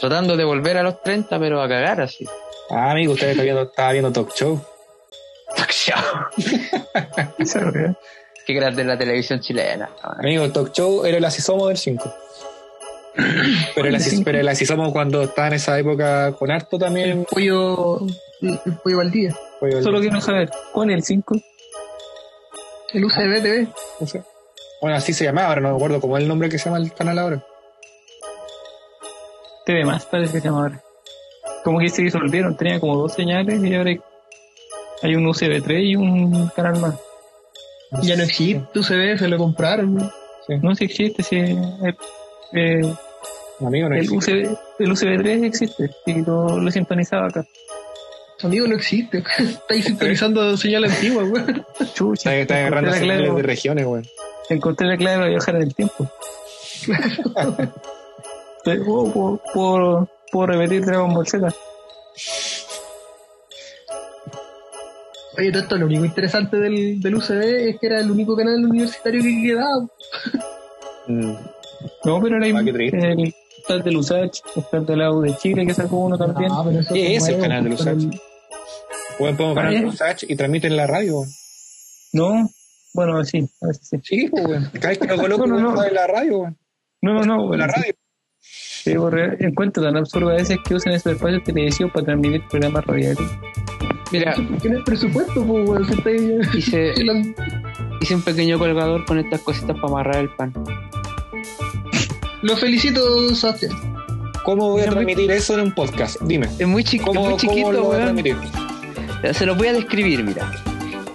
tratando 0.00 0.36
de 0.36 0.44
volver 0.44 0.78
a 0.78 0.82
los 0.82 1.02
30, 1.02 1.38
pero 1.38 1.62
a 1.62 1.68
cagar 1.68 2.00
así. 2.00 2.26
Ah, 2.70 2.90
amigo, 2.90 3.12
usted 3.12 3.28
está 3.30 3.42
viendo, 3.42 3.62
estaba 3.62 3.92
viendo 3.92 4.10
talk 4.12 4.32
show. 4.34 4.60
La 5.56 5.66
verdad. 7.54 7.96
Qué 8.46 8.54
grande 8.54 8.82
la 8.82 8.98
televisión 8.98 9.40
chilena. 9.40 9.90
Amigo, 10.02 10.44
el 10.44 10.52
talk 10.52 10.72
show 10.72 11.04
era 11.04 11.18
el 11.18 11.24
asisomo 11.24 11.68
del 11.68 11.76
5. 11.76 12.12
Pero 13.74 13.88
el, 13.88 13.98
pero 14.24 14.38
el 14.40 14.48
asisomo 14.48 14.92
cuando 14.92 15.22
estaba 15.22 15.48
en 15.48 15.54
esa 15.54 15.78
época 15.78 16.32
con 16.32 16.50
harto 16.50 16.78
también. 16.78 17.10
El 17.20 17.24
pollo. 17.24 18.00
El 18.40 18.58
pollo 18.82 18.96
Valdivia. 18.98 19.36
Solo 19.82 20.00
quiero 20.00 20.20
saber, 20.20 20.50
¿cuál 20.72 20.90
es 20.90 20.96
el 20.96 21.02
5? 21.04 21.36
El 22.94 23.04
UCB 23.04 23.42
TV. 23.42 23.68
no 24.00 24.06
sé. 24.06 24.22
Bueno, 24.80 24.96
así 24.96 25.12
se 25.12 25.24
llamaba, 25.24 25.48
ahora 25.48 25.60
no 25.60 25.70
me 25.70 25.76
acuerdo 25.76 26.00
cómo 26.00 26.16
es 26.16 26.22
el 26.22 26.28
nombre 26.28 26.48
que 26.48 26.58
se 26.58 26.64
llama 26.64 26.78
el 26.78 26.92
canal 26.92 27.18
ahora. 27.18 27.44
TV 29.64 29.84
más, 29.84 30.04
parece 30.06 30.32
que 30.32 30.40
se 30.40 30.48
llama 30.48 30.62
ahora. 30.62 30.82
Como 31.64 31.78
que 31.78 31.88
se 31.88 32.02
disolvieron, 32.02 32.56
tenía 32.56 32.80
como 32.80 32.96
dos 32.96 33.12
señales 33.14 33.62
y 33.62 33.74
ahora 33.74 33.90
hay- 33.90 34.00
hay 35.02 35.14
un 35.14 35.24
UCB3 35.26 35.84
y 35.84 35.96
un 35.96 36.48
canal 36.48 36.80
más. 36.80 36.94
Ya 38.02 38.16
no 38.16 38.24
existe 38.24 38.78
UCB, 38.78 39.18
se 39.18 39.28
lo 39.28 39.38
compraron. 39.38 39.94
¿no? 39.96 40.10
No 40.62 40.74
si 40.74 40.84
existe, 40.84 41.22
si 41.22 41.36
eh, 41.36 41.56
eh, 42.54 42.94
Amigo, 43.60 43.88
no 43.88 43.94
el, 43.94 44.02
existe. 44.02 44.46
UCB, 44.48 44.56
el 44.80 44.90
UCB3 44.92 45.44
existe 45.44 45.90
y 46.06 46.22
lo, 46.22 46.58
lo 46.58 46.68
he 46.68 46.72
sintonizado 46.72 47.24
acá. 47.26 47.44
Amigo, 48.42 48.66
no 48.66 48.74
existe. 48.76 49.22
Estáis 49.38 49.84
sintonizando 49.84 50.56
señal 50.56 50.84
antigua, 50.84 51.22
weón. 51.24 51.64
Chucha, 51.94 52.34
Está, 52.34 52.54
está 52.54 52.56
agarrando 52.56 52.92
señales 52.92 53.22
clave, 53.26 53.36
de 53.36 53.42
regiones, 53.46 53.86
weón. 53.86 54.04
encontré 54.48 54.86
la 54.88 54.96
clave 54.96 55.16
para 55.18 55.28
viajar 55.28 55.54
en 55.56 55.62
el 55.62 55.74
tiempo. 55.74 56.10
Pero, 58.64 58.82
oh, 58.88 59.12
puedo, 59.12 59.40
puedo- 59.54 60.08
puedo 60.32 60.46
repetir 60.46 60.84
Dragon 60.84 61.12
Ball 61.14 61.26
Z. 61.28 61.54
Oye, 65.38 65.50
todo 65.50 65.62
esto, 65.62 65.76
lo 65.78 65.86
único 65.86 66.04
interesante 66.04 66.56
del, 66.58 67.00
del 67.00 67.14
UCB 67.14 67.42
es 67.70 67.80
que 67.80 67.86
era 67.86 68.00
el 68.00 68.10
único 68.10 68.36
canal 68.36 68.64
universitario 68.64 69.22
que 69.22 69.42
quedaba. 69.46 69.86
Mm. 71.08 71.34
No, 72.04 72.20
pero 72.20 72.34
ahora 72.36 72.46
hay 72.46 72.52
Ah, 72.52 72.60
el, 72.60 73.34
está 73.58 73.74
el 73.74 73.82
de 73.82 73.92
Lusach, 73.92 74.38
está 74.56 74.76
el 74.78 74.86
de 74.86 74.96
la 74.96 75.10
U 75.12 75.20
de 75.22 75.36
Chile 75.36 75.66
que 75.66 75.74
sacó 75.74 75.98
uno 75.98 76.16
también. 76.18 76.50
Ah, 76.52 76.62
pero 76.66 76.80
eso 76.80 76.92
¿Qué 76.94 77.16
es 77.16 77.28
el 77.28 77.40
canal 77.40 77.64
de 77.64 77.70
pero 77.70 77.82
USACH? 77.82 78.02
el- 78.02 78.20
Weón, 79.18 79.36
podemos 79.36 79.96
Sach 79.96 80.24
y 80.26 80.34
transmiten 80.36 80.76
la 80.76 80.86
radio. 80.86 81.22
No, 82.14 82.48
bueno, 82.94 83.24
sí, 83.24 83.48
a 83.60 83.66
veces 83.68 83.88
sí. 83.88 83.96
Sí, 84.02 84.28
pues. 84.28 84.68
Cada 84.80 84.88
vez 84.88 84.98
que 84.98 85.06
lo 85.06 85.16
coloco, 85.16 85.46
No, 85.46 85.60
no, 85.60 85.72
no. 85.74 85.84
en 85.84 85.94
la 85.94 86.06
radio, 86.06 86.38
weón. 86.38 86.58
No, 87.02 87.12
no, 87.14 87.22
no, 87.24 87.34
En 87.34 87.40
la 87.40 87.46
bueno, 87.46 87.66
radio. 87.66 87.94
Sí, 88.40 88.94
porque 88.96 89.36
encuentro 89.40 89.82
tan 89.82 89.96
absurdo 89.96 90.30
a 90.30 90.34
veces 90.34 90.58
que 90.66 90.74
usan 90.74 90.92
esos 90.94 91.12
espacios 91.12 91.44
televisivos 91.44 91.92
para 91.92 92.06
transmitir 92.06 92.42
programas 92.50 92.84
radiales. 92.84 93.18
Mira, 94.10 94.34
¿Por 94.34 94.60
qué 94.60 94.68
no 94.70 94.78
hay 94.78 94.82
presupuesto, 94.84 95.46
pues, 95.46 95.68
weón? 95.68 95.86
Si 95.86 95.92
estáis- 95.94 96.54
hice, 96.54 96.90
el- 97.00 97.34
hice 98.00 98.14
un 98.14 98.22
pequeño 98.22 98.58
colgador 98.58 99.04
con 99.04 99.18
estas 99.18 99.40
cositas 99.42 99.76
para 99.76 99.88
amarrar 99.88 100.16
el 100.16 100.30
pan. 100.34 100.52
Lo 102.42 102.56
felicito, 102.56 103.34
Sebastián. 103.34 103.72
¿Cómo 104.44 104.70
voy 104.70 104.82
a 104.82 104.86
muy- 104.86 104.92
transmitir 104.94 105.30
eso 105.30 105.54
en 105.54 105.60
un 105.60 105.72
podcast? 105.72 106.20
Dime. 106.22 106.48
Es 106.58 106.66
muy, 106.66 106.82
chiqui- 106.82 107.04
¿Cómo, 107.04 107.20
muy 107.20 107.30
cómo 107.30 107.36
chiquito, 107.38 107.72
lo 107.72 107.84
voy 107.84 107.96
a 107.96 108.00
transmitir? 108.00 108.36
Se 109.32 109.46
los 109.46 109.56
voy 109.56 109.68
a 109.68 109.72
describir, 109.72 110.24
mira. 110.24 110.50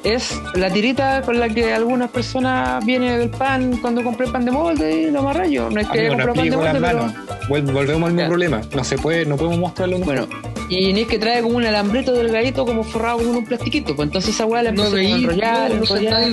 Es 0.06 0.40
la 0.54 0.70
tirita 0.72 1.22
con 1.24 1.38
la 1.38 1.50
que 1.50 1.74
algunas 1.74 2.10
personas 2.10 2.86
vienen 2.86 3.20
del 3.20 3.30
pan 3.30 3.78
cuando 3.82 4.02
compré 4.04 4.28
pan 4.28 4.46
de 4.46 4.52
molde 4.52 5.02
y 5.02 5.12
lo 5.12 5.20
amarré 5.20 5.52
yo. 5.52 5.70
No 5.70 5.82
es 5.82 5.88
que 5.90 6.08
Amigo, 6.08 6.16
no 6.16 6.26
comprar 6.28 6.36
pan 6.36 6.50
de 6.50 6.80
molde, 6.80 7.10
pero... 7.10 7.74
Volvemos 7.74 7.88
al 8.08 8.14
mismo 8.14 8.20
Ya. 8.22 8.28
problema. 8.28 8.62
No 8.74 8.84
se 8.86 8.98
puede, 8.98 9.26
no 9.26 9.36
podemos 9.36 9.60
mostrarlo 9.60 9.96
en 9.98 10.02
un 10.04 10.06
Bueno, 10.06 10.28
y 10.70 10.94
ni 10.94 11.02
es 11.02 11.08
que 11.08 11.20
trae 11.20 11.42
como 11.42 11.58
un 11.58 11.66
alambrito 11.66 12.14
delgadito 12.14 12.66
como 12.66 12.84
forrado 12.86 13.18
con 13.18 13.28
un 13.28 13.44
plastiquito. 13.46 13.96
Pues 13.96 14.08
entonces 14.08 14.34
esa 14.36 14.46
weá 14.46 14.64
la 14.64 14.72
No 14.72 14.86
empecé 14.86 15.08
a 15.12 15.16
enrollar, 15.16 15.70
no, 15.72 15.76
no 15.78 15.84
enrollar. 15.84 16.24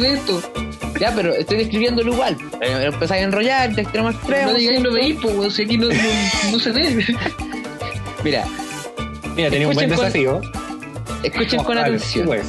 Ya, 1.00 1.12
pero 1.14 1.34
estoy 1.34 1.58
describiéndolo 1.58 2.12
igual. 2.12 2.36
Eh, 2.60 2.70
Lo 2.72 2.80
empezáis 2.94 3.22
a 3.22 3.24
enrollar 3.24 3.74
de 3.74 3.82
extremo 3.82 4.08
a 4.08 4.10
extremo. 4.12 4.52
No 4.52 4.56
digáis, 4.58 4.80
no 4.80 4.92
veis, 4.92 5.16
pues, 5.20 5.34
weón. 5.36 5.50
Si 5.50 5.62
aquí 5.62 5.76
no, 5.78 5.88
no, 5.88 5.94
no 6.52 6.58
se 6.58 6.70
ve. 6.72 7.04
Mira, 8.24 8.44
Mira, 9.36 9.50
tenía 9.50 9.68
un 9.68 9.74
buen 9.74 9.90
Escuchen 9.90 9.96
con- 9.96 10.40
desafío. 10.40 10.40
escuchen 11.22 11.64
con 11.64 11.78
atención. 11.78 12.24
tú 12.24 12.28
puedes. 12.30 12.46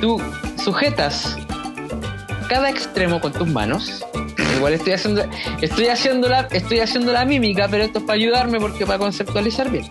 tú 0.00 0.22
sujetas 0.62 1.36
cada 2.48 2.70
extremo 2.70 3.20
con 3.20 3.32
tus 3.32 3.46
manos. 3.48 4.04
Igual 4.56 4.72
estoy 4.72 4.94
haciendo, 4.94 5.24
estoy 5.60 5.86
haciendo 5.88 6.28
la, 6.28 6.48
estoy 6.50 6.80
haciendo 6.80 7.12
la 7.12 7.24
mímica, 7.24 7.68
pero 7.70 7.84
esto 7.84 7.98
es 8.00 8.04
para 8.06 8.16
ayudarme 8.18 8.58
porque 8.58 8.86
para 8.86 8.98
conceptualizar 8.98 9.70
bien. 9.70 9.86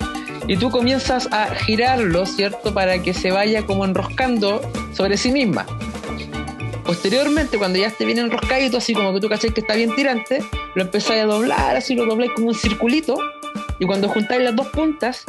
Y 0.48 0.58
tú 0.58 0.70
comienzas 0.72 1.28
a 1.32 1.54
girarlo, 1.56 2.26
¿cierto? 2.26 2.74
Para 2.74 3.02
que 3.02 3.14
se 3.14 3.32
vaya 3.32 3.66
como 3.66 3.86
enroscando 3.86 4.62
sobre 4.94 5.16
sí 5.18 5.32
misma. 5.32 5.66
Posteriormente, 6.88 7.58
cuando 7.58 7.78
ya 7.78 7.88
esté 7.88 8.06
bien 8.06 8.18
enroscadito, 8.18 8.78
así 8.78 8.94
como 8.94 9.14
que 9.14 9.20
tú 9.20 9.28
cachai 9.28 9.52
que 9.52 9.60
está 9.60 9.76
bien 9.76 9.94
tirante, 9.94 10.42
lo 10.74 10.84
empezáis 10.84 11.24
a 11.24 11.26
doblar, 11.26 11.76
así 11.76 11.96
lo 11.96 12.06
dobláis 12.06 12.32
como 12.32 12.48
un 12.48 12.56
circulito. 12.56 13.20
Y 13.78 13.86
cuando 13.86 14.08
juntáis 14.08 14.42
las 14.42 14.56
dos 14.56 14.68
puntas, 14.68 15.26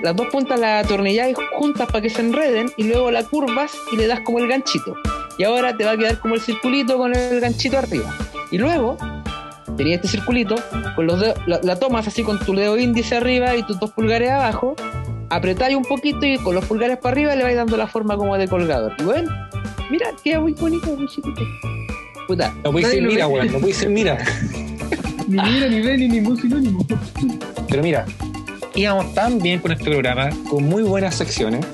las 0.00 0.14
dos 0.14 0.28
puntas 0.28 0.60
las 0.60 0.84
atornilláis 0.84 1.36
juntas 1.58 1.88
para 1.88 2.02
que 2.02 2.08
se 2.08 2.20
enreden 2.20 2.72
y 2.76 2.84
luego 2.84 3.10
la 3.10 3.24
curvas 3.24 3.76
y 3.90 3.96
le 3.96 4.06
das 4.06 4.20
como 4.20 4.38
el 4.38 4.46
ganchito. 4.46 4.94
Y 5.36 5.42
ahora 5.42 5.76
te 5.76 5.84
va 5.84 5.90
a 5.90 5.96
quedar 5.96 6.20
como 6.20 6.36
el 6.36 6.40
circulito 6.40 6.96
con 6.98 7.16
el 7.16 7.40
ganchito 7.40 7.78
arriba. 7.78 8.16
Y 8.52 8.58
luego 8.58 8.96
tenía 9.76 9.96
este 9.96 10.06
circulito, 10.06 10.54
con 10.94 11.08
los 11.08 11.20
la 11.46 11.76
tomas 11.80 12.06
así 12.06 12.22
con 12.22 12.38
tu 12.38 12.54
dedo 12.54 12.78
índice 12.78 13.16
arriba 13.16 13.56
y 13.56 13.64
tus 13.64 13.80
dos 13.80 13.90
pulgares 13.90 14.30
abajo, 14.30 14.76
apretáis 15.30 15.76
un 15.76 15.84
poquito 15.84 16.24
y 16.24 16.38
con 16.38 16.54
los 16.54 16.64
pulgares 16.64 16.98
para 16.98 17.12
arriba 17.12 17.34
le 17.34 17.42
vais 17.42 17.56
dando 17.56 17.76
la 17.76 17.88
forma 17.88 18.16
como 18.16 18.38
de 18.38 18.46
colgador. 18.46 18.94
Y 18.98 19.02
bueno, 19.02 19.30
mira, 19.90 20.12
queda 20.22 20.40
muy 20.40 20.52
bonito, 20.52 20.96
muy 20.96 21.06
chiquito. 21.08 21.42
Puta, 22.26 22.54
No 22.64 22.72
decir 22.72 23.02
lo 23.02 23.10
mira, 23.10 23.28
weón. 23.28 23.46
No 23.52 23.58
puedes 23.60 23.76
decir 23.76 23.90
mira. 23.90 24.18
Ni 25.28 25.42
mira, 25.42 25.66
ni 25.66 25.80
ve, 25.80 25.98
ni 25.98 26.08
ningún 26.08 26.40
sinónimo. 26.40 26.86
Pero 27.68 27.82
mira, 27.82 28.06
íbamos 28.76 29.12
tan 29.12 29.40
bien 29.40 29.58
con 29.58 29.72
este 29.72 29.84
programa, 29.84 30.30
con 30.48 30.62
muy 30.62 30.84
buenas 30.84 31.16
secciones, 31.16 31.66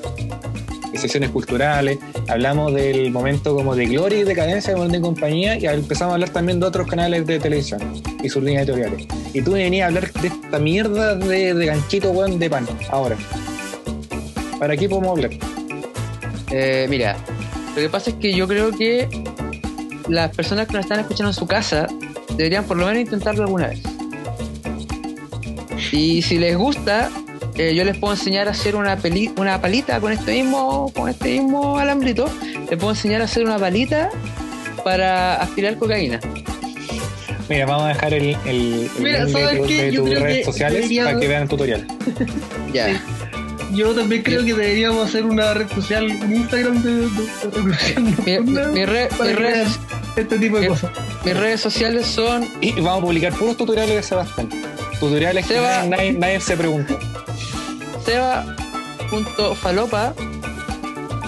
secciones 1.03 1.31
culturales, 1.31 1.99
hablamos 2.29 2.73
del 2.73 3.11
momento 3.11 3.55
como 3.55 3.75
de 3.75 3.85
gloria 3.87 4.19
y 4.19 4.23
decadencia 4.23 4.73
de 4.73 4.87
de 4.87 5.01
compañía 5.01 5.57
y 5.57 5.65
empezamos 5.65 6.11
a 6.11 6.15
hablar 6.15 6.29
también 6.29 6.59
de 6.59 6.65
otros 6.65 6.87
canales 6.87 7.25
de 7.27 7.39
televisión 7.39 7.79
y 8.23 8.29
sus 8.29 8.41
líneas 8.41 8.63
editoriales. 8.63 9.07
Y 9.33 9.41
tú 9.41 9.51
me 9.51 9.63
venías 9.63 9.83
a 9.83 9.87
hablar 9.87 10.11
de 10.13 10.27
esta 10.29 10.59
mierda 10.59 11.15
de, 11.15 11.53
de 11.53 11.65
ganchito, 11.65 12.11
weón, 12.11 12.39
de 12.39 12.49
pan, 12.49 12.65
ahora. 12.89 13.17
¿Para 14.59 14.77
qué 14.77 14.87
podemos 14.87 15.11
hablar? 15.11 15.31
Eh, 16.51 16.87
mira, 16.89 17.17
lo 17.75 17.81
que 17.81 17.89
pasa 17.89 18.09
es 18.11 18.15
que 18.17 18.33
yo 18.33 18.47
creo 18.47 18.71
que 18.71 19.07
las 20.07 20.35
personas 20.35 20.67
que 20.67 20.73
nos 20.73 20.85
están 20.85 20.99
escuchando 20.99 21.29
en 21.29 21.33
su 21.35 21.47
casa 21.47 21.87
deberían 22.35 22.65
por 22.65 22.77
lo 22.77 22.85
menos 22.85 23.01
intentarlo 23.01 23.43
alguna 23.43 23.67
vez. 23.67 23.79
Y 25.91 26.21
si 26.23 26.39
les 26.39 26.57
gusta, 26.57 27.09
eh, 27.55 27.75
yo 27.75 27.83
les 27.83 27.97
puedo 27.97 28.13
enseñar 28.13 28.47
a 28.47 28.51
hacer 28.51 28.75
una, 28.75 28.97
peli 28.97 29.31
una 29.37 29.61
palita 29.61 29.99
con 29.99 30.11
este 30.11 30.31
mismo 30.33 30.91
con 30.95 31.07
este 31.07 31.39
mismo 31.39 31.77
alambrito. 31.77 32.25
Les 32.69 32.79
puedo 32.79 32.91
enseñar 32.91 33.21
a 33.21 33.25
hacer 33.25 33.45
una 33.45 33.59
palita 33.59 34.09
para 34.83 35.35
aspirar 35.35 35.77
cocaína. 35.77 36.19
Mira, 37.49 37.65
vamos 37.67 37.83
a 37.83 37.87
dejar 37.89 38.13
el, 38.15 38.23
el, 38.23 38.37
el 38.45 38.89
Mira, 38.99 39.23
link 39.25 39.67
de, 39.67 39.91
tus 39.91 40.09
redes 40.09 40.37
que 40.39 40.43
sociales 40.45 40.75
debería- 40.81 41.05
para 41.05 41.19
que 41.19 41.27
vean 41.27 41.41
el 41.43 41.49
tutorial. 41.49 41.87
Ya. 42.73 42.99
Yo 43.73 43.93
también 43.93 44.21
creo 44.23 44.41
que 44.41 44.53
deberíamos 44.53 45.07
hacer 45.09 45.25
una 45.25 45.53
red 45.53 45.67
social, 45.69 46.05
un 46.05 46.33
Instagram 46.35 46.81
de, 46.83 46.95
de, 46.95 47.09
de 47.09 47.17
reclusión 47.53 48.03
Mi, 48.03 48.11
mi- 48.11 48.15
nocturna 48.37 48.67
mi 48.67 48.85
re- 48.85 49.09
para 49.17 49.29
mi 49.31 49.35
crear 49.35 49.53
redes, 49.53 49.79
este 50.15 50.37
tipo 50.39 50.55
de 50.57 50.61
mi- 50.61 50.67
cosas. 50.67 50.91
mis 51.25 51.35
redes 51.37 51.61
sociales 51.61 52.05
son 52.05 52.47
Y 52.61 52.73
vamos 52.81 52.99
a 52.99 53.01
publicar 53.01 53.33
puros 53.33 53.57
tutoriales 53.57 53.95
de 53.95 54.03
Sebastián. 54.03 54.49
Tutoriales 54.99 55.45
que 55.47 55.55
Seba- 55.55 55.85
nadie, 55.85 55.89
nadie- 55.89 56.13
nadie 56.19 56.39
se 56.39 56.55
pregunta. 56.57 56.93
seba.falopa 58.05 60.13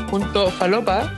punto 0.10 0.52
falopa 0.52 1.12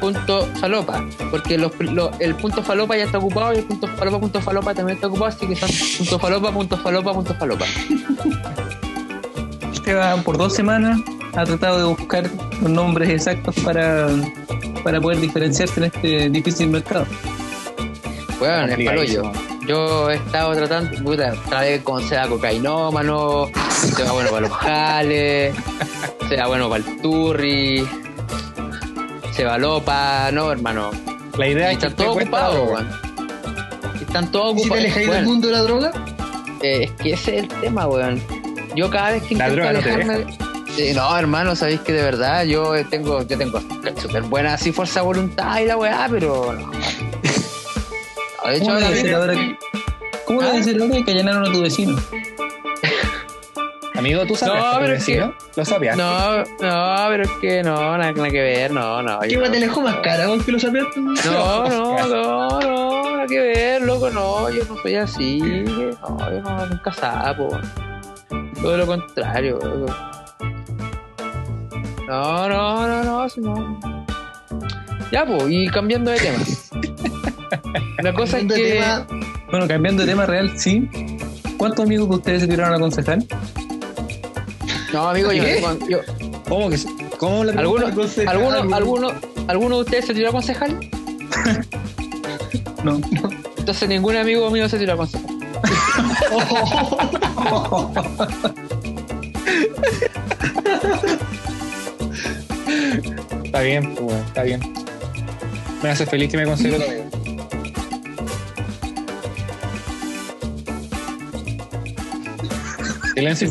punto 0.00 0.46
falopa 0.60 1.04
porque 1.30 1.58
los, 1.58 1.72
lo- 1.80 2.10
el 2.20 2.34
punto 2.36 2.62
falopa 2.62 2.96
ya 2.96 3.04
está 3.04 3.18
ocupado 3.18 3.52
y 3.54 3.58
el 3.58 3.64
punto 3.64 3.88
falopa 3.88 4.20
punto 4.20 4.40
falopa 4.40 4.74
también 4.74 4.96
está 4.96 5.08
ocupado 5.08 5.26
así 5.26 5.46
que 5.46 5.56
son 5.56 5.68
punto 5.98 6.18
falopa 6.18 6.52
punto 6.52 6.76
falopa 6.76 7.12
punto 7.14 7.34
falopa 7.34 7.64
Esteban 9.88 10.22
por 10.22 10.36
dos 10.36 10.54
semanas 10.54 11.00
ha 11.34 11.44
tratado 11.44 11.78
de 11.78 11.84
buscar 11.84 12.30
los 12.60 12.70
nombres 12.70 13.08
exactos 13.08 13.54
para, 13.64 14.08
para 14.84 15.00
poder 15.00 15.18
diferenciarse 15.20 15.80
en 15.80 15.84
este 15.86 16.28
difícil 16.30 16.68
mercado. 16.68 17.06
bueno 18.38 18.66
es 18.74 18.84
palo 18.86 19.04
yo 19.04 19.22
yo 19.66 20.10
he 20.10 20.16
estado 20.16 20.54
tratando 20.54 21.02
puta 21.02 21.32
vez 21.60 21.82
con 21.82 22.06
sea 22.06 22.26
cocainómano 22.28 23.46
Sea 23.96 24.12
bueno 24.12 24.28
para 24.30 24.40
los 24.42 24.52
jales, 24.52 25.54
sea 26.28 26.46
bueno 26.48 26.68
para 26.68 26.84
el 26.84 27.00
turri, 27.00 27.88
se 29.32 29.44
va 29.44 29.56
lopa, 29.58 30.30
no, 30.32 30.50
hermano. 30.52 30.90
La 31.38 31.46
idea 31.48 31.72
Y 31.72 31.74
es 31.76 31.78
que 31.80 31.86
están 31.86 31.96
todos 32.06 32.16
ocupados, 32.16 32.68
weón. 32.70 32.88
Están 34.00 34.30
todos 34.32 34.56
¿Y 34.56 34.58
si 34.64 34.68
te 34.68 34.68
ocupados. 34.68 34.78
alejáis 34.78 35.06
del 35.06 35.16
Bueno, 35.16 35.28
mundo 35.28 35.46
de 35.46 35.52
la 35.52 35.62
droga? 35.62 35.92
eh, 36.62 36.84
es 36.84 36.90
que 36.92 37.12
ese 37.12 37.36
es 37.38 37.42
el 37.44 37.48
tema, 37.60 37.86
weón. 37.86 38.20
Yo 38.78 38.88
cada 38.90 39.10
vez 39.10 39.22
que 39.24 39.34
La 39.34 39.48
intento 39.48 39.64
no 39.72 39.78
alejarme. 39.78 40.38
Sí, 40.76 40.92
no, 40.94 41.18
hermano, 41.18 41.56
sabéis 41.56 41.80
que 41.80 41.92
de 41.92 42.02
verdad 42.02 42.44
yo 42.44 42.72
tengo, 42.88 43.22
yo 43.26 43.36
tengo 43.36 43.60
súper 44.00 44.22
buena 44.22 44.54
así 44.54 44.70
fuerza 44.70 45.00
de 45.00 45.06
voluntad 45.06 45.58
y 45.58 45.66
la 45.66 45.76
weá, 45.76 46.06
pero 46.08 46.52
no. 46.52 46.66
No, 46.68 46.72
De 48.48 48.54
hecho, 48.56 48.66
¿Cómo 48.66 48.78
mismo- 48.78 49.16
ahora 49.16 49.34
que- 49.34 49.58
¿Cómo 50.26 50.42
ahora 50.42 51.04
que 51.04 51.10
allanaron 51.10 51.48
a 51.48 51.52
tu 51.52 51.60
vecino? 51.62 51.98
Amigo, 53.96 54.24
¿tú 54.26 54.36
sabes 54.36 54.54
No, 54.54 54.64
a 54.64 54.74
tu 54.74 54.80
pero 54.82 54.94
es 54.94 55.04
que-? 55.04 55.30
¿Lo 55.56 55.64
sabías? 55.64 55.96
no, 55.96 56.36
no, 56.38 57.06
pero 57.08 57.24
es 57.24 57.30
que 57.40 57.62
no, 57.64 57.98
nada, 57.98 58.12
nada 58.12 58.30
que 58.30 58.40
ver, 58.40 58.70
no, 58.70 59.02
no. 59.02 59.18
¿Qué 59.20 59.36
no. 59.36 59.50
te 59.50 59.56
alejó 59.56 59.80
más 59.80 59.96
cara, 60.04 60.28
weón, 60.28 60.44
que 60.44 60.52
lo 60.52 60.60
sabías 60.60 60.86
tú? 60.94 61.00
No, 61.00 61.14
no, 61.68 62.06
no, 62.06 62.60
no, 62.60 63.10
nada 63.16 63.26
que 63.26 63.40
ver, 63.40 63.82
loco, 63.82 64.08
no, 64.10 64.48
yo 64.50 64.62
no 64.66 64.76
soy 64.80 64.94
así, 64.94 65.40
no, 65.40 66.30
yo 66.30 66.40
no, 66.42 66.66
nunca 66.66 66.92
sapo. 66.92 67.58
Todo 68.62 68.76
lo 68.76 68.86
contrario. 68.86 69.58
No, 72.08 72.48
no, 72.48 72.86
no, 72.88 73.04
no, 73.04 73.28
si 73.28 73.40
no. 73.40 73.78
Ya, 75.12 75.24
pues, 75.26 75.44
y 75.48 75.68
cambiando 75.68 76.10
de 76.10 76.18
tema. 76.18 76.38
La 78.02 78.12
cosa 78.12 78.38
es 78.38 78.46
que. 78.52 78.72
tema, 78.74 79.06
Bueno, 79.50 79.66
cambiando 79.68 80.02
de 80.04 80.08
tema 80.08 80.26
real, 80.26 80.52
sí. 80.58 80.88
¿Cuántos 81.56 81.84
amigos 81.84 82.08
de 82.08 82.16
ustedes 82.16 82.42
se 82.42 82.48
tiraron 82.48 82.74
a 82.74 82.78
concejal? 82.78 83.26
No, 84.92 85.08
amigo, 85.08 85.32
yo, 85.32 85.42
yo- 85.88 86.00
¿Cómo 86.48 86.70
que 86.70 86.78
se- 86.78 86.88
¿Cómo 87.18 87.44
la 87.44 87.52
¿Alguno, 87.52 87.92
concejal, 87.94 88.36
alguno, 88.36 88.60
weón. 88.60 88.74
alguno, 88.74 89.12
¿Alguno 89.48 89.76
de 89.76 89.82
ustedes 89.82 90.06
se 90.06 90.14
tiró 90.14 90.28
a 90.30 90.32
concejal? 90.32 90.78
No. 92.84 93.00
Entonces 93.58 93.88
ningún 93.88 94.14
amigo 94.16 94.48
mío 94.50 94.68
se 94.68 94.78
tiró 94.78 94.92
a 94.94 94.96
concejal. 94.96 95.26
Está 103.44 103.60
bien, 103.62 103.94
pues, 103.94 104.16
está 104.26 104.42
bien. 104.42 104.60
Me 105.82 105.90
hace 105.90 106.06
feliz 106.06 106.30
que 106.30 106.36
me 106.36 106.44
considere 106.44 106.78
tu 106.78 106.90
amigo. 106.90 107.08
Silencio. 113.14 113.48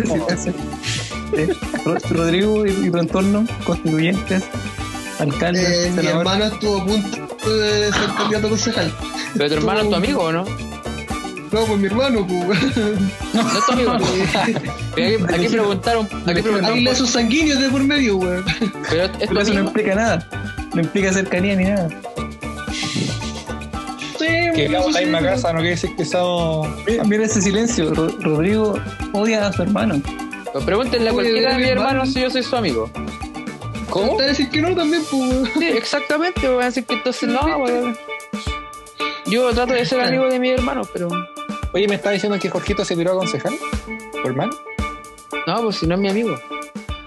Eh, 1.35 1.53
Ro- 1.85 1.97
Rodrigo 2.09 2.65
y, 2.65 2.71
y 2.87 2.89
tu 2.89 2.97
entorno, 2.97 3.45
constituyentes, 3.65 4.43
alcaldes, 5.19 5.87
Eh, 5.87 5.91
mi 5.91 6.07
hermano 6.07 6.45
estuvo 6.45 6.81
a 6.81 6.85
punto 6.85 7.57
de 7.57 7.91
ser 7.91 8.09
candidato 8.17 8.47
a 8.47 8.49
concejal. 8.49 8.93
Pero 9.33 9.49
tu 9.49 9.55
hermano 9.55 9.81
es 9.81 9.89
tu 9.89 9.95
amigo, 9.95 10.21
¿o 10.23 10.31
no? 10.31 10.45
No, 10.45 11.65
pues 11.65 11.79
mi 11.79 11.85
hermano, 11.87 12.25
pues. 12.25 12.59
No 13.43 13.59
es 13.59 13.65
tu 13.65 13.71
amigo. 13.73 13.91
Hay, 14.35 14.53
que- 14.95 15.33
hay 15.33 15.39
que 15.41 15.49
preguntar 15.49 15.97
un, 15.97 16.07
hay 16.25 16.35
que 16.35 16.41
preguntar 16.43 16.71
un 16.71 16.77
Hay 16.77 16.83
poco. 16.85 16.91
lazos 16.93 17.09
sanguíneos 17.11 17.59
de 17.59 17.69
por 17.69 17.83
medio, 17.83 18.17
weón. 18.17 18.43
Pero 18.89 19.03
es 19.05 19.11
tu 19.11 19.19
Pero 19.27 19.41
eso 19.41 19.53
no 19.53 19.59
implica 19.61 19.95
nada. 19.95 20.27
No 20.73 20.81
implica 20.81 21.13
cercanía 21.13 21.55
ni 21.55 21.65
nada. 21.65 21.89
Sí, 24.19 24.25
Que 24.55 24.65
eso 24.65 24.73
vamos 24.73 24.95
a 24.95 24.99
sí, 24.99 25.05
ir 25.05 25.15
a 25.15 25.19
pero- 25.19 25.31
casa, 25.31 25.47
no 25.53 25.59
quiere 25.59 25.69
decir 25.75 25.95
que 25.95 26.03
estamos. 26.03 26.67
Mira, 26.85 27.03
mira 27.03 27.25
ese 27.25 27.41
silencio. 27.41 27.93
Ro- 27.93 28.15
Rodrigo 28.19 28.79
odia 29.13 29.47
a 29.47 29.53
su 29.53 29.61
hermano. 29.61 30.01
Pero 30.51 30.65
Pregúntenle 30.65 31.09
a 31.09 31.13
cualquiera 31.13 31.49
de 31.51 31.55
mi 31.57 31.61
mis 31.61 31.71
hermano. 31.71 31.89
hermanos 31.89 32.13
si 32.13 32.21
yo 32.21 32.29
soy 32.31 32.41
su 32.43 32.55
amigo. 32.55 32.89
¿Cómo? 33.89 34.17
Te 34.17 34.23
a 34.23 34.27
decir 34.27 34.49
que 34.49 34.61
no 34.61 34.75
también, 34.75 35.03
pues. 35.09 35.49
Sí, 35.59 35.65
exactamente, 35.65 36.47
voy 36.49 36.63
a 36.63 36.65
decir 36.65 36.83
que 36.85 36.95
entonces 36.95 37.29
no, 37.29 37.41
weón. 37.57 37.95
Yo 39.27 39.49
trato 39.53 39.73
de 39.73 39.85
ser 39.85 40.01
amigo 40.01 40.27
de 40.29 40.39
mis 40.39 40.51
hermanos, 40.53 40.87
pero. 40.91 41.09
Oye, 41.73 41.87
¿me 41.87 41.95
está 41.95 42.11
diciendo 42.11 42.39
que 42.39 42.49
Jorgito 42.49 42.83
se 42.85 42.95
tiró 42.95 43.11
a 43.11 43.15
concejal? 43.15 43.53
¿Tu 44.21 44.27
hermano? 44.27 44.51
No, 45.45 45.61
pues 45.63 45.77
si 45.77 45.87
no 45.87 45.95
es 45.95 46.01
mi 46.01 46.09
amigo. 46.09 46.35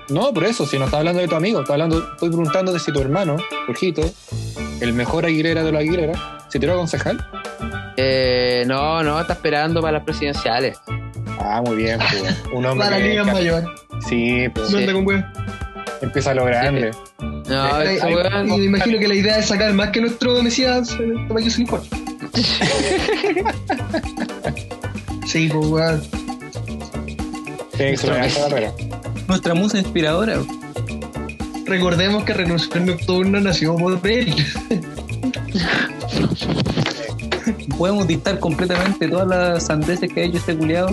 No, 0.08 0.32
por 0.32 0.44
eso, 0.44 0.66
si 0.66 0.78
no 0.78 0.86
está 0.86 0.98
hablando 0.98 1.20
de 1.20 1.28
tu 1.28 1.36
amigo, 1.36 1.60
está 1.60 1.74
hablando, 1.74 1.98
estoy 2.12 2.28
preguntando 2.30 2.72
de 2.72 2.80
si 2.80 2.92
tu 2.92 3.00
hermano, 3.00 3.36
Jorgito, 3.66 4.02
el 4.80 4.92
mejor 4.92 5.24
Aguilera 5.24 5.62
de 5.62 5.70
los 5.72 5.80
Aguilera, 5.80 6.46
se 6.48 6.58
tiró 6.58 6.72
a 6.74 6.76
concejal. 6.76 7.24
Eh, 7.96 8.64
no, 8.66 9.02
no, 9.02 9.20
está 9.20 9.34
esperando 9.34 9.80
para 9.80 9.92
las 9.92 10.04
presidenciales. 10.04 10.78
Ah, 11.38 11.62
muy 11.64 11.76
bien, 11.76 11.98
pues. 11.98 12.36
Un 12.52 12.66
hombre 12.66 12.86
Para 12.88 12.98
que- 12.98 13.22
mayores. 13.22 13.64
Sí, 14.08 14.48
pues 14.54 14.70
No 14.70 14.78
anda 14.78 14.92
con 14.92 15.06
weón. 15.06 15.26
empieza 16.02 16.30
a 16.30 16.34
lo 16.34 16.44
grande. 16.44 16.90
No, 17.20 17.62
ay, 17.74 17.98
weón. 18.02 18.48
Y 18.48 18.58
me 18.58 18.64
imagino 18.64 18.98
que 18.98 19.08
la 19.08 19.14
idea 19.14 19.38
es 19.38 19.46
sacar 19.46 19.72
más 19.74 19.90
que 19.90 20.00
nuestro 20.00 20.42
Mesías 20.42 20.90
el 20.98 21.26
tamaño 21.28 21.50
sin 21.50 21.62
importa. 21.62 21.96
Sí, 25.26 25.48
pues, 25.52 25.66
weón. 25.66 26.02
Nuestra 29.28 29.54
musa 29.54 29.78
inspiradora. 29.78 30.38
Recordemos 31.66 32.24
que 32.24 32.32
Revolución 32.34 32.86
Nocturna 32.86 33.40
nació 33.40 33.76
por 33.76 33.98
él. 34.06 34.34
Podemos 37.78 38.06
dictar 38.06 38.38
completamente 38.40 39.08
todas 39.08 39.26
las 39.28 39.66
sandeces 39.66 40.12
que 40.12 40.20
ha 40.20 40.24
hecho 40.24 40.36
este 40.38 40.54
culiado, 40.56 40.90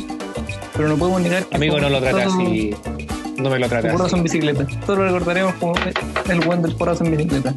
pero 0.76 0.88
no 0.88 0.96
podemos 0.98 1.20
negar 1.22 1.44
que 1.46 1.56
Amigo, 1.56 1.80
no 1.80 1.90
lo 1.90 2.00
todo- 2.00 2.18
así. 2.18 2.74
No 3.38 3.50
me 3.52 3.60
lo 3.60 3.68
porrazo 3.68 4.06
así. 4.06 4.16
en 4.16 4.24
bicicleta. 4.24 4.66
Todos 4.86 5.00
lo 5.00 5.06
recordaremos 5.06 5.54
como 5.56 5.74
el 6.30 6.40
buen 6.42 6.62
del 6.62 6.74
porrazo 6.76 7.04
en 7.04 7.12
bicicleta. 7.18 7.54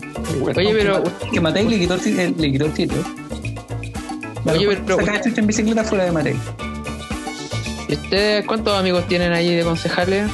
Oye, 0.56 0.70
pero. 0.74 1.02
Que 1.32 1.40
Matei 1.40 1.66
le 1.68 1.78
quitó 1.78 1.94
el, 1.94 2.20
eh, 2.20 2.34
le 2.36 2.52
quitó 2.52 2.66
el 2.66 2.74
sitio. 2.74 3.02
Oye, 4.44 4.76
pero- 4.86 4.98
sacada 4.98 5.20
chucha 5.22 5.40
en 5.40 5.46
bicicleta 5.46 5.84
fuera 5.84 6.04
de 6.04 6.12
Matei. 6.12 6.36
¿Y 7.88 7.94
ustedes 7.94 8.46
cuántos 8.46 8.78
amigos 8.78 9.06
tienen 9.08 9.32
ahí 9.32 9.54
de 9.54 9.62
concejales? 9.64 10.30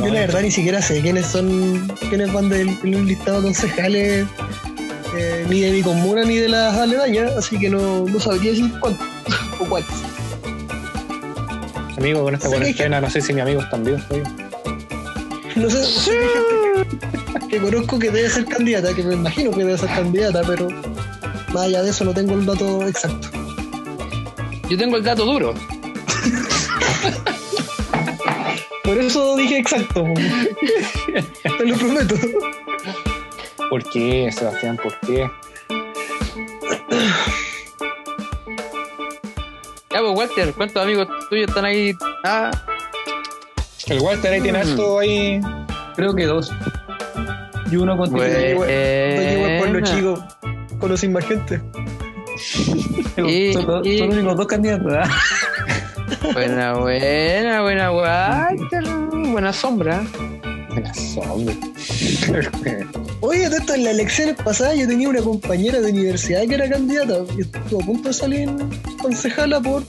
Yo 0.00 0.06
la 0.06 0.20
verdad 0.20 0.40
ni 0.42 0.50
siquiera 0.50 0.80
sé 0.80 1.00
quiénes 1.02 1.26
son, 1.26 1.86
quiénes 2.08 2.32
van 2.32 2.48
del 2.48 2.68
un 2.82 3.06
listado 3.06 3.38
de 3.38 3.44
concejales, 3.48 4.26
eh, 5.16 5.46
ni 5.48 5.60
de 5.60 5.72
mi 5.72 5.82
comuna 5.82 6.24
ni 6.24 6.36
de 6.36 6.48
las 6.48 6.74
aledañas, 6.74 7.32
así 7.36 7.58
que 7.58 7.68
no, 7.68 8.06
no 8.06 8.18
sabría 8.20 8.50
decir 8.52 8.72
cuántos 8.80 9.06
o 9.60 9.64
cuáles. 9.66 9.88
Amigo, 11.98 12.22
con 12.24 12.34
esta 12.34 12.48
Sí, 12.48 12.54
cuarentena, 12.54 13.00
no 13.00 13.10
sé 13.10 13.20
si 13.20 13.34
mis 13.34 13.42
amigos 13.42 13.68
también. 13.70 14.02
oye. 14.10 14.22
No 15.56 15.68
sé, 15.68 15.84
gente 15.84 16.96
que, 17.40 17.48
que 17.48 17.58
conozco 17.58 17.98
que 17.98 18.10
debe 18.10 18.30
ser 18.30 18.46
candidata, 18.46 18.94
que 18.94 19.02
me 19.02 19.14
imagino 19.14 19.50
que 19.50 19.58
debe 19.64 19.76
ser 19.76 19.90
candidata, 19.90 20.40
pero 20.46 20.68
más 21.52 21.62
allá 21.64 21.82
de 21.82 21.90
eso 21.90 22.04
no 22.04 22.12
tengo 22.14 22.34
el 22.34 22.46
dato 22.46 22.86
exacto. 22.86 23.28
Yo 24.68 24.76
tengo 24.78 24.96
el 24.96 25.04
dato 25.04 25.24
duro. 25.24 25.54
Por 28.84 28.98
eso 28.98 29.36
dije 29.36 29.58
exacto. 29.58 30.04
Te 31.58 31.64
lo 31.66 31.76
prometo. 31.76 32.14
¿Por 33.68 33.82
qué, 33.90 34.30
Sebastián? 34.32 34.76
¿Por 34.82 34.98
qué? 35.00 35.30
Ya, 39.92 40.00
pues, 40.00 40.12
Walter, 40.16 40.54
¿cuántos 40.54 40.82
amigos 40.82 41.08
tuyos 41.28 41.48
están 41.48 41.64
ahí? 41.64 41.92
Ah, 42.24 42.50
El 43.86 44.00
Walter 44.00 44.32
ahí 44.32 44.40
tiene 44.40 44.58
Mm. 44.58 44.68
alto 44.70 44.98
ahí. 45.00 45.40
Creo 45.96 46.14
que 46.14 46.26
dos. 46.26 46.52
Y 47.70 47.76
uno 47.76 47.96
con 47.96 48.10
Bueno. 48.10 48.34
No 48.34 48.40
llego 48.40 48.62
al 49.46 49.58
pueblo 49.58 49.80
Buena. 49.80 49.86
chico, 49.96 50.24
conocí 50.80 51.08
más 51.08 51.24
gente. 51.26 51.60
Y- 53.16 53.52
son, 53.52 53.66
los- 53.66 53.86
y- 53.86 53.98
son 53.98 54.06
los 54.08 54.16
únicos 54.16 54.36
dos 54.36 54.46
candidatos. 54.46 54.92
¿ah? 54.94 55.10
buena, 56.32 56.74
buena, 56.74 57.60
buena. 57.90 58.48
Buena 59.30 59.52
sombra. 59.52 60.02
Buena 60.70 60.94
sombra. 60.94 61.54
Oye, 63.20 63.48
de 63.50 63.56
esto 63.56 63.74
en 63.74 63.84
las 63.84 63.92
elecciones 63.94 64.36
pasadas 64.42 64.78
yo 64.78 64.86
tenía 64.88 65.08
una 65.08 65.20
compañera 65.20 65.80
de 65.80 65.90
universidad 65.90 66.42
que 66.48 66.54
era 66.54 66.68
candidata 66.70 67.18
y 67.36 67.42
estuvo 67.42 67.82
a 67.82 67.84
punto 67.84 68.08
de 68.08 68.14
salir 68.14 68.48
concejala 69.02 69.60
por. 69.60 69.82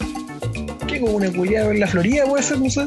¿Qué? 0.88 1.00
Como 1.00 1.14
una 1.14 1.32
culiada 1.32 1.72
en 1.72 1.80
la 1.80 1.88
Florida 1.88 2.26
puede 2.26 2.44
ser, 2.44 2.60
no 2.60 2.70
sé. 2.70 2.86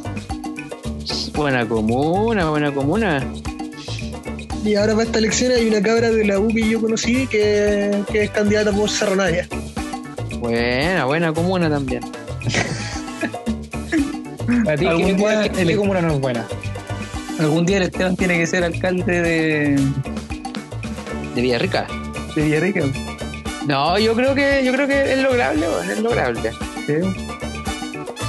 Buena 1.34 1.66
comuna, 1.66 2.50
buena 2.50 2.70
comuna. 2.72 3.26
Y 4.64 4.74
ahora 4.76 4.94
para 4.94 5.04
esta 5.04 5.18
elección 5.18 5.52
hay 5.52 5.68
una 5.68 5.82
cabra 5.82 6.10
de 6.10 6.24
la 6.24 6.38
U 6.40 6.48
que 6.48 6.66
yo 6.68 6.80
conocí 6.80 7.26
que, 7.26 8.02
que 8.10 8.24
es 8.24 8.30
candidata 8.30 8.72
por 8.72 8.88
Cerro 8.90 9.14
Navia. 9.16 9.46
Buena, 10.38 11.04
buena 11.04 11.32
comuna 11.34 11.68
también. 11.68 12.02
A 14.68 14.74
ti, 14.76 14.86
Algún 14.86 15.04
¿qué, 15.06 15.14
día 15.16 15.44
el- 15.44 15.76
comuna 15.76 16.00
no 16.00 16.14
es 16.14 16.20
buena? 16.20 16.46
Algún 17.38 17.66
día 17.66 17.76
el 17.78 17.82
Esteban 17.84 18.16
tiene 18.16 18.38
que 18.38 18.46
ser 18.46 18.62
alcalde 18.64 19.20
de, 19.20 19.76
De 21.34 21.40
Villarrica. 21.42 21.86
de 22.34 22.42
Villarrica. 22.42 22.80
No, 23.66 23.98
yo 23.98 24.14
creo 24.14 24.34
que, 24.34 24.62
yo 24.64 24.72
creo 24.72 24.86
que 24.86 25.12
es 25.12 25.18
lograble, 25.22 25.66
es 25.90 25.98
lograble. 26.00 26.50
¿sí? 26.86 26.94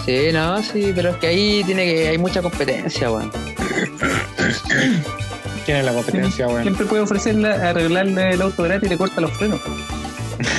Sí, 0.06 0.30
no, 0.34 0.62
sí, 0.64 0.92
pero 0.96 1.12
es 1.12 1.16
que 1.18 1.28
ahí 1.28 1.64
tiene 1.66 1.86
que 1.86 2.08
hay 2.10 2.18
mucha 2.18 2.42
competencia, 2.42 3.10
weón. 3.12 3.32
¿Quién 5.66 5.78
es 5.78 5.86
la 5.86 5.94
competencia, 5.94 6.48
weón? 6.48 6.62
Siempre 6.62 6.86
puede 6.86 7.02
ofrecerle 7.02 7.48
arreglarle 7.48 8.30
el 8.32 8.42
auto 8.42 8.64
gratis 8.64 8.88
y 8.88 8.90
le 8.92 8.98
corta 8.98 9.22
los 9.22 9.32
frenos. 9.32 9.60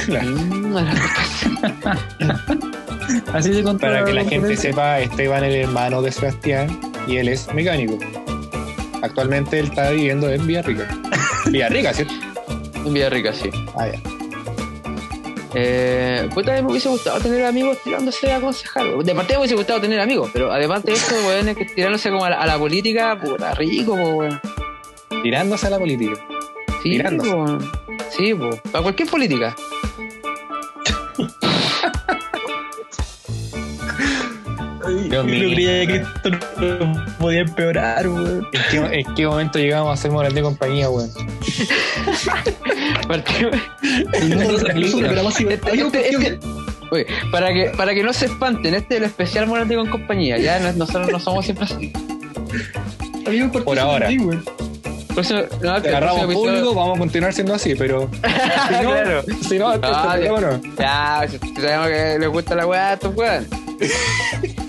Mm, 0.08 0.76
Así 3.32 3.52
se 3.52 3.62
Para 3.62 4.04
que 4.04 4.12
la 4.12 4.24
gente 4.24 4.56
sepa, 4.56 5.00
Esteban 5.00 5.44
es 5.44 5.54
el 5.54 5.60
hermano 5.62 6.00
de 6.00 6.10
Sebastián 6.12 6.80
y 7.06 7.16
él 7.18 7.28
es 7.28 7.52
mecánico. 7.52 7.98
Actualmente 9.02 9.58
él 9.58 9.66
está 9.66 9.90
viviendo 9.90 10.30
en 10.30 10.46
Villarrica. 10.46 10.88
Villarrica, 11.46 11.92
¿cierto? 11.92 12.14
En 12.84 12.94
Villarrica, 12.94 13.32
sí. 13.32 13.50
Ah, 13.76 13.88
ya. 13.88 14.00
Eh, 15.54 16.28
pues 16.34 16.44
también 16.46 16.64
me 16.66 16.72
hubiese 16.72 16.88
gustado 16.88 17.20
tener 17.20 17.44
amigos 17.44 17.78
tirándose 17.82 18.32
a 18.32 18.36
aconsejar. 18.36 18.86
De 19.04 19.14
parte 19.14 19.34
me 19.34 19.40
hubiese 19.40 19.54
gustado 19.54 19.80
tener 19.80 20.00
amigos, 20.00 20.30
pero 20.32 20.52
además 20.52 20.82
de 20.84 20.92
eso, 20.92 21.14
weón, 21.26 21.48
es 21.48 21.56
que 21.56 21.64
tirándose 21.64 22.10
como 22.10 22.24
a 22.24 22.30
la, 22.30 22.40
a 22.40 22.46
la 22.46 22.58
política, 22.58 23.18
puta, 23.18 23.54
rico, 23.54 23.94
weón. 23.94 24.40
Tirándose 25.26 25.66
a 25.66 25.70
la 25.70 25.78
política. 25.80 26.14
Sí, 26.84 26.90
Tirándose. 26.90 27.32
po. 27.32 27.58
Sí, 28.16 28.32
po. 28.32 28.50
Para 28.70 28.82
cualquier 28.82 29.08
política. 29.10 29.56
Dios 34.86 35.10
Yo 35.10 35.22
creía 35.24 35.86
que 35.86 35.96
esto 35.96 36.30
no 36.84 37.04
podía 37.18 37.40
empeorar, 37.40 38.06
weón. 38.08 38.46
¿En 38.52 38.62
qué, 38.70 39.00
en 39.00 39.14
qué 39.16 39.26
momento 39.26 39.58
llegamos 39.58 39.98
a 39.98 40.00
ser 40.00 40.12
moral 40.12 40.32
de 40.32 40.42
compañía, 40.42 40.88
weón? 40.88 41.10
Este- 43.10 43.50
Este- 45.58 46.40
Oye, 46.92 47.00
este- 47.00 47.30
para 47.32 47.52
que, 47.52 47.72
para 47.76 47.94
que 47.94 48.04
no 48.04 48.12
se 48.12 48.26
espanten, 48.26 48.74
este 48.74 48.94
es 48.94 49.00
el 49.00 49.06
especial 49.08 49.48
Morante 49.48 49.74
con 49.74 49.88
compañía. 49.88 50.38
Ya 50.38 50.60
no- 50.60 50.72
nosotros 50.72 51.10
no 51.10 51.18
somos 51.18 51.44
siempre 51.44 51.64
así. 51.64 51.92
¿por 53.64 53.76
ahora. 53.80 54.06
así, 54.06 54.18
eso, 55.22 55.34
no, 55.62 55.80
que 55.82 55.88
el 55.88 55.94
Agarramos 55.94 56.20
próximo 56.20 56.24
episodio- 56.24 56.50
público, 56.52 56.74
vamos 56.74 56.96
a 56.96 56.98
continuar 56.98 57.32
siendo 57.32 57.54
así, 57.54 57.74
pero 57.74 58.08
si 58.68 58.74
no, 58.84 58.90
Claro. 58.90 59.22
si 59.48 59.58
no, 59.58 59.72
este 59.74 59.86
Ah, 59.90 60.16
programa 60.18 60.40
no. 60.40 60.60
Ya, 60.78 61.26
sabemos 61.60 61.88
que 61.88 62.16
les 62.18 62.28
gusta 62.28 62.54
la 62.54 62.66
weá 62.66 62.88
a 62.90 62.92
estos 62.94 63.14
weón. 63.16 63.46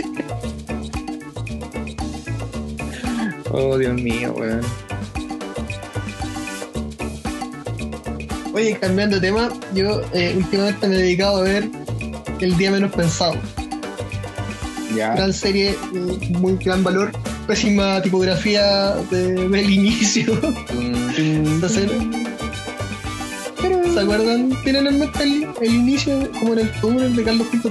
Oh, 3.51 3.77
Dios 3.77 3.93
mío, 3.95 4.33
weón. 4.37 4.61
Oye, 8.53 8.77
cambiando 8.79 9.15
de 9.19 9.21
tema, 9.27 9.49
yo 9.73 10.01
eh, 10.13 10.33
últimamente 10.35 10.87
me 10.87 10.95
he 10.95 10.99
dedicado 10.99 11.37
a 11.37 11.41
ver 11.43 11.69
El 12.39 12.57
Día 12.57 12.71
Menos 12.71 12.91
Pensado. 12.91 13.35
Ya. 14.95 15.13
Gran 15.15 15.31
serie, 15.33 15.71
eh, 15.71 16.29
muy 16.31 16.57
gran 16.57 16.83
valor, 16.83 17.11
pésima 17.47 18.01
tipografía 18.01 18.95
de- 19.09 19.47
del 19.49 19.69
inicio. 19.69 20.33
Serie. 21.69 22.09
¿Se 23.93 23.99
acuerdan? 24.03 24.49
¿Tienen 24.63 24.85
en 24.87 24.99
mente 24.99 25.23
el, 25.23 25.47
el 25.61 25.73
inicio 25.73 26.29
como 26.39 26.53
en 26.53 26.59
el 26.59 26.71
túnel 26.79 27.15
de 27.15 27.23
Carlos 27.23 27.47
Pinto. 27.47 27.69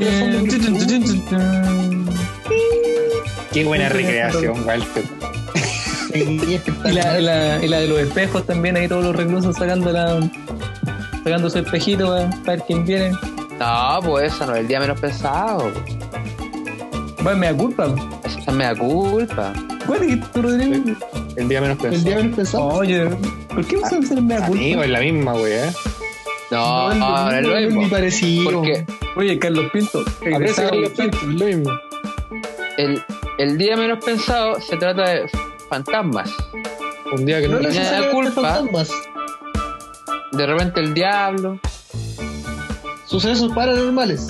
Qué 3.53 3.65
buena 3.65 3.89
recreación, 3.89 4.65
Walter. 4.67 5.05
Y 6.15 6.39
la, 6.39 6.55
espectacular. 6.55 7.21
y 7.21 7.23
la- 7.23 7.65
y 7.65 7.69
la 7.69 7.81
de 7.81 7.89
los 7.89 7.99
espejos 7.99 8.47
también, 8.47 8.77
ahí 8.77 8.89
todos 8.89 9.05
los 9.05 9.15
reclusos 9.15 9.55
sacando 9.55 9.93
la, 9.93 10.19
sacando 11.23 11.51
su 11.51 11.59
espejito 11.59 12.09
para, 12.09 12.31
para 12.31 12.53
ver 12.53 12.63
quién 12.67 12.85
viene. 12.87 13.11
No, 13.61 13.99
pues 14.03 14.33
eso 14.33 14.47
no 14.47 14.55
es 14.55 14.61
el 14.61 14.69
día 14.69 14.81
menos 14.81 14.99
pensado. 14.99 15.71
Bueno, 17.23 17.39
me 17.39 17.47
da 17.53 17.55
culpa. 17.59 17.95
Esa 18.25 18.51
me 18.53 18.65
da 18.65 18.75
culpa. 18.75 19.53
¿Cuál 19.87 20.01
dijiste 20.01 20.27
tú, 20.33 20.43
Rodrigo? 20.43 20.97
El 21.37 21.49
día 21.49 21.61
menos 21.61 21.77
El 21.79 21.91
pensado. 21.91 22.05
Día 22.05 22.17
Menos 22.17 22.37
Pensado. 22.37 22.65
Oye, 22.69 23.05
¿por 23.49 23.65
qué 23.67 23.77
me 23.77 23.83
hacer 23.85 24.23
me 24.23 24.35
da 24.35 24.47
culpa? 24.47 24.63
Amigo, 24.63 24.83
es 24.83 24.91
la 24.91 25.01
misma, 25.01 25.35
wey, 25.35 25.53
¿eh? 25.53 25.73
No, 26.51 26.95
no, 26.95 27.25
no 27.25 27.31
es 27.33 27.43
lo 27.47 27.57
ni 27.61 27.67
mismo. 27.67 27.91
parecido. 27.91 28.51
Porque 28.53 28.87
Oye, 29.17 29.39
Carlos 29.39 29.67
Pinto, 29.73 30.05
Carlos 30.23 30.53
Pinto, 30.97 31.05
es 31.19 31.23
lo 31.25 31.45
mismo. 31.47 31.71
el, 32.77 33.03
el 33.39 33.59
día 33.59 33.77
menos 33.77 34.05
pensado 34.05 34.61
se 34.61 34.77
trata 34.77 35.09
de 35.11 35.27
fantasmas. 35.69 36.31
Un 37.13 37.25
día 37.27 37.41
que 37.41 37.49
no, 37.49 37.55
no 37.57 37.61
le- 37.61 37.69
necesariamente 37.69 38.15
culpa. 38.15 38.43
fantasmas. 38.55 38.91
De 40.33 40.47
repente 40.47 40.81
el 40.81 40.95
diablo. 40.95 41.59
Sucesos 43.07 43.53
paranormales. 43.53 44.29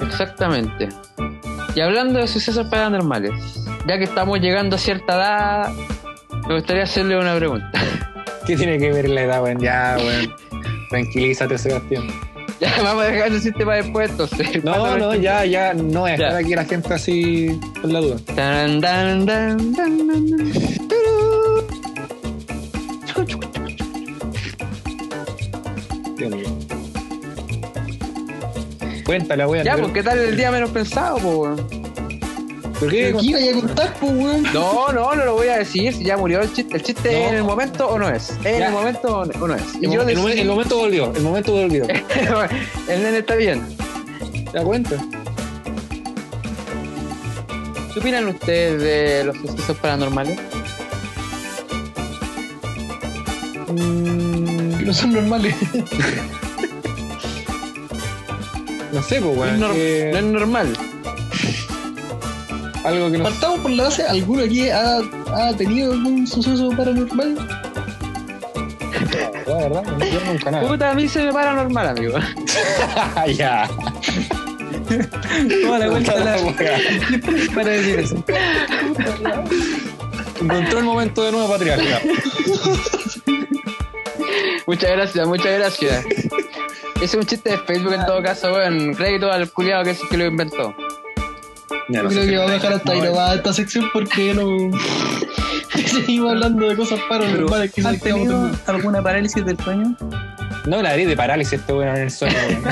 Exactamente. 0.00 0.88
Y 1.74 1.80
hablando 1.80 2.18
de 2.20 2.26
sucesos 2.26 2.66
paranormales, 2.68 3.32
ya 3.86 3.98
que 3.98 4.04
estamos 4.04 4.40
llegando 4.40 4.76
a 4.76 4.78
cierta 4.78 5.14
edad, 5.14 5.72
me 6.48 6.54
gustaría 6.54 6.84
hacerle 6.84 7.18
una 7.18 7.34
pregunta. 7.36 7.70
¿Qué 8.46 8.56
tiene 8.56 8.78
que 8.78 8.92
ver 8.92 9.08
la 9.08 9.22
edad, 9.22 9.42
weón? 9.42 9.58
Ya, 9.58 9.96
weón. 9.98 10.34
Tranquilízate, 10.90 11.58
Sebastián. 11.58 12.04
Ya 12.60 12.70
vamos 12.84 13.02
a 13.02 13.06
dejar 13.08 13.28
ese 13.28 13.40
sistema 13.40 13.74
después, 13.74 14.10
entonces. 14.12 14.62
No, 14.64 14.96
no, 14.96 15.12
ya, 15.16 15.44
ya, 15.44 15.74
no 15.74 16.06
Ya. 16.06 16.14
estar 16.14 16.36
aquí 16.36 16.54
la 16.54 16.64
gente 16.64 16.94
así 16.94 17.60
con 17.82 17.92
la 17.92 18.00
duda. 18.00 18.16
Tan, 18.36 18.80
tan, 18.80 19.26
tan. 19.26 19.74
Cuéntala, 29.04 29.46
weón. 29.48 29.64
Ya, 29.64 29.76
pues, 29.76 29.92
¿qué 29.92 30.02
tal 30.02 30.18
el 30.18 30.36
día 30.36 30.50
menos 30.50 30.70
pensado, 30.70 31.18
po, 31.18 31.28
weón? 31.36 31.83
¿Por 32.80 32.90
qué? 32.90 33.04
¿Pero 33.06 33.18
qué 33.20 33.26
iba 33.26 33.38
a 33.38 33.52
contar, 33.60 33.94
pues, 34.00 34.12
weón? 34.12 34.42
No, 34.52 34.92
no, 34.92 35.14
no 35.14 35.24
lo 35.24 35.34
voy 35.34 35.46
a 35.48 35.58
decir 35.58 35.94
si 35.94 36.04
ya 36.04 36.16
murió 36.16 36.40
el 36.42 36.52
chiste. 36.52 36.76
¿El 36.76 36.82
chiste 36.82 37.12
No. 37.12 37.28
en 37.28 37.34
el 37.36 37.44
momento 37.44 37.88
o 37.88 37.98
no 37.98 38.08
es? 38.08 38.30
¿Es 38.30 38.46
en 38.46 38.58
Ya. 38.58 38.66
el 38.66 38.72
momento 38.72 39.18
o 39.18 39.24
no- 39.46 39.54
es? 39.54 39.62
Y 39.80 39.84
El, 39.86 39.92
yo 39.92 40.02
mo- 40.02 40.08
el, 40.08 40.16
decidí- 40.16 40.22
momen- 40.22 40.38
el 40.40 40.48
momento 40.48 40.76
volvió, 40.78 41.12
el 41.14 41.22
momento 41.22 41.52
volvió. 41.52 41.84
el 42.88 43.02
nene 43.02 43.18
está 43.18 43.36
bien. 43.36 43.62
¿Te 44.50 44.58
das 44.58 44.64
cuenta? 44.64 44.96
¿Qué 47.92 48.00
opinan 48.00 48.26
ustedes 48.28 48.82
de 48.82 49.24
los 49.24 49.36
sucesos 49.36 49.76
paranormales? 49.78 50.36
Mm, 53.68 54.78
Que 54.78 54.84
no 54.84 54.92
son 54.92 55.12
normales. 55.12 55.54
no 58.92 59.02
sé, 59.02 59.20
pues, 59.20 59.36
weón. 59.38 59.60
no 59.60 59.72
es 59.72 60.22
normal. 60.24 60.76
Algo 62.84 63.10
que 63.10 63.18
no 63.18 63.24
Partamos 63.24 63.60
por 63.60 63.70
la 63.70 63.84
base. 63.84 64.04
¿Alguno 64.04 64.44
aquí 64.44 64.68
ha, 64.68 64.98
ha 65.34 65.56
tenido 65.56 65.92
algún 65.92 66.26
suceso 66.26 66.70
paranormal? 66.70 67.36
La 69.46 69.54
verdad, 69.56 69.82
no 69.82 70.04
yo 70.04 70.20
nunca 70.24 70.50
nada. 70.50 70.68
Puta, 70.68 70.90
a 70.90 70.94
mí 70.94 71.08
se 71.08 71.24
me 71.24 71.32
para 71.32 71.54
normal, 71.54 71.88
amigo. 71.88 72.18
Ya. 73.34 73.68
Toda 75.62 75.78
la 75.78 75.88
vuelta 75.88 76.16
la 76.18 76.36
para 77.54 77.70
decir 77.70 78.00
eso. 78.00 78.24
Encontró 80.40 80.78
el 80.78 80.84
momento 80.84 81.24
de 81.24 81.32
nuevo 81.32 81.48
patriarca. 81.48 82.00
Muchas 84.66 84.90
gracias, 84.90 85.26
muchas 85.26 85.58
gracias. 85.58 86.04
Ese 86.96 87.04
es 87.04 87.14
un 87.14 87.26
chiste 87.26 87.50
de 87.50 87.58
Facebook 87.58 87.92
en 87.92 88.06
todo 88.06 88.22
caso, 88.22 88.52
weón. 88.52 88.94
Crédito 88.94 89.30
al 89.30 89.50
culiado 89.50 89.84
que 89.84 89.90
es 89.90 90.00
el 90.00 90.08
que 90.08 90.16
lo 90.16 90.26
inventó. 90.26 90.74
Ya, 91.88 92.02
no 92.02 92.08
creo 92.08 92.22
sé. 92.24 92.30
que 92.30 92.36
vamos 92.36 92.50
a 92.50 92.54
dejar 92.54 92.72
hasta 92.72 92.92
ahí 92.92 92.98
No, 93.00 93.04
nomás 93.06 93.36
esta 93.36 93.52
sección 93.52 93.84
porque 93.92 94.32
no. 94.34 94.46
Seguimos 95.86 96.30
hablando 96.32 96.68
de 96.68 96.76
cosas 96.76 96.98
paranormales 97.08 97.72
que 97.72 97.82
¿Han 97.86 97.94
se 97.94 98.00
quedamos 98.00 98.22
tenido 98.28 98.48
en- 98.48 98.54
alguna 98.66 99.02
parálisis 99.02 99.44
del 99.44 99.58
sueño? 99.58 99.96
No 100.66 100.80
la 100.82 100.90
haré 100.90 101.04
de 101.06 101.16
parálisis 101.16 101.54
este 101.60 101.72
weón 101.72 101.94
en 101.96 102.02
el 102.04 102.10
sueño. 102.10 102.34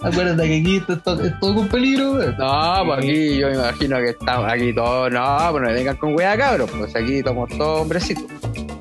Acuérdate 0.00 0.46
que 0.48 0.58
aquí 0.60 0.76
esto, 0.76 0.92
esto- 0.94 1.22
es 1.24 1.38
todo 1.40 1.54
con 1.56 1.68
peligro. 1.68 2.14
No, 2.38 2.82
pues 2.86 2.98
aquí 2.98 3.38
yo 3.38 3.48
me 3.48 3.54
imagino 3.54 3.96
que 3.98 4.10
estamos 4.10 4.50
aquí 4.50 4.72
todos. 4.72 5.10
No, 5.12 5.48
pues 5.50 5.62
no 5.62 5.68
me 5.68 5.74
vengan 5.74 5.96
con 5.96 6.14
weá, 6.14 6.36
cabros. 6.36 6.70
Pues 6.70 6.94
aquí 6.94 7.20
somos 7.22 7.48
todos 7.58 7.82
hombrecitos. 7.82 8.24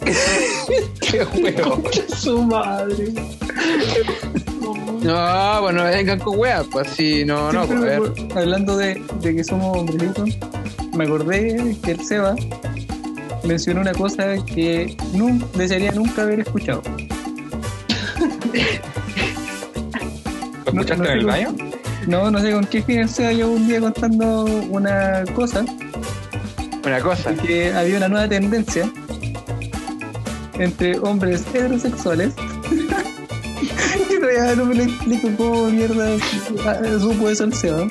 Qué 1.02 1.24
huevo. 1.24 1.84
Su 2.16 2.44
madre. 2.44 3.14
No, 5.08 5.58
pues 5.62 5.74
no 5.76 5.84
me 5.84 5.90
vengan 5.92 6.20
con 6.20 6.38
weá. 6.38 6.64
Pues 6.70 6.90
sí, 6.90 7.24
no, 7.26 7.52
no, 7.52 7.66
pues 7.66 7.80
a 7.80 7.82
ver. 7.84 8.02
Hablando 8.36 8.78
de, 8.78 9.02
de 9.22 9.36
que 9.36 9.44
somos 9.44 9.78
hombrecitos, 9.78 10.38
me 10.96 11.06
acordé 11.06 11.76
que 11.84 11.92
el 11.92 12.04
Seba 12.06 12.36
mencionó 13.44 13.82
una 13.82 13.94
cosa 13.94 14.36
que 14.46 14.98
no 15.14 15.28
desearía 15.56 15.92
nunca 15.94 16.24
haber 16.24 16.42
escuchado. 16.42 16.82
¿Lo 20.66 20.74
No, 20.74 20.82
escuchaste 20.82 20.98
no 20.98 21.06
en 21.06 21.12
el 21.12 21.20
sé 21.22 21.26
baño? 21.26 21.56
No, 22.08 22.32
no 22.32 22.40
sé 22.40 22.52
con 22.52 22.66
qué 22.66 22.82
fin 22.82 23.00
el 23.00 23.10
Seba 23.10 23.32
llevó 23.32 23.52
un 23.52 23.68
día 23.68 23.80
contando 23.80 24.46
una 24.70 25.24
cosa, 25.34 25.64
Una 26.86 27.00
cosa. 27.02 27.34
que 27.36 27.74
había 27.74 27.98
una 27.98 28.08
nueva 28.10 28.28
tendencia 28.28 28.90
entre 30.60 30.98
hombres 31.00 31.46
heterosexuales. 31.48 32.34
No 34.56 34.66
me 34.66 34.76
lo 34.76 34.84
explico 34.84 35.30
cómo 35.38 35.66
mierda 35.70 36.10
ah, 36.66 36.76
supo 37.00 37.30
eso 37.30 37.44
el 37.46 37.54
Seba. 37.54 37.88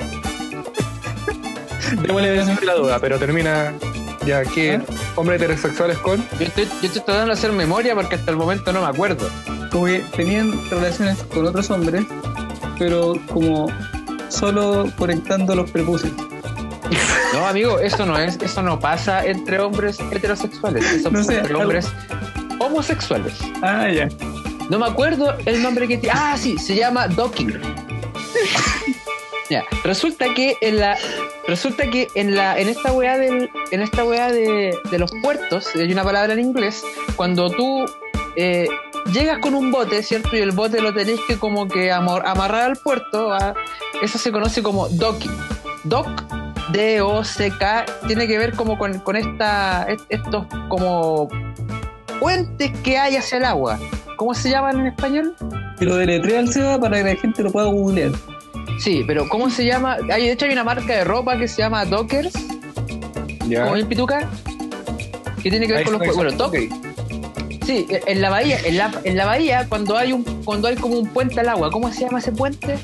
Démosle 2.03 2.44
la 2.64 2.74
duda, 2.74 2.99
pero 3.01 3.18
termina 3.18 3.72
ya 4.26 4.42
que 4.44 4.80
hombres 5.14 5.40
heterosexuales 5.40 5.99
con. 5.99 6.18
Yo 6.38 6.47
estoy, 6.47 6.64
yo 6.64 6.86
estoy 6.88 7.03
tratando 7.03 7.26
de 7.26 7.32
hacer 7.32 7.53
memoria 7.53 7.94
porque 7.94 8.16
hasta 8.16 8.30
el 8.30 8.36
momento 8.36 8.72
no 8.72 8.80
me 8.82 8.88
acuerdo. 8.88 9.28
Como 9.70 9.86
que 9.86 10.01
tenían 10.16 10.53
relaciones 10.70 11.18
con 11.32 11.47
otros 11.47 11.70
hombres, 11.70 12.05
pero 12.78 13.14
como 13.32 13.70
solo 14.28 14.90
conectando 14.99 15.55
los 15.55 15.70
prepucios. 15.70 16.12
No, 17.32 17.47
amigo, 17.47 17.78
eso 17.80 18.07
no 18.07 18.16
es, 18.18 18.38
eso 18.40 18.62
no 18.62 18.80
pasa 18.80 19.24
entre 19.26 19.59
hombres 19.61 19.99
heterosexuales, 20.11 20.84
eso 20.84 21.11
No 21.11 21.18
pasa 21.18 21.30
sé, 21.32 21.38
entre 21.38 21.53
algo- 21.53 21.62
hombres 21.62 21.88
homosexuales. 22.59 23.34
Ah, 23.62 23.88
ya. 23.88 24.09
No 24.71 24.79
me 24.79 24.87
acuerdo 24.87 25.37
el 25.45 25.62
nombre 25.62 25.87
que 25.89 25.99
tiene. 25.99 26.19
Ah, 26.19 26.37
sí, 26.39 26.59
se 26.59 26.75
llama 26.75 27.07
docking. 27.09 27.61
ya, 29.51 29.64
resulta 29.85 30.35
que 30.35 30.57
en 30.61 30.79
la 30.81 30.97
resulta 31.47 31.89
que 31.91 32.09
en 32.14 32.35
la 32.35 32.59
en 32.59 32.69
esta 32.69 32.93
weá 32.93 33.17
del 33.19 33.49
en 33.71 33.81
esta 33.83 34.05
weá 34.05 34.31
de, 34.33 34.77
de 34.91 34.99
los 34.99 35.11
puertos, 35.23 35.69
hay 35.77 35.93
una 35.93 36.03
palabra 36.05 36.33
en 36.33 36.41
inglés, 36.41 36.83
cuando 37.14 37.49
tú 37.51 37.85
eh, 38.35 38.69
llegas 39.12 39.39
con 39.39 39.55
un 39.55 39.71
bote, 39.71 40.03
¿cierto? 40.03 40.37
Y 40.37 40.41
el 40.41 40.51
bote 40.51 40.81
lo 40.81 40.93
tenéis 40.93 41.21
que 41.29 41.37
como 41.39 41.69
que 41.69 41.93
amor- 41.93 42.27
amarrar 42.27 42.62
al 42.64 42.77
puerto, 42.77 43.29
¿va? 43.29 43.55
eso 44.03 44.19
se 44.19 44.33
conoce 44.33 44.62
como 44.62 44.89
docking. 44.89 45.33
Dock 45.85 46.09
D-O-C-K 46.73 47.85
tiene 48.09 48.27
que 48.27 48.39
ver 48.39 48.53
como 48.55 48.77
con, 48.77 48.99
con 48.99 49.14
esta, 49.14 49.85
est- 49.89 50.05
estos 50.09 50.47
como 50.69 51.29
puentes 52.19 52.73
que 52.83 52.99
hay 52.99 53.14
hacia 53.17 53.39
el 53.39 53.45
agua. 53.45 53.79
¿Cómo 54.17 54.35
se 54.35 54.51
llaman 54.51 54.81
en 54.81 54.87
español? 54.89 55.35
Y 55.81 55.85
lo 55.85 55.97
deletrea 55.97 56.41
el 56.41 56.53
Seba 56.53 56.79
para 56.81 56.97
que 56.99 57.14
la 57.14 57.21
gente 57.21 57.43
lo 57.43 57.51
pueda 57.53 57.67
googlear. 57.67 58.12
Sí, 58.81 59.05
pero 59.07 59.29
¿cómo 59.29 59.49
se 59.51 59.64
llama? 59.64 59.97
Hay, 60.11 60.27
de 60.27 60.33
hecho 60.33 60.47
hay 60.47 60.53
una 60.53 60.64
marca 60.64 60.95
de 60.95 61.05
ropa 61.05 61.39
que 61.39 61.49
se 61.49 61.62
llama 61.62 61.85
Dockers, 61.85 62.33
Ya. 63.49 63.64
como 63.64 63.77
en 63.77 63.87
Pituca, 63.87 64.29
que 65.43 65.51
tiene 65.51 65.67
que 65.67 65.73
ver 65.73 65.85
con 65.85 65.99
los... 65.99 66.14
Bueno, 66.17 66.33
Dock, 66.33 66.55
sí, 67.64 67.87
en 67.89 68.21
la 68.21 68.31
bahía, 68.31 68.59
en 68.64 68.77
la, 68.79 68.91
en 69.05 69.17
la 69.17 69.25
bahía 69.27 69.67
cuando 69.69 69.97
hay 69.97 70.12
un 70.12 70.25
cuando 70.45 70.69
hay 70.69 70.77
como 70.77 70.99
un 70.99 71.09
puente 71.09 71.41
al 71.41 71.49
agua, 71.49 71.71
¿cómo 71.71 71.91
se 71.93 72.01
llama 72.03 72.19
ese 72.19 72.33
puente? 72.33 72.77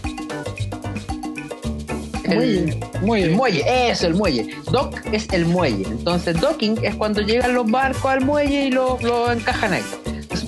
El, 2.25 2.79
Muelle. 3.03 3.25
el 3.25 3.31
muelle, 3.37 3.91
eso, 3.91 4.07
el 4.07 4.15
muelle. 4.15 4.49
Dock 4.71 4.99
es 5.13 5.29
el 5.33 5.45
muelle. 5.45 5.85
Entonces, 5.87 6.41
docking 6.41 6.79
es 6.83 6.95
cuando 6.95 7.21
llegan 7.21 7.53
los 7.53 7.71
barcos 7.71 8.07
al 8.11 8.23
muelle 8.25 8.67
y 8.67 8.71
lo, 8.71 8.97
lo 9.03 9.31
encajan 9.31 9.75
ahí. 9.75 9.83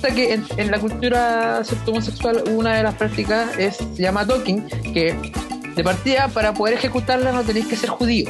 Resulta 0.05 0.21
que 0.21 0.33
en, 0.33 0.45
en 0.57 0.71
la 0.71 0.79
cultura 0.79 1.63
homosexual 1.87 2.43
una 2.51 2.75
de 2.75 2.83
las 2.83 2.93
prácticas 2.93 3.57
es, 3.57 3.77
se 3.77 4.01
llama 4.03 4.23
docking, 4.23 4.67
que 4.93 5.15
de 5.75 5.83
partida 5.83 6.27
para 6.27 6.53
poder 6.53 6.75
ejecutarla 6.75 7.31
no 7.31 7.41
tenéis 7.41 7.65
que 7.65 7.75
ser 7.75 7.89
judío. 7.89 8.29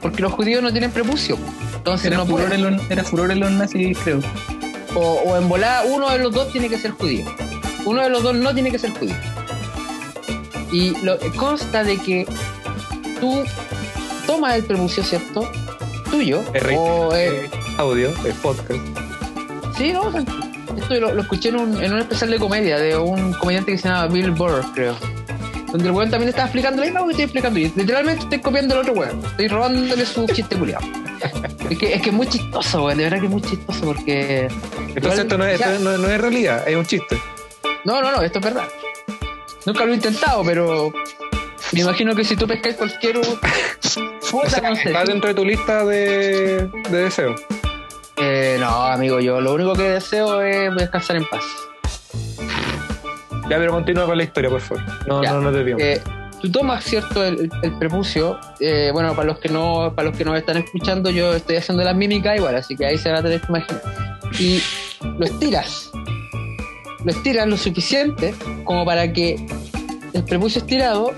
Porque 0.00 0.22
los 0.22 0.32
judíos 0.32 0.60
no 0.60 0.72
tienen 0.72 0.90
prepucio. 0.90 1.38
Entonces 1.76 2.08
Era, 2.08 2.16
no 2.16 2.26
furor 2.26 2.52
en 2.52 2.62
los, 2.62 2.90
era 2.90 3.04
furor 3.04 3.30
en 3.30 3.38
los 3.38 3.50
nazis, 3.52 3.96
creo. 3.98 4.20
O, 4.96 5.22
o 5.24 5.36
en 5.36 5.48
volada, 5.48 5.84
uno 5.84 6.10
de 6.10 6.18
los 6.18 6.32
dos 6.32 6.50
tiene 6.50 6.68
que 6.68 6.76
ser 6.76 6.90
judío. 6.90 7.24
Uno 7.84 8.02
de 8.02 8.10
los 8.10 8.24
dos 8.24 8.34
no 8.34 8.52
tiene 8.52 8.72
que 8.72 8.78
ser 8.80 8.90
judío. 8.90 9.14
Y 10.72 10.96
lo, 11.04 11.16
consta 11.36 11.84
de 11.84 11.96
que 11.96 12.26
tú 13.20 13.44
tomas 14.26 14.56
el 14.56 14.64
prepucio, 14.64 15.04
¿cierto? 15.04 15.48
Tuyo. 16.10 16.42
Es 16.54 16.64
o, 16.76 17.14
eh, 17.14 17.48
audio, 17.78 18.10
es 18.26 18.34
podcast. 18.42 18.99
Sí, 19.86 19.92
no, 19.92 20.10
esto 20.76 20.94
lo, 21.00 21.14
lo 21.14 21.22
escuché 21.22 21.48
en 21.50 21.56
un, 21.56 21.82
en 21.82 21.92
un 21.92 21.98
especial 22.00 22.30
de 22.30 22.38
comedia 22.38 22.78
de 22.78 22.96
un 22.96 23.32
comediante 23.34 23.72
que 23.72 23.78
se 23.78 23.88
llama 23.88 24.06
Bill 24.06 24.30
Burr, 24.30 24.64
creo. 24.74 24.96
Donde 25.72 25.86
el 25.88 25.92
weón 25.94 26.10
también 26.10 26.28
estaba 26.28 26.46
explicando 26.46 26.82
lo 26.82 26.86
mismo 26.86 27.04
que 27.06 27.10
estoy 27.12 27.24
explicando 27.24 27.58
yo. 27.60 27.68
Literalmente 27.76 28.22
estoy 28.24 28.38
copiando 28.40 28.74
al 28.74 28.80
otro 28.80 28.92
weón. 28.94 29.24
Estoy 29.24 29.48
robándole 29.48 30.04
su 30.04 30.26
chiste 30.26 30.56
culiado. 30.56 30.84
Es 31.70 31.78
que, 31.78 31.94
es 31.94 32.02
que 32.02 32.08
es 32.10 32.14
muy 32.14 32.26
chistoso, 32.26 32.84
weón. 32.84 32.98
De 32.98 33.04
verdad 33.04 33.20
que 33.20 33.26
es 33.26 33.30
muy 33.32 33.42
chistoso 33.42 33.80
porque. 33.82 34.48
Entonces 34.94 34.96
igual- 34.96 35.18
esto, 35.20 35.38
no 35.38 35.46
es, 35.46 35.60
ya- 35.60 35.72
esto 35.74 35.84
no, 35.84 35.96
no 35.98 36.08
es 36.08 36.20
realidad, 36.20 36.68
es 36.68 36.76
un 36.76 36.84
chiste. 36.86 37.16
No, 37.84 38.02
no, 38.02 38.10
no, 38.10 38.20
esto 38.22 38.40
es 38.40 38.44
verdad. 38.44 38.64
Nunca 39.64 39.84
lo 39.84 39.92
he 39.92 39.94
intentado, 39.94 40.42
pero 40.44 40.92
me 41.72 41.80
imagino 41.80 42.14
que 42.16 42.24
si 42.24 42.34
tú 42.34 42.46
pescas 42.48 42.74
cualquier 42.74 43.18
O 43.18 43.22
puta, 44.30 44.50
sea, 44.50 44.70
no 44.70 44.74
sé. 44.74 44.88
está 44.88 45.04
dentro 45.04 45.28
de 45.28 45.34
tu 45.34 45.44
lista 45.44 45.84
de, 45.84 46.66
de 46.90 47.02
deseos. 47.04 47.40
Eh, 48.16 48.56
no, 48.60 48.68
amigo, 48.86 49.20
yo 49.20 49.40
lo 49.40 49.54
único 49.54 49.72
que 49.74 49.82
deseo 49.84 50.42
es 50.42 50.74
descansar 50.74 51.16
en 51.16 51.24
paz. 51.26 51.42
Ya, 53.48 53.56
pero 53.58 53.72
continúa 53.72 54.06
con 54.06 54.16
la 54.16 54.24
historia, 54.24 54.50
por 54.50 54.60
favor. 54.60 54.82
No, 55.06 55.22
Ya. 55.22 55.32
no 55.32 55.40
nos 55.40 55.54
desviamos. 55.54 55.82
Eh, 55.82 56.00
tú 56.40 56.50
tomas 56.52 56.84
cierto 56.84 57.24
el 57.24 57.50
prepucio. 57.78 58.38
eh, 58.60 58.90
bueno, 58.92 59.14
para 59.14 59.26
los 59.28 59.38
que 59.38 59.48
no, 59.48 59.92
para 59.94 60.08
los 60.10 60.16
que 60.18 60.24
nos 60.24 60.36
están 60.38 60.58
escuchando, 60.58 61.10
yo 61.10 61.34
estoy 61.34 61.56
haciendo 61.56 61.82
la 61.82 61.94
mímica 61.94 62.36
igual, 62.36 62.54
así 62.56 62.76
que 62.76 62.86
ahí 62.86 62.98
se 62.98 63.10
va 63.10 63.18
a 63.18 63.22
tener 63.22 63.40
que 63.40 63.46
imaginar. 63.48 63.82
Y 64.38 64.62
lo 65.18 65.24
estiras. 65.26 65.90
Lo 67.04 67.10
estiras 67.10 67.46
lo 67.46 67.56
suficiente 67.56 68.34
como 68.64 68.84
para 68.84 69.10
que 69.12 69.44
el 70.12 70.24
prepucio 70.24 70.60
estirado 70.60 71.12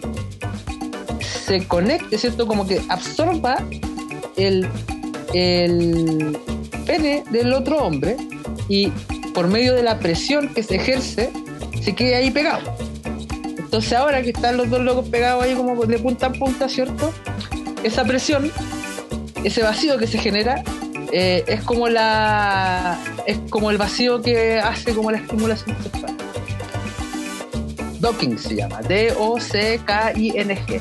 se 1.20 1.66
conecte, 1.66 2.16
¿cierto? 2.18 2.46
Como 2.46 2.66
que 2.66 2.80
absorba 2.88 3.56
el, 4.36 4.66
el 5.34 6.38
pene 6.92 7.24
del 7.30 7.54
otro 7.54 7.78
hombre 7.78 8.18
y 8.68 8.88
por 9.32 9.48
medio 9.48 9.74
de 9.74 9.82
la 9.82 9.98
presión 9.98 10.52
que 10.52 10.62
se 10.62 10.76
ejerce, 10.76 11.30
se 11.82 11.94
quede 11.94 12.16
ahí 12.16 12.30
pegado. 12.30 12.76
Entonces 13.56 13.94
ahora 13.94 14.20
que 14.20 14.28
están 14.28 14.58
los 14.58 14.68
dos 14.68 14.82
locos 14.82 15.08
pegados 15.08 15.42
ahí 15.42 15.54
como 15.54 15.86
de 15.86 15.98
punta 15.98 16.26
a 16.26 16.32
punta, 16.32 16.68
¿cierto? 16.68 17.10
Esa 17.82 18.04
presión, 18.04 18.52
ese 19.42 19.62
vacío 19.62 19.96
que 19.96 20.06
se 20.06 20.18
genera, 20.18 20.62
eh, 21.12 21.42
es 21.46 21.62
como 21.62 21.88
la 21.88 22.98
es 23.26 23.38
como 23.48 23.70
el 23.70 23.78
vacío 23.78 24.20
que 24.20 24.58
hace 24.58 24.92
como 24.92 25.10
la 25.10 25.16
estimulación 25.16 25.74
sexual. 25.82 26.14
Docking 28.00 28.38
se 28.38 28.56
llama, 28.56 28.82
D-O-C-K-I-N-G. 28.82 30.80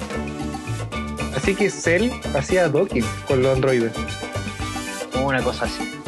Así 1.37 1.55
que 1.55 1.69
Cell 1.69 2.11
hacía 2.35 2.67
docking 2.67 3.05
con 3.29 3.41
los 3.41 3.55
androides. 3.55 3.93
o 5.15 5.21
Una 5.21 5.41
cosa 5.41 5.63
así. 5.63 6.00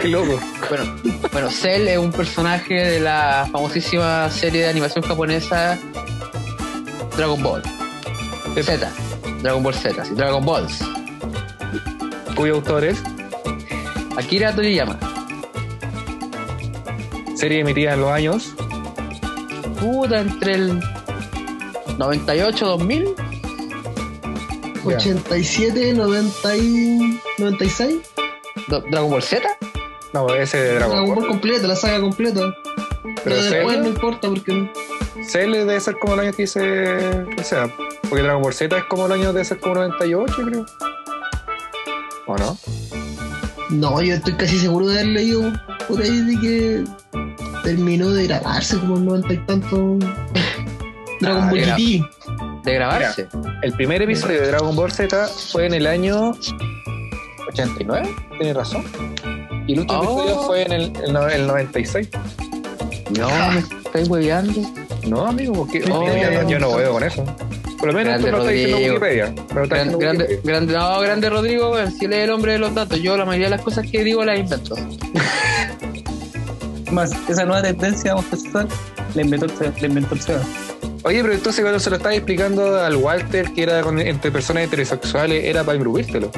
Qué 0.00 0.08
loco. 0.08 0.38
Bueno, 0.68 0.84
bueno, 1.32 1.50
Cell 1.50 1.88
es 1.88 1.98
un 1.98 2.12
personaje 2.12 2.74
de 2.74 3.00
la 3.00 3.48
famosísima 3.50 4.30
serie 4.30 4.62
de 4.62 4.68
animación 4.68 5.04
japonesa 5.04 5.78
Dragon 7.16 7.42
Ball. 7.42 7.62
Z. 8.62 8.90
Dragon 9.42 9.62
Ball 9.62 9.74
Z, 9.74 10.04
sí, 10.04 10.14
Dragon 10.14 10.44
Balls. 10.44 10.78
Cuyo 12.34 12.56
autor 12.56 12.84
es 12.84 13.02
Akira 14.16 14.54
Toriyama. 14.54 14.98
serie 17.34 17.60
emitida 17.60 17.94
en 17.94 18.00
los 18.00 18.10
años 18.10 18.54
Puta, 19.80 20.20
entre 20.20 20.54
el 20.54 20.80
98 21.98 22.66
2000. 22.66 23.04
Ya. 24.84 24.96
87, 24.96 25.92
90 25.94 26.56
y 26.56 27.20
96. 27.38 27.98
Do- 28.68 28.80
Dragon 28.90 29.10
Ball 29.10 29.22
Z. 29.22 29.48
No, 30.12 30.28
ese 30.34 30.58
de 30.58 30.74
Dragon 30.74 30.90
Dragon 30.90 31.06
Ball 31.08 31.16
Ball. 31.18 31.28
completa, 31.28 31.66
la 31.66 31.76
saga 31.76 32.00
completa. 32.00 32.40
Pero 33.02 33.14
Pero 33.24 33.36
después 33.42 33.74
Cell, 33.74 33.82
no 33.82 33.88
importa 33.88 34.28
porque 34.28 34.70
Cell 35.26 35.52
debe 35.52 35.80
ser 35.80 35.98
como 35.98 36.14
el 36.14 36.20
año 36.20 36.32
que 36.32 36.42
dice 36.42 37.26
que 37.36 37.44
sea. 37.44 37.68
Porque 38.08 38.22
Dragon 38.22 38.42
Ball 38.42 38.54
Z 38.54 38.76
es 38.76 38.84
como 38.84 39.06
el 39.06 39.12
año 39.12 39.32
de 39.32 39.44
ser 39.44 39.58
como 39.60 39.74
98, 39.76 40.34
creo. 40.46 40.66
¿O 42.26 42.36
no? 42.36 42.58
No, 43.70 44.00
yo 44.02 44.14
estoy 44.14 44.34
casi 44.34 44.58
seguro 44.58 44.86
de 44.86 44.94
haber 45.00 45.06
leído 45.08 45.52
por 45.88 46.00
ahí 46.02 46.20
de 46.22 46.40
que 46.40 46.84
terminó 47.64 48.10
de 48.10 48.26
grabarse 48.26 48.78
como 48.78 48.96
el 48.96 49.04
90 49.04 49.32
y 49.34 49.38
tanto 49.46 49.76
Dragon 51.20 51.44
Ah, 51.44 51.50
Ball. 51.50 51.60
GT. 51.60 52.04
De 52.64 52.74
grabarse. 52.74 53.28
El 53.62 53.72
primer 53.74 54.02
episodio 54.02 54.40
de 54.40 54.48
Dragon 54.48 54.74
Ball 54.74 54.90
Z 54.92 55.26
fue 55.52 55.66
en 55.66 55.74
el 55.74 55.86
año 55.86 56.32
89, 57.62 58.14
tienes 58.38 58.56
razón. 58.56 58.84
Y 59.66 59.72
el 59.74 59.80
último 59.80 60.00
Oh. 60.00 60.20
episodio 60.22 60.42
fue 60.46 60.62
en 60.62 60.72
el, 60.72 60.92
el 61.04 61.12
no- 61.12 61.28
el 61.28 61.46
96. 61.46 62.08
No, 63.18 63.28
me 63.52 63.58
estáis 63.60 64.08
hueveando. 64.08 64.60
No, 65.06 65.26
amigo, 65.26 65.52
porque 65.54 65.82
Oh. 65.90 66.04
yo, 66.06 66.42
no- 66.42 66.48
yo 66.50 66.58
no 66.58 66.76
veo 66.76 66.92
con 66.92 67.04
eso. 67.04 67.24
Por 67.78 67.88
lo 67.88 67.92
menos 67.94 68.20
Grande 68.20 68.28
esto 68.28 68.36
lo 68.38 68.42
está 68.42 68.52
diciendo. 68.52 68.76
Wikipedia. 68.88 69.24
Me 69.26 69.32
lo 69.32 69.42
está 69.44 69.54
Gran- 69.54 69.68
diciendo 69.68 69.98
grande, 69.98 70.24
Wikipedia. 70.24 70.52
grande, 70.52 70.72
no, 70.74 71.00
grande 71.00 71.30
Rodrigo, 71.30 71.74
si 71.96 72.04
él 72.06 72.12
es 72.12 72.24
el 72.24 72.30
hombre 72.30 72.52
de 72.52 72.58
los 72.58 72.74
datos. 72.74 73.00
Yo 73.00 73.16
la 73.16 73.24
mayoría 73.24 73.46
de 73.46 73.50
las 73.56 73.62
cosas 73.62 73.86
que 73.90 74.02
digo 74.04 74.24
las 74.24 74.38
invento. 74.38 74.74
Más, 76.92 77.12
esa 77.28 77.44
nueva 77.44 77.62
tendencia 77.62 78.14
homosexual 78.14 78.66
la 79.14 79.22
inventó, 79.22 79.46
el- 79.64 79.72
la 79.80 79.86
inventó 79.86 80.14
el 80.14 80.20
Seba. 80.20 80.40
Oye, 81.04 81.20
pero 81.22 81.34
entonces 81.34 81.60
cuando 81.62 81.78
se 81.78 81.90
lo 81.90 81.96
estaba 81.96 82.14
explicando 82.14 82.80
al 82.80 82.96
Walter 82.96 83.52
que 83.52 83.62
era 83.62 83.80
con- 83.82 84.00
entre 84.00 84.30
personas 84.32 84.64
heterosexuales, 84.64 85.44
era 85.44 85.62
para 85.64 85.76
imbrubírtelo. 85.76 86.30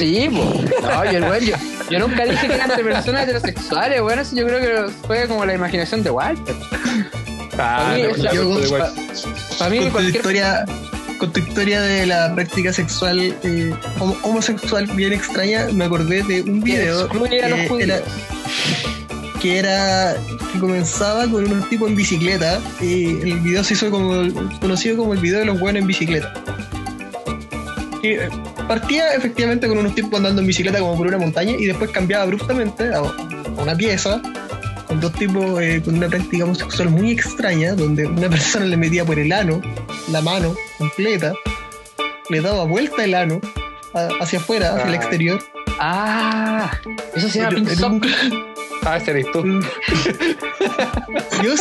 Sí, 0.00 0.28
po. 0.30 0.60
No, 0.82 1.12
yo, 1.12 1.18
weón, 1.20 1.44
yo, 1.44 1.56
yo 1.90 1.98
nunca 1.98 2.24
dije 2.24 2.46
que 2.48 2.54
eran 2.54 2.68
de 2.76 2.84
personas 2.84 3.22
heterosexuales, 3.24 4.00
bueno, 4.02 4.22
eso 4.22 4.36
yo 4.36 4.46
creo 4.46 4.60
que 4.86 4.92
fue 5.06 5.26
como 5.28 5.44
la 5.44 5.54
imaginación 5.54 6.02
de 6.02 6.10
Walter. 6.10 6.54
Ah, 7.58 7.84
Para 7.86 7.94
mí, 7.94 8.02
no, 8.02 8.32
yo- 8.32 8.50
con 8.50 8.62
tu 8.62 9.90
cualquier 9.92 10.16
historia 10.16 10.64
con 11.18 11.32
tu 11.32 11.38
historia 11.40 11.80
de 11.80 12.06
la 12.06 12.34
práctica 12.34 12.72
sexual 12.72 13.20
eh, 13.44 13.72
homo- 14.00 14.16
homosexual 14.24 14.86
bien 14.96 15.12
extraña 15.12 15.68
me 15.72 15.84
acordé 15.84 16.24
de 16.24 16.42
un 16.42 16.60
video 16.60 17.02
excluye 17.06 17.44
a 17.44 17.48
los 17.50 17.60
que 17.60 17.84
era, 17.84 18.00
que 19.40 19.58
era 19.60 20.16
que 20.52 20.58
comenzaba 20.58 21.28
con 21.28 21.50
un 21.50 21.68
tipo 21.68 21.86
en 21.86 21.94
bicicleta 21.94 22.58
y 22.80 23.04
el 23.30 23.38
video 23.40 23.62
se 23.62 23.74
hizo 23.74 23.90
como 23.92 24.24
conocido 24.60 24.96
como 24.96 25.14
el 25.14 25.20
video 25.20 25.38
de 25.38 25.44
los 25.44 25.60
buenos 25.60 25.82
en 25.82 25.86
bicicleta 25.86 26.34
que 28.02 28.14
eh, 28.24 28.28
partía 28.68 29.14
efectivamente 29.14 29.68
con 29.68 29.78
unos 29.78 29.94
tipos 29.94 30.14
andando 30.14 30.40
en 30.40 30.46
bicicleta 30.46 30.78
como 30.78 30.96
por 30.96 31.06
una 31.06 31.18
montaña 31.18 31.52
y 31.58 31.66
después 31.66 31.90
cambiaba 31.90 32.24
abruptamente 32.24 32.88
a, 32.94 32.98
a 32.98 33.62
una 33.62 33.76
pieza 33.76 34.20
con 34.86 35.00
dos 35.00 35.12
tipos 35.12 35.60
eh, 35.60 35.80
con 35.84 35.96
una 35.96 36.08
práctica 36.08 36.44
homosexual 36.44 36.90
muy 36.90 37.10
extraña 37.12 37.74
donde 37.74 38.06
una 38.06 38.28
persona 38.36 38.64
le 38.66 38.76
metía 38.76 39.04
por 39.04 39.18
el 39.18 39.32
ano 39.32 39.60
la 40.10 40.20
mano 40.20 40.54
completa 40.78 41.32
le 42.30 42.40
daba 42.40 42.64
vuelta 42.64 43.04
el 43.04 43.14
ano 43.14 43.40
a- 43.94 44.08
hacia 44.20 44.38
afuera, 44.38 44.74
hacia 44.74 44.84
el 44.88 44.92
Ah. 44.92 44.96
exterior 44.96 45.44
Ah, 45.80 46.70
eso 47.16 47.28
se 47.28 47.40
llama 47.40 47.56
pink 47.56 47.68
Ah, 48.86 48.98
ese 48.98 49.12
eres 49.12 49.26
tú. 49.32 49.42
yo, 51.42 51.56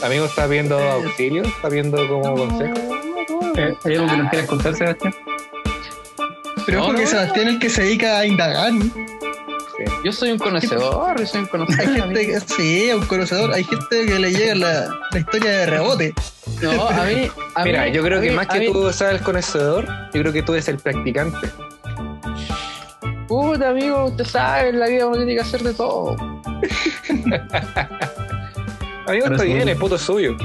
Amigo, 0.04 0.26
¿está 0.26 0.46
viendo 0.48 0.78
auxilio? 0.78 1.44
¿Está 1.44 1.70
viendo 1.70 2.08
como 2.08 2.36
consejo? 2.36 2.76
Eh, 3.58 3.76
¿Hay 3.84 3.96
algo 3.96 4.08
que 4.08 4.18
nos 4.18 4.30
quieras 4.30 4.48
contar, 4.48 4.76
Sebastián? 4.76 5.16
Pero 6.66 6.80
No, 6.80 6.84
ojo 6.86 6.96
que 6.96 7.02
no. 7.04 7.08
Sebastián 7.08 7.48
es 7.48 7.54
el 7.54 7.60
que 7.60 7.70
se 7.70 7.84
dedica 7.84 8.20
a 8.20 8.26
indagar. 8.26 8.74
¿no? 8.74 8.86
Yo 10.04 10.12
soy 10.12 10.32
un 10.32 10.38
conocedor, 10.40 11.20
yo 11.20 11.26
soy 11.26 11.42
un 11.42 11.48
conocedor. 11.48 11.80
Hay 11.88 11.96
gente 12.02 12.28
que, 12.28 12.40
sí, 12.42 12.90
un 12.94 13.06
conocedor. 13.06 13.54
Hay 13.54 13.64
gente 13.64 14.06
que 14.06 14.20
le 14.20 14.32
llega 14.32 14.56
la, 14.56 14.90
la 15.12 15.20
historia 15.20 15.52
de 15.52 15.66
rebote. 15.66 16.14
No, 16.62 16.88
a 16.90 17.04
mí. 17.06 17.30
A 17.56 17.64
Mira, 17.64 17.86
mí- 17.86 17.92
yo 17.92 18.04
creo 18.04 18.22
que 18.22 18.30
mí- 18.30 18.36
más 18.36 18.48
que 18.48 18.60
mí- 18.60 18.72
tú 18.72 18.92
seas 18.94 19.14
el 19.14 19.22
conocedor, 19.22 19.88
yo 20.14 20.22
creo 20.22 20.34
que 20.34 20.44
tú 20.44 20.54
eres 20.54 20.68
el 20.68 20.78
practicante. 20.78 21.48
Puta, 23.28 23.70
amigo, 23.70 24.06
usted 24.06 24.24
sabe, 24.26 24.70
en 24.70 24.80
la 24.80 24.88
vida 24.88 25.06
uno 25.08 25.18
tiene 25.18 25.36
que 25.36 25.42
hacer 25.42 25.62
de 25.62 25.74
todo. 25.74 26.16
Amigo, 29.08 29.26
está 29.28 29.44
bien, 29.44 29.68
el 29.70 29.78
puto 29.78 29.96
es 29.96 30.02
suyo. 30.02 30.36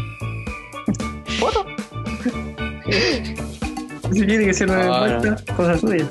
Si 4.13 4.27
quiere 4.27 4.45
que 4.53 4.65
Ah, 4.71 5.19
vuelta, 5.21 5.55
cosa 5.57 5.79
suya. 5.79 6.07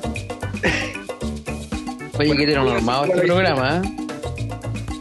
Oye, 2.19 2.35
qué 2.35 2.55
normado 2.55 3.05
este 3.05 3.21
programa, 3.21 3.77
¿eh? 3.77 3.81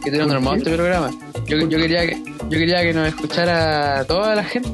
Qué 0.03 0.11
normado 0.11 0.55
este 0.55 0.75
programa. 0.75 1.09
Yo, 1.45 1.57
yo 1.57 1.77
quería 1.77 2.05
que 2.07 2.23
yo 2.49 2.57
quería 2.59 2.81
que 2.81 2.93
nos 2.93 3.07
escuchara 3.07 4.03
toda 4.05 4.35
la 4.35 4.43
gente, 4.43 4.69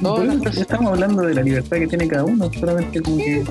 Bueno, 0.00 0.42
personas. 0.42 0.58
estamos 0.58 0.92
hablando 0.92 1.22
de 1.22 1.34
la 1.34 1.42
libertad 1.42 1.76
que 1.78 1.86
tiene 1.86 2.08
cada 2.08 2.24
uno, 2.24 2.50
solamente 2.58 3.00
como 3.02 3.16
que 3.18 3.44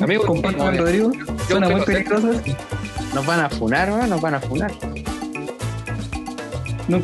Amigo, 0.00 0.26
comparto 0.26 0.58
con 0.58 0.76
Rodrigo, 0.76 1.12
suena 1.48 1.68
muy. 1.68 1.82
Nos 3.14 3.26
van 3.26 3.40
a 3.40 3.50
funar, 3.50 3.88
¿no? 3.88 4.06
Nos 4.06 4.20
van 4.20 4.34
a 4.34 4.40
funar. 4.40 4.72
No 6.88 7.00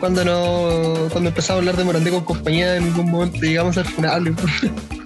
cuando 0.00 0.24
no 0.24 1.08
cuando 1.10 1.28
empezamos 1.28 1.50
a 1.50 1.58
hablar 1.58 1.76
de 1.76 1.84
Morandé 1.84 2.10
con 2.10 2.24
compañía, 2.24 2.76
en 2.76 2.86
ningún 2.86 3.10
momento 3.10 3.38
llegamos 3.40 3.76
al 3.76 3.84
funable. 3.84 4.34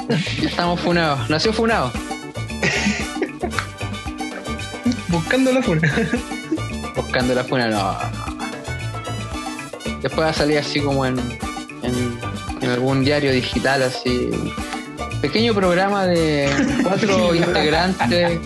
Ya 0.09 0.49
estamos 0.49 0.80
funados. 0.80 1.28
Nació 1.28 1.53
funado. 1.53 1.91
Buscando 5.09 5.53
la 5.53 5.61
funa. 5.61 5.93
Buscando 6.95 7.34
la 7.34 7.43
funa, 7.43 7.66
no. 7.66 7.99
Después 10.01 10.26
va 10.26 10.30
a 10.30 10.32
salir 10.32 10.59
así 10.59 10.80
como 10.80 11.05
en, 11.05 11.18
en, 11.82 12.20
en 12.61 12.70
algún 12.70 13.05
diario 13.05 13.32
digital, 13.32 13.82
así. 13.82 14.30
Pequeño 15.20 15.54
programa 15.54 16.06
de 16.06 16.48
cuatro 16.82 17.34
integrantes 17.34 18.38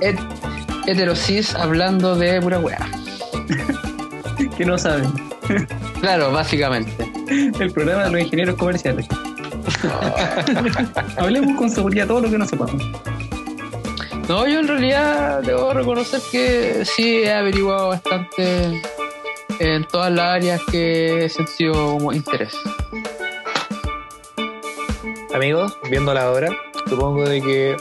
het, 0.00 0.18
heterosis 0.86 1.54
hablando 1.54 2.16
de 2.16 2.40
pura 2.40 2.58
weá. 2.58 2.78
Que 4.56 4.64
no 4.64 4.78
saben. 4.78 5.10
Claro, 6.00 6.32
básicamente. 6.32 7.10
El 7.28 7.72
programa 7.72 8.04
de 8.04 8.10
los 8.10 8.20
ingenieros 8.22 8.56
comerciales. 8.56 9.06
Hablemos 11.16 11.56
con 11.56 11.70
seguridad 11.70 12.06
todo 12.06 12.22
lo 12.22 12.30
que 12.30 12.38
no 12.38 12.46
sepamos. 12.46 12.82
No, 14.28 14.46
yo 14.46 14.60
en 14.60 14.68
realidad 14.68 15.42
debo 15.42 15.72
reconocer 15.72 16.20
que 16.30 16.84
sí 16.84 17.22
he 17.22 17.32
averiguado 17.32 17.88
bastante 17.88 18.82
en 19.58 19.84
todas 19.84 20.12
las 20.12 20.36
áreas 20.36 20.60
que 20.70 21.24
he 21.24 21.28
sentido 21.28 21.98
interés. 22.12 22.54
Amigos, 25.34 25.76
viendo 25.88 26.12
la 26.12 26.30
hora, 26.30 26.48
supongo 26.88 27.28
de 27.28 27.40
que 27.40 27.76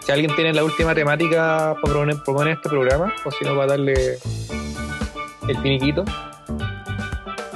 si 0.00 0.12
alguien 0.12 0.34
tiene 0.34 0.52
la 0.52 0.64
última 0.64 0.94
temática 0.94 1.74
para 1.74 1.82
proponer, 1.82 2.16
proponer 2.22 2.54
este 2.54 2.68
programa, 2.68 3.12
o 3.24 3.30
si 3.30 3.44
no, 3.44 3.54
para 3.54 3.68
darle 3.68 4.18
el 5.48 5.58
finiquito, 5.62 6.04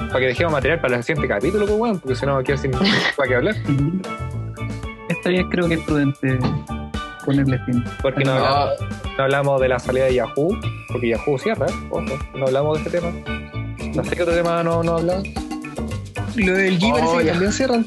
para 0.07 0.19
que 0.19 0.25
dejemos 0.27 0.51
material 0.53 0.81
para 0.81 0.97
el 0.97 1.03
siguiente 1.03 1.27
capítulo, 1.27 1.65
pues 1.65 1.77
bueno, 1.77 1.99
porque 1.99 2.15
si 2.15 2.25
no, 2.25 2.41
quiero 2.43 2.59
sin 2.59 2.71
para 3.17 3.29
qué 3.29 3.35
hablar. 3.35 3.55
Esta 5.09 5.29
vez 5.29 5.45
creo 5.51 5.67
que 5.67 5.75
es 5.75 5.81
prudente 5.81 6.39
ponerle 7.23 7.59
fin. 7.65 7.83
Porque 8.01 8.23
no, 8.23 8.35
No, 8.39 8.45
hablamos, 8.45 8.69
no 9.17 9.23
hablamos 9.23 9.61
de 9.61 9.69
la 9.69 9.79
salida 9.79 10.05
de 10.05 10.15
Yahoo, 10.15 10.57
porque 10.91 11.09
Yahoo 11.09 11.37
cierra, 11.37 11.67
ojo, 11.91 12.01
no 12.35 12.45
hablamos 12.47 12.77
de 12.83 12.89
ese 12.89 12.99
tema. 12.99 13.11
No 13.95 14.03
sé 14.03 14.15
qué 14.15 14.23
otro 14.23 14.33
tema 14.35 14.63
no, 14.63 14.81
no 14.83 14.97
hablamos. 14.97 15.27
Lo 16.35 16.53
del 16.53 16.79
G 16.79 16.91
Oh, 16.91 16.95
parece 16.95 17.17
que 17.19 17.23
ya. 17.25 17.31
también 17.31 17.51
cierran. 17.53 17.85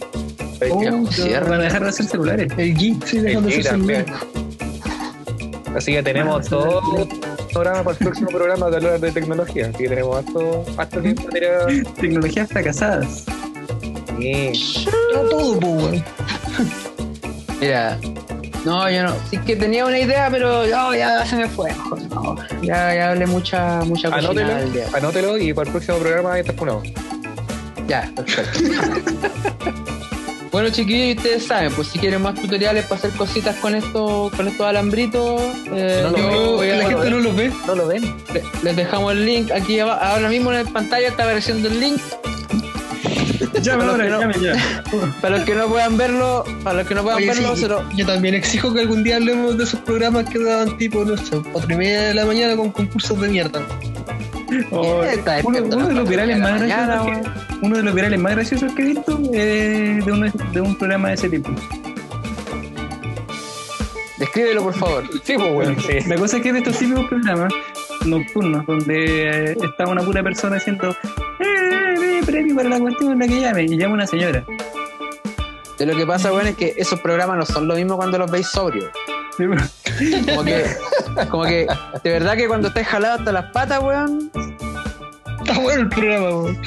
Oh, 0.70 1.06
cierra. 1.12 1.48
van 1.50 1.60
a 1.60 1.64
dejar 1.64 1.82
de 1.82 1.88
hacer 1.88 2.06
celulares. 2.06 2.52
El 2.56 2.74
G, 2.76 3.04
sí, 3.04 3.18
dejan 3.20 3.44
de 3.46 3.54
El 3.56 3.62
ser 3.62 3.64
G 3.64 3.76
también. 3.76 4.04
celular. 4.04 4.26
Así 5.76 5.92
que 5.92 6.02
tenemos 6.02 6.48
todo 6.48 6.80
el 6.98 7.08
programa 7.52 7.84
para 7.84 7.96
el 7.98 8.04
próximo 8.04 8.28
programa 8.30 8.70
de 8.70 8.76
hablar 8.76 9.00
de 9.00 9.12
tecnología. 9.12 9.66
Así 9.68 9.78
que 9.84 9.88
tenemos 9.90 10.16
harto, 10.16 10.64
harto 10.76 11.00
tiempo 11.00 11.22
material. 11.24 11.86
Tecnologías 12.00 12.48
fracasadas. 12.48 13.24
Sí. 14.18 14.84
No 15.14 15.20
todo, 15.28 15.58
weón. 15.60 16.04
Mira, 17.60 17.98
No, 18.64 18.90
yo 18.90 19.04
no. 19.04 19.14
Sí 19.30 19.38
que 19.38 19.54
tenía 19.56 19.84
una 19.86 19.98
idea, 19.98 20.28
pero 20.30 20.66
no, 20.66 20.94
ya 20.94 21.24
se 21.24 21.36
me 21.36 21.48
fue. 21.48 21.70
no. 22.10 22.34
ya, 22.62 22.94
ya 22.94 23.10
hablé 23.10 23.26
mucha, 23.26 23.80
mucha 23.84 24.10
cochinada 24.10 24.58
Anótelo, 24.58 24.96
anótelo 24.96 25.38
y 25.38 25.52
para 25.52 25.66
el 25.68 25.72
próximo 25.72 25.98
programa 25.98 26.32
ahí 26.34 26.40
estás 26.40 26.56
funado. 26.56 26.82
Ya, 27.86 28.10
perfecto. 28.16 28.58
bueno, 30.60 30.70
chiquillos, 30.74 31.06
y 31.14 31.16
ustedes 31.16 31.46
saben, 31.46 31.72
pues 31.72 31.88
si 31.88 31.98
quieren 31.98 32.20
más 32.22 32.34
tutoriales 32.34 32.84
para 32.86 32.96
hacer 32.98 33.10
cositas 33.12 33.56
con 33.56 33.74
estos, 33.74 34.32
con 34.32 34.48
estos 34.48 34.66
alambritos, 34.66 35.40
eh, 35.72 36.06
No 36.10 36.16
yo 36.64 36.74
la 36.74 36.88
gente 36.88 37.10
no 37.10 37.18
los 37.20 37.36
ve. 37.36 37.52
¿No 37.66 37.74
lo 37.76 37.86
ven? 37.86 38.02
le- 38.34 38.42
les 38.62 38.76
dejamos 38.76 39.12
el 39.12 39.24
link 39.24 39.50
aquí 39.52 39.78
aba- 39.78 39.96
ahora 39.98 40.28
mismo 40.28 40.52
en 40.52 40.64
la 40.64 40.70
pantalla 40.70 41.08
está 41.08 41.22
apareciendo 41.24 41.68
el 41.68 41.78
link 41.80 42.00
Llame 43.62 43.84
Para 43.84 43.86
los 43.86 43.90
ahora, 43.92 44.04
que 44.04 44.10
no- 44.10 44.20
llame 44.20 44.34
ya. 44.40 44.82
para 45.20 45.36
los 45.36 45.44
que 45.46 45.54
no 45.54 45.68
puedan 45.68 45.96
verlo 45.96 46.44
para 46.62 46.78
los 46.78 46.86
que 46.86 46.94
no 46.94 47.02
puedan 47.02 47.18
Oye, 47.18 47.26
verlo 47.26 47.54
sí, 47.56 47.62
se 47.62 47.68
lo- 47.68 47.90
Yo 47.96 48.06
también 48.06 48.34
exijo 48.34 48.72
que 48.72 48.80
algún 48.80 49.02
día 49.02 49.16
hablemos 49.16 49.56
de 49.58 49.64
esos 49.64 49.80
programas 49.80 50.28
que 50.28 50.38
daban 50.38 50.76
tipo, 50.78 51.04
no 51.04 51.16
sé, 51.16 51.40
cuatro 51.52 51.72
y 51.72 51.76
media 51.76 52.02
de 52.02 52.14
la 52.14 52.24
mañana 52.24 52.56
con 52.56 52.70
concursos 52.70 53.20
de 53.20 53.28
mierda. 53.28 53.60
Oh, 54.70 55.02
uno, 55.44 55.60
de 55.88 55.94
los 55.94 56.08
virales 56.08 56.38
más 56.38 56.60
mañana, 56.60 57.02
graciosos 57.04 57.32
que, 57.58 57.66
uno 57.66 57.76
de 57.76 57.82
los 57.82 57.94
virales 57.94 58.18
más 58.20 58.32
graciosos 58.34 58.72
que 58.72 58.82
he 58.82 58.84
visto 58.86 59.18
es 59.32 60.04
de, 60.06 60.12
uno- 60.12 60.32
de 60.52 60.60
un 60.60 60.74
programa 60.76 61.08
de 61.08 61.14
ese 61.14 61.28
tipo. 61.28 61.50
descríbelo 64.18 64.62
por 64.62 64.74
favor 64.74 65.04
Sí, 65.22 65.34
pues 65.36 65.52
bueno, 65.52 65.76
sí. 65.80 65.98
La 66.08 66.16
cosa 66.16 66.36
es 66.38 66.42
que 66.42 66.52
de 66.52 66.58
estos 66.60 66.78
típicos 66.78 67.06
programas 67.06 67.52
nocturnos 68.06 68.64
donde 68.66 69.50
eh, 69.50 69.56
está 69.62 69.86
una 69.86 70.02
pura 70.02 70.22
persona 70.22 70.56
haciendo 70.56 70.90
eh, 70.90 70.94
eh, 71.40 72.20
premio 72.24 72.54
para 72.56 72.68
la 72.70 72.78
cuestión 72.80 73.12
en 73.12 73.18
la 73.18 73.26
que 73.28 73.40
llame 73.40 73.64
y 73.64 73.76
llama 73.76 73.94
una 73.94 74.06
señora. 74.06 74.44
de 75.78 75.86
lo 75.86 75.96
que 75.96 76.06
pasa 76.06 76.30
bueno 76.30 76.48
es 76.48 76.56
que 76.56 76.74
esos 76.76 77.00
programas 77.00 77.36
no 77.36 77.44
son 77.46 77.68
lo 77.68 77.74
mismo 77.74 77.96
cuando 77.96 78.18
los 78.18 78.30
veis 78.30 78.46
sobrios 78.48 78.86
como 79.38 80.44
que 80.44 80.64
como 81.30 81.44
que 81.44 81.66
de 82.02 82.10
verdad 82.10 82.36
que 82.36 82.48
cuando 82.48 82.68
estés 82.68 82.86
jalado 82.86 83.18
hasta 83.18 83.32
las 83.32 83.52
patas 83.52 83.82
weón 83.82 84.30
Está 85.40 85.60
bueno 85.60 85.82
el 85.82 85.88
programa, 85.88 86.28
weón. 86.28 86.58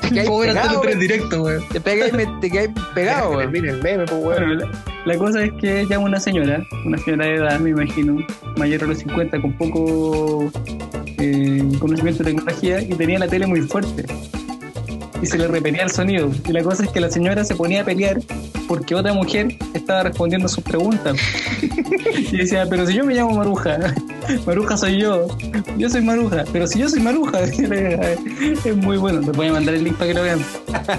te 0.00 0.20
hasta 0.20 0.30
pegado, 0.30 0.82
el 0.82 0.88
weón. 0.88 1.00
directo, 1.00 1.42
weón. 1.42 1.68
te 1.68 1.80
pegáis 1.80 2.12
te 2.40 2.50
quedáis 2.50 2.70
pegado 2.94 3.30
weón. 3.30 3.52
Termina 3.52 3.72
el 3.72 3.82
meme, 3.82 4.04
pues 4.06 4.40
la, 4.40 4.68
la 5.04 5.16
cosa 5.16 5.44
es 5.44 5.52
que 5.54 5.86
llama 5.86 6.06
una 6.06 6.20
señora, 6.20 6.62
una 6.84 6.98
señora 6.98 7.26
de 7.26 7.34
edad, 7.34 7.58
me 7.60 7.70
imagino, 7.70 8.18
mayor 8.56 8.84
a 8.84 8.86
los 8.86 8.98
50, 8.98 9.40
con 9.40 9.52
poco 9.54 10.50
eh, 11.18 11.62
conocimiento 11.78 12.22
de 12.22 12.32
tecnología 12.32 12.80
y 12.80 12.94
tenía 12.94 13.18
la 13.18 13.28
tele 13.28 13.46
muy 13.46 13.62
fuerte. 13.62 14.04
Y 15.22 15.26
se 15.26 15.38
le 15.38 15.46
repetía 15.46 15.84
el 15.84 15.90
sonido. 15.90 16.30
Y 16.46 16.52
la 16.52 16.62
cosa 16.62 16.84
es 16.84 16.90
que 16.90 17.00
la 17.00 17.10
señora 17.10 17.44
se 17.44 17.54
ponía 17.54 17.82
a 17.82 17.84
pelear 17.84 18.20
porque 18.68 18.94
otra 18.94 19.12
mujer 19.12 19.56
estaba 19.74 20.04
respondiendo 20.04 20.48
sus 20.48 20.64
preguntas. 20.64 21.16
Y 22.32 22.36
decía, 22.36 22.66
pero 22.68 22.86
si 22.86 22.94
yo 22.94 23.04
me 23.04 23.14
llamo 23.14 23.36
Maruja, 23.36 23.78
Maruja 24.46 24.76
soy 24.76 25.00
yo, 25.00 25.28
yo 25.78 25.88
soy 25.88 26.02
Maruja, 26.02 26.44
pero 26.52 26.66
si 26.66 26.78
yo 26.78 26.88
soy 26.88 27.00
Maruja, 27.00 27.40
es 27.44 28.76
muy 28.76 28.96
bueno, 28.96 29.20
te 29.20 29.30
voy 29.30 29.48
a 29.48 29.52
mandar 29.52 29.74
el 29.74 29.84
link 29.84 29.96
para 29.96 30.08
que 30.08 30.14
lo 30.14 30.22
vean. 30.22 30.44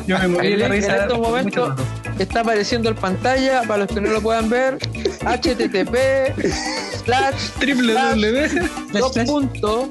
Yo 0.07 0.17
me 0.19 0.28
morí 0.28 0.55
de 0.55 0.65
en 0.65 0.74
estos 0.74 1.19
momentos 1.19 1.74
está 2.19 2.41
apareciendo 2.41 2.89
en 2.89 2.95
pantalla 2.95 3.63
para 3.63 3.80
los 3.80 3.88
que 3.88 4.01
no 4.01 4.11
lo 4.11 4.21
puedan 4.21 4.49
ver 4.49 4.78
http 5.26 5.97
slash 7.05 7.49
Triple 7.59 7.93
W. 7.93 8.69
dos 8.93 9.17
puntos 9.25 9.87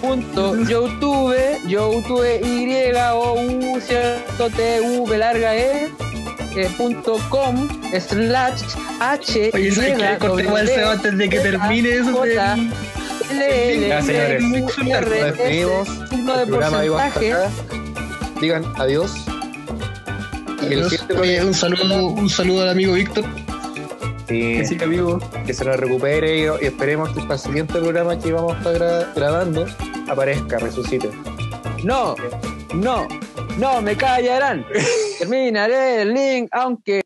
www.youtube 0.00 1.60
youtube 1.66 2.40
y 2.44 2.92
o 3.12 3.34
u 3.34 3.80
cierto 3.80 4.48
t 4.50 4.80
v 4.80 5.18
larga 5.18 5.54
e 5.56 5.88
eh, 6.56 6.70
punto 6.76 7.18
com 7.28 7.68
slash 7.98 8.62
h 9.00 9.50
Oye, 9.54 9.72
¿sabes 9.72 9.96
qué? 9.98 10.18
Cortemos 10.18 10.60
el 10.60 10.68
Seba 10.68 10.92
antes 10.92 11.16
de 11.18 11.28
que 11.28 11.40
termine 11.40 11.90
eso. 11.90 12.22
de- 12.22 12.34
Ya, 13.88 14.02
señores. 14.02 14.42
Despedimos. 14.50 15.88
signo 16.08 16.32
porcentaje. 16.46 17.34
Digan 18.40 18.64
adiós. 18.76 19.12
Y 20.62 20.66
el 20.66 20.72
Adiós. 20.72 20.90
siguiente 20.90 21.18
Oye, 21.18 21.44
un 21.44 21.54
saludo, 21.54 22.06
un 22.08 22.28
saludo 22.30 22.62
al 22.62 22.70
amigo 22.70 22.94
Víctor. 22.94 23.24
Sí, 24.28 24.76
que 24.76 24.84
amigo, 24.84 25.18
que 25.46 25.54
se 25.54 25.64
nos 25.64 25.76
recupere 25.76 26.36
y, 26.38 26.42
y 26.62 26.66
esperemos 26.66 27.08
que 27.10 27.20
para 27.22 27.34
el 27.34 27.40
siguiente 27.40 27.74
programa 27.80 28.18
que 28.18 28.30
vamos 28.32 28.54
a 28.54 28.58
estar 28.58 28.74
gra- 28.76 29.14
grabando 29.14 29.66
aparezca, 30.08 30.58
resucite. 30.58 31.10
no 31.82 32.14
no 32.74 33.06
no 33.56 33.80
me 33.82 33.96
callarán. 33.96 34.64
Terminaré 35.18 36.02
el 36.02 36.12
link 36.14 36.48
aunque 36.52 37.02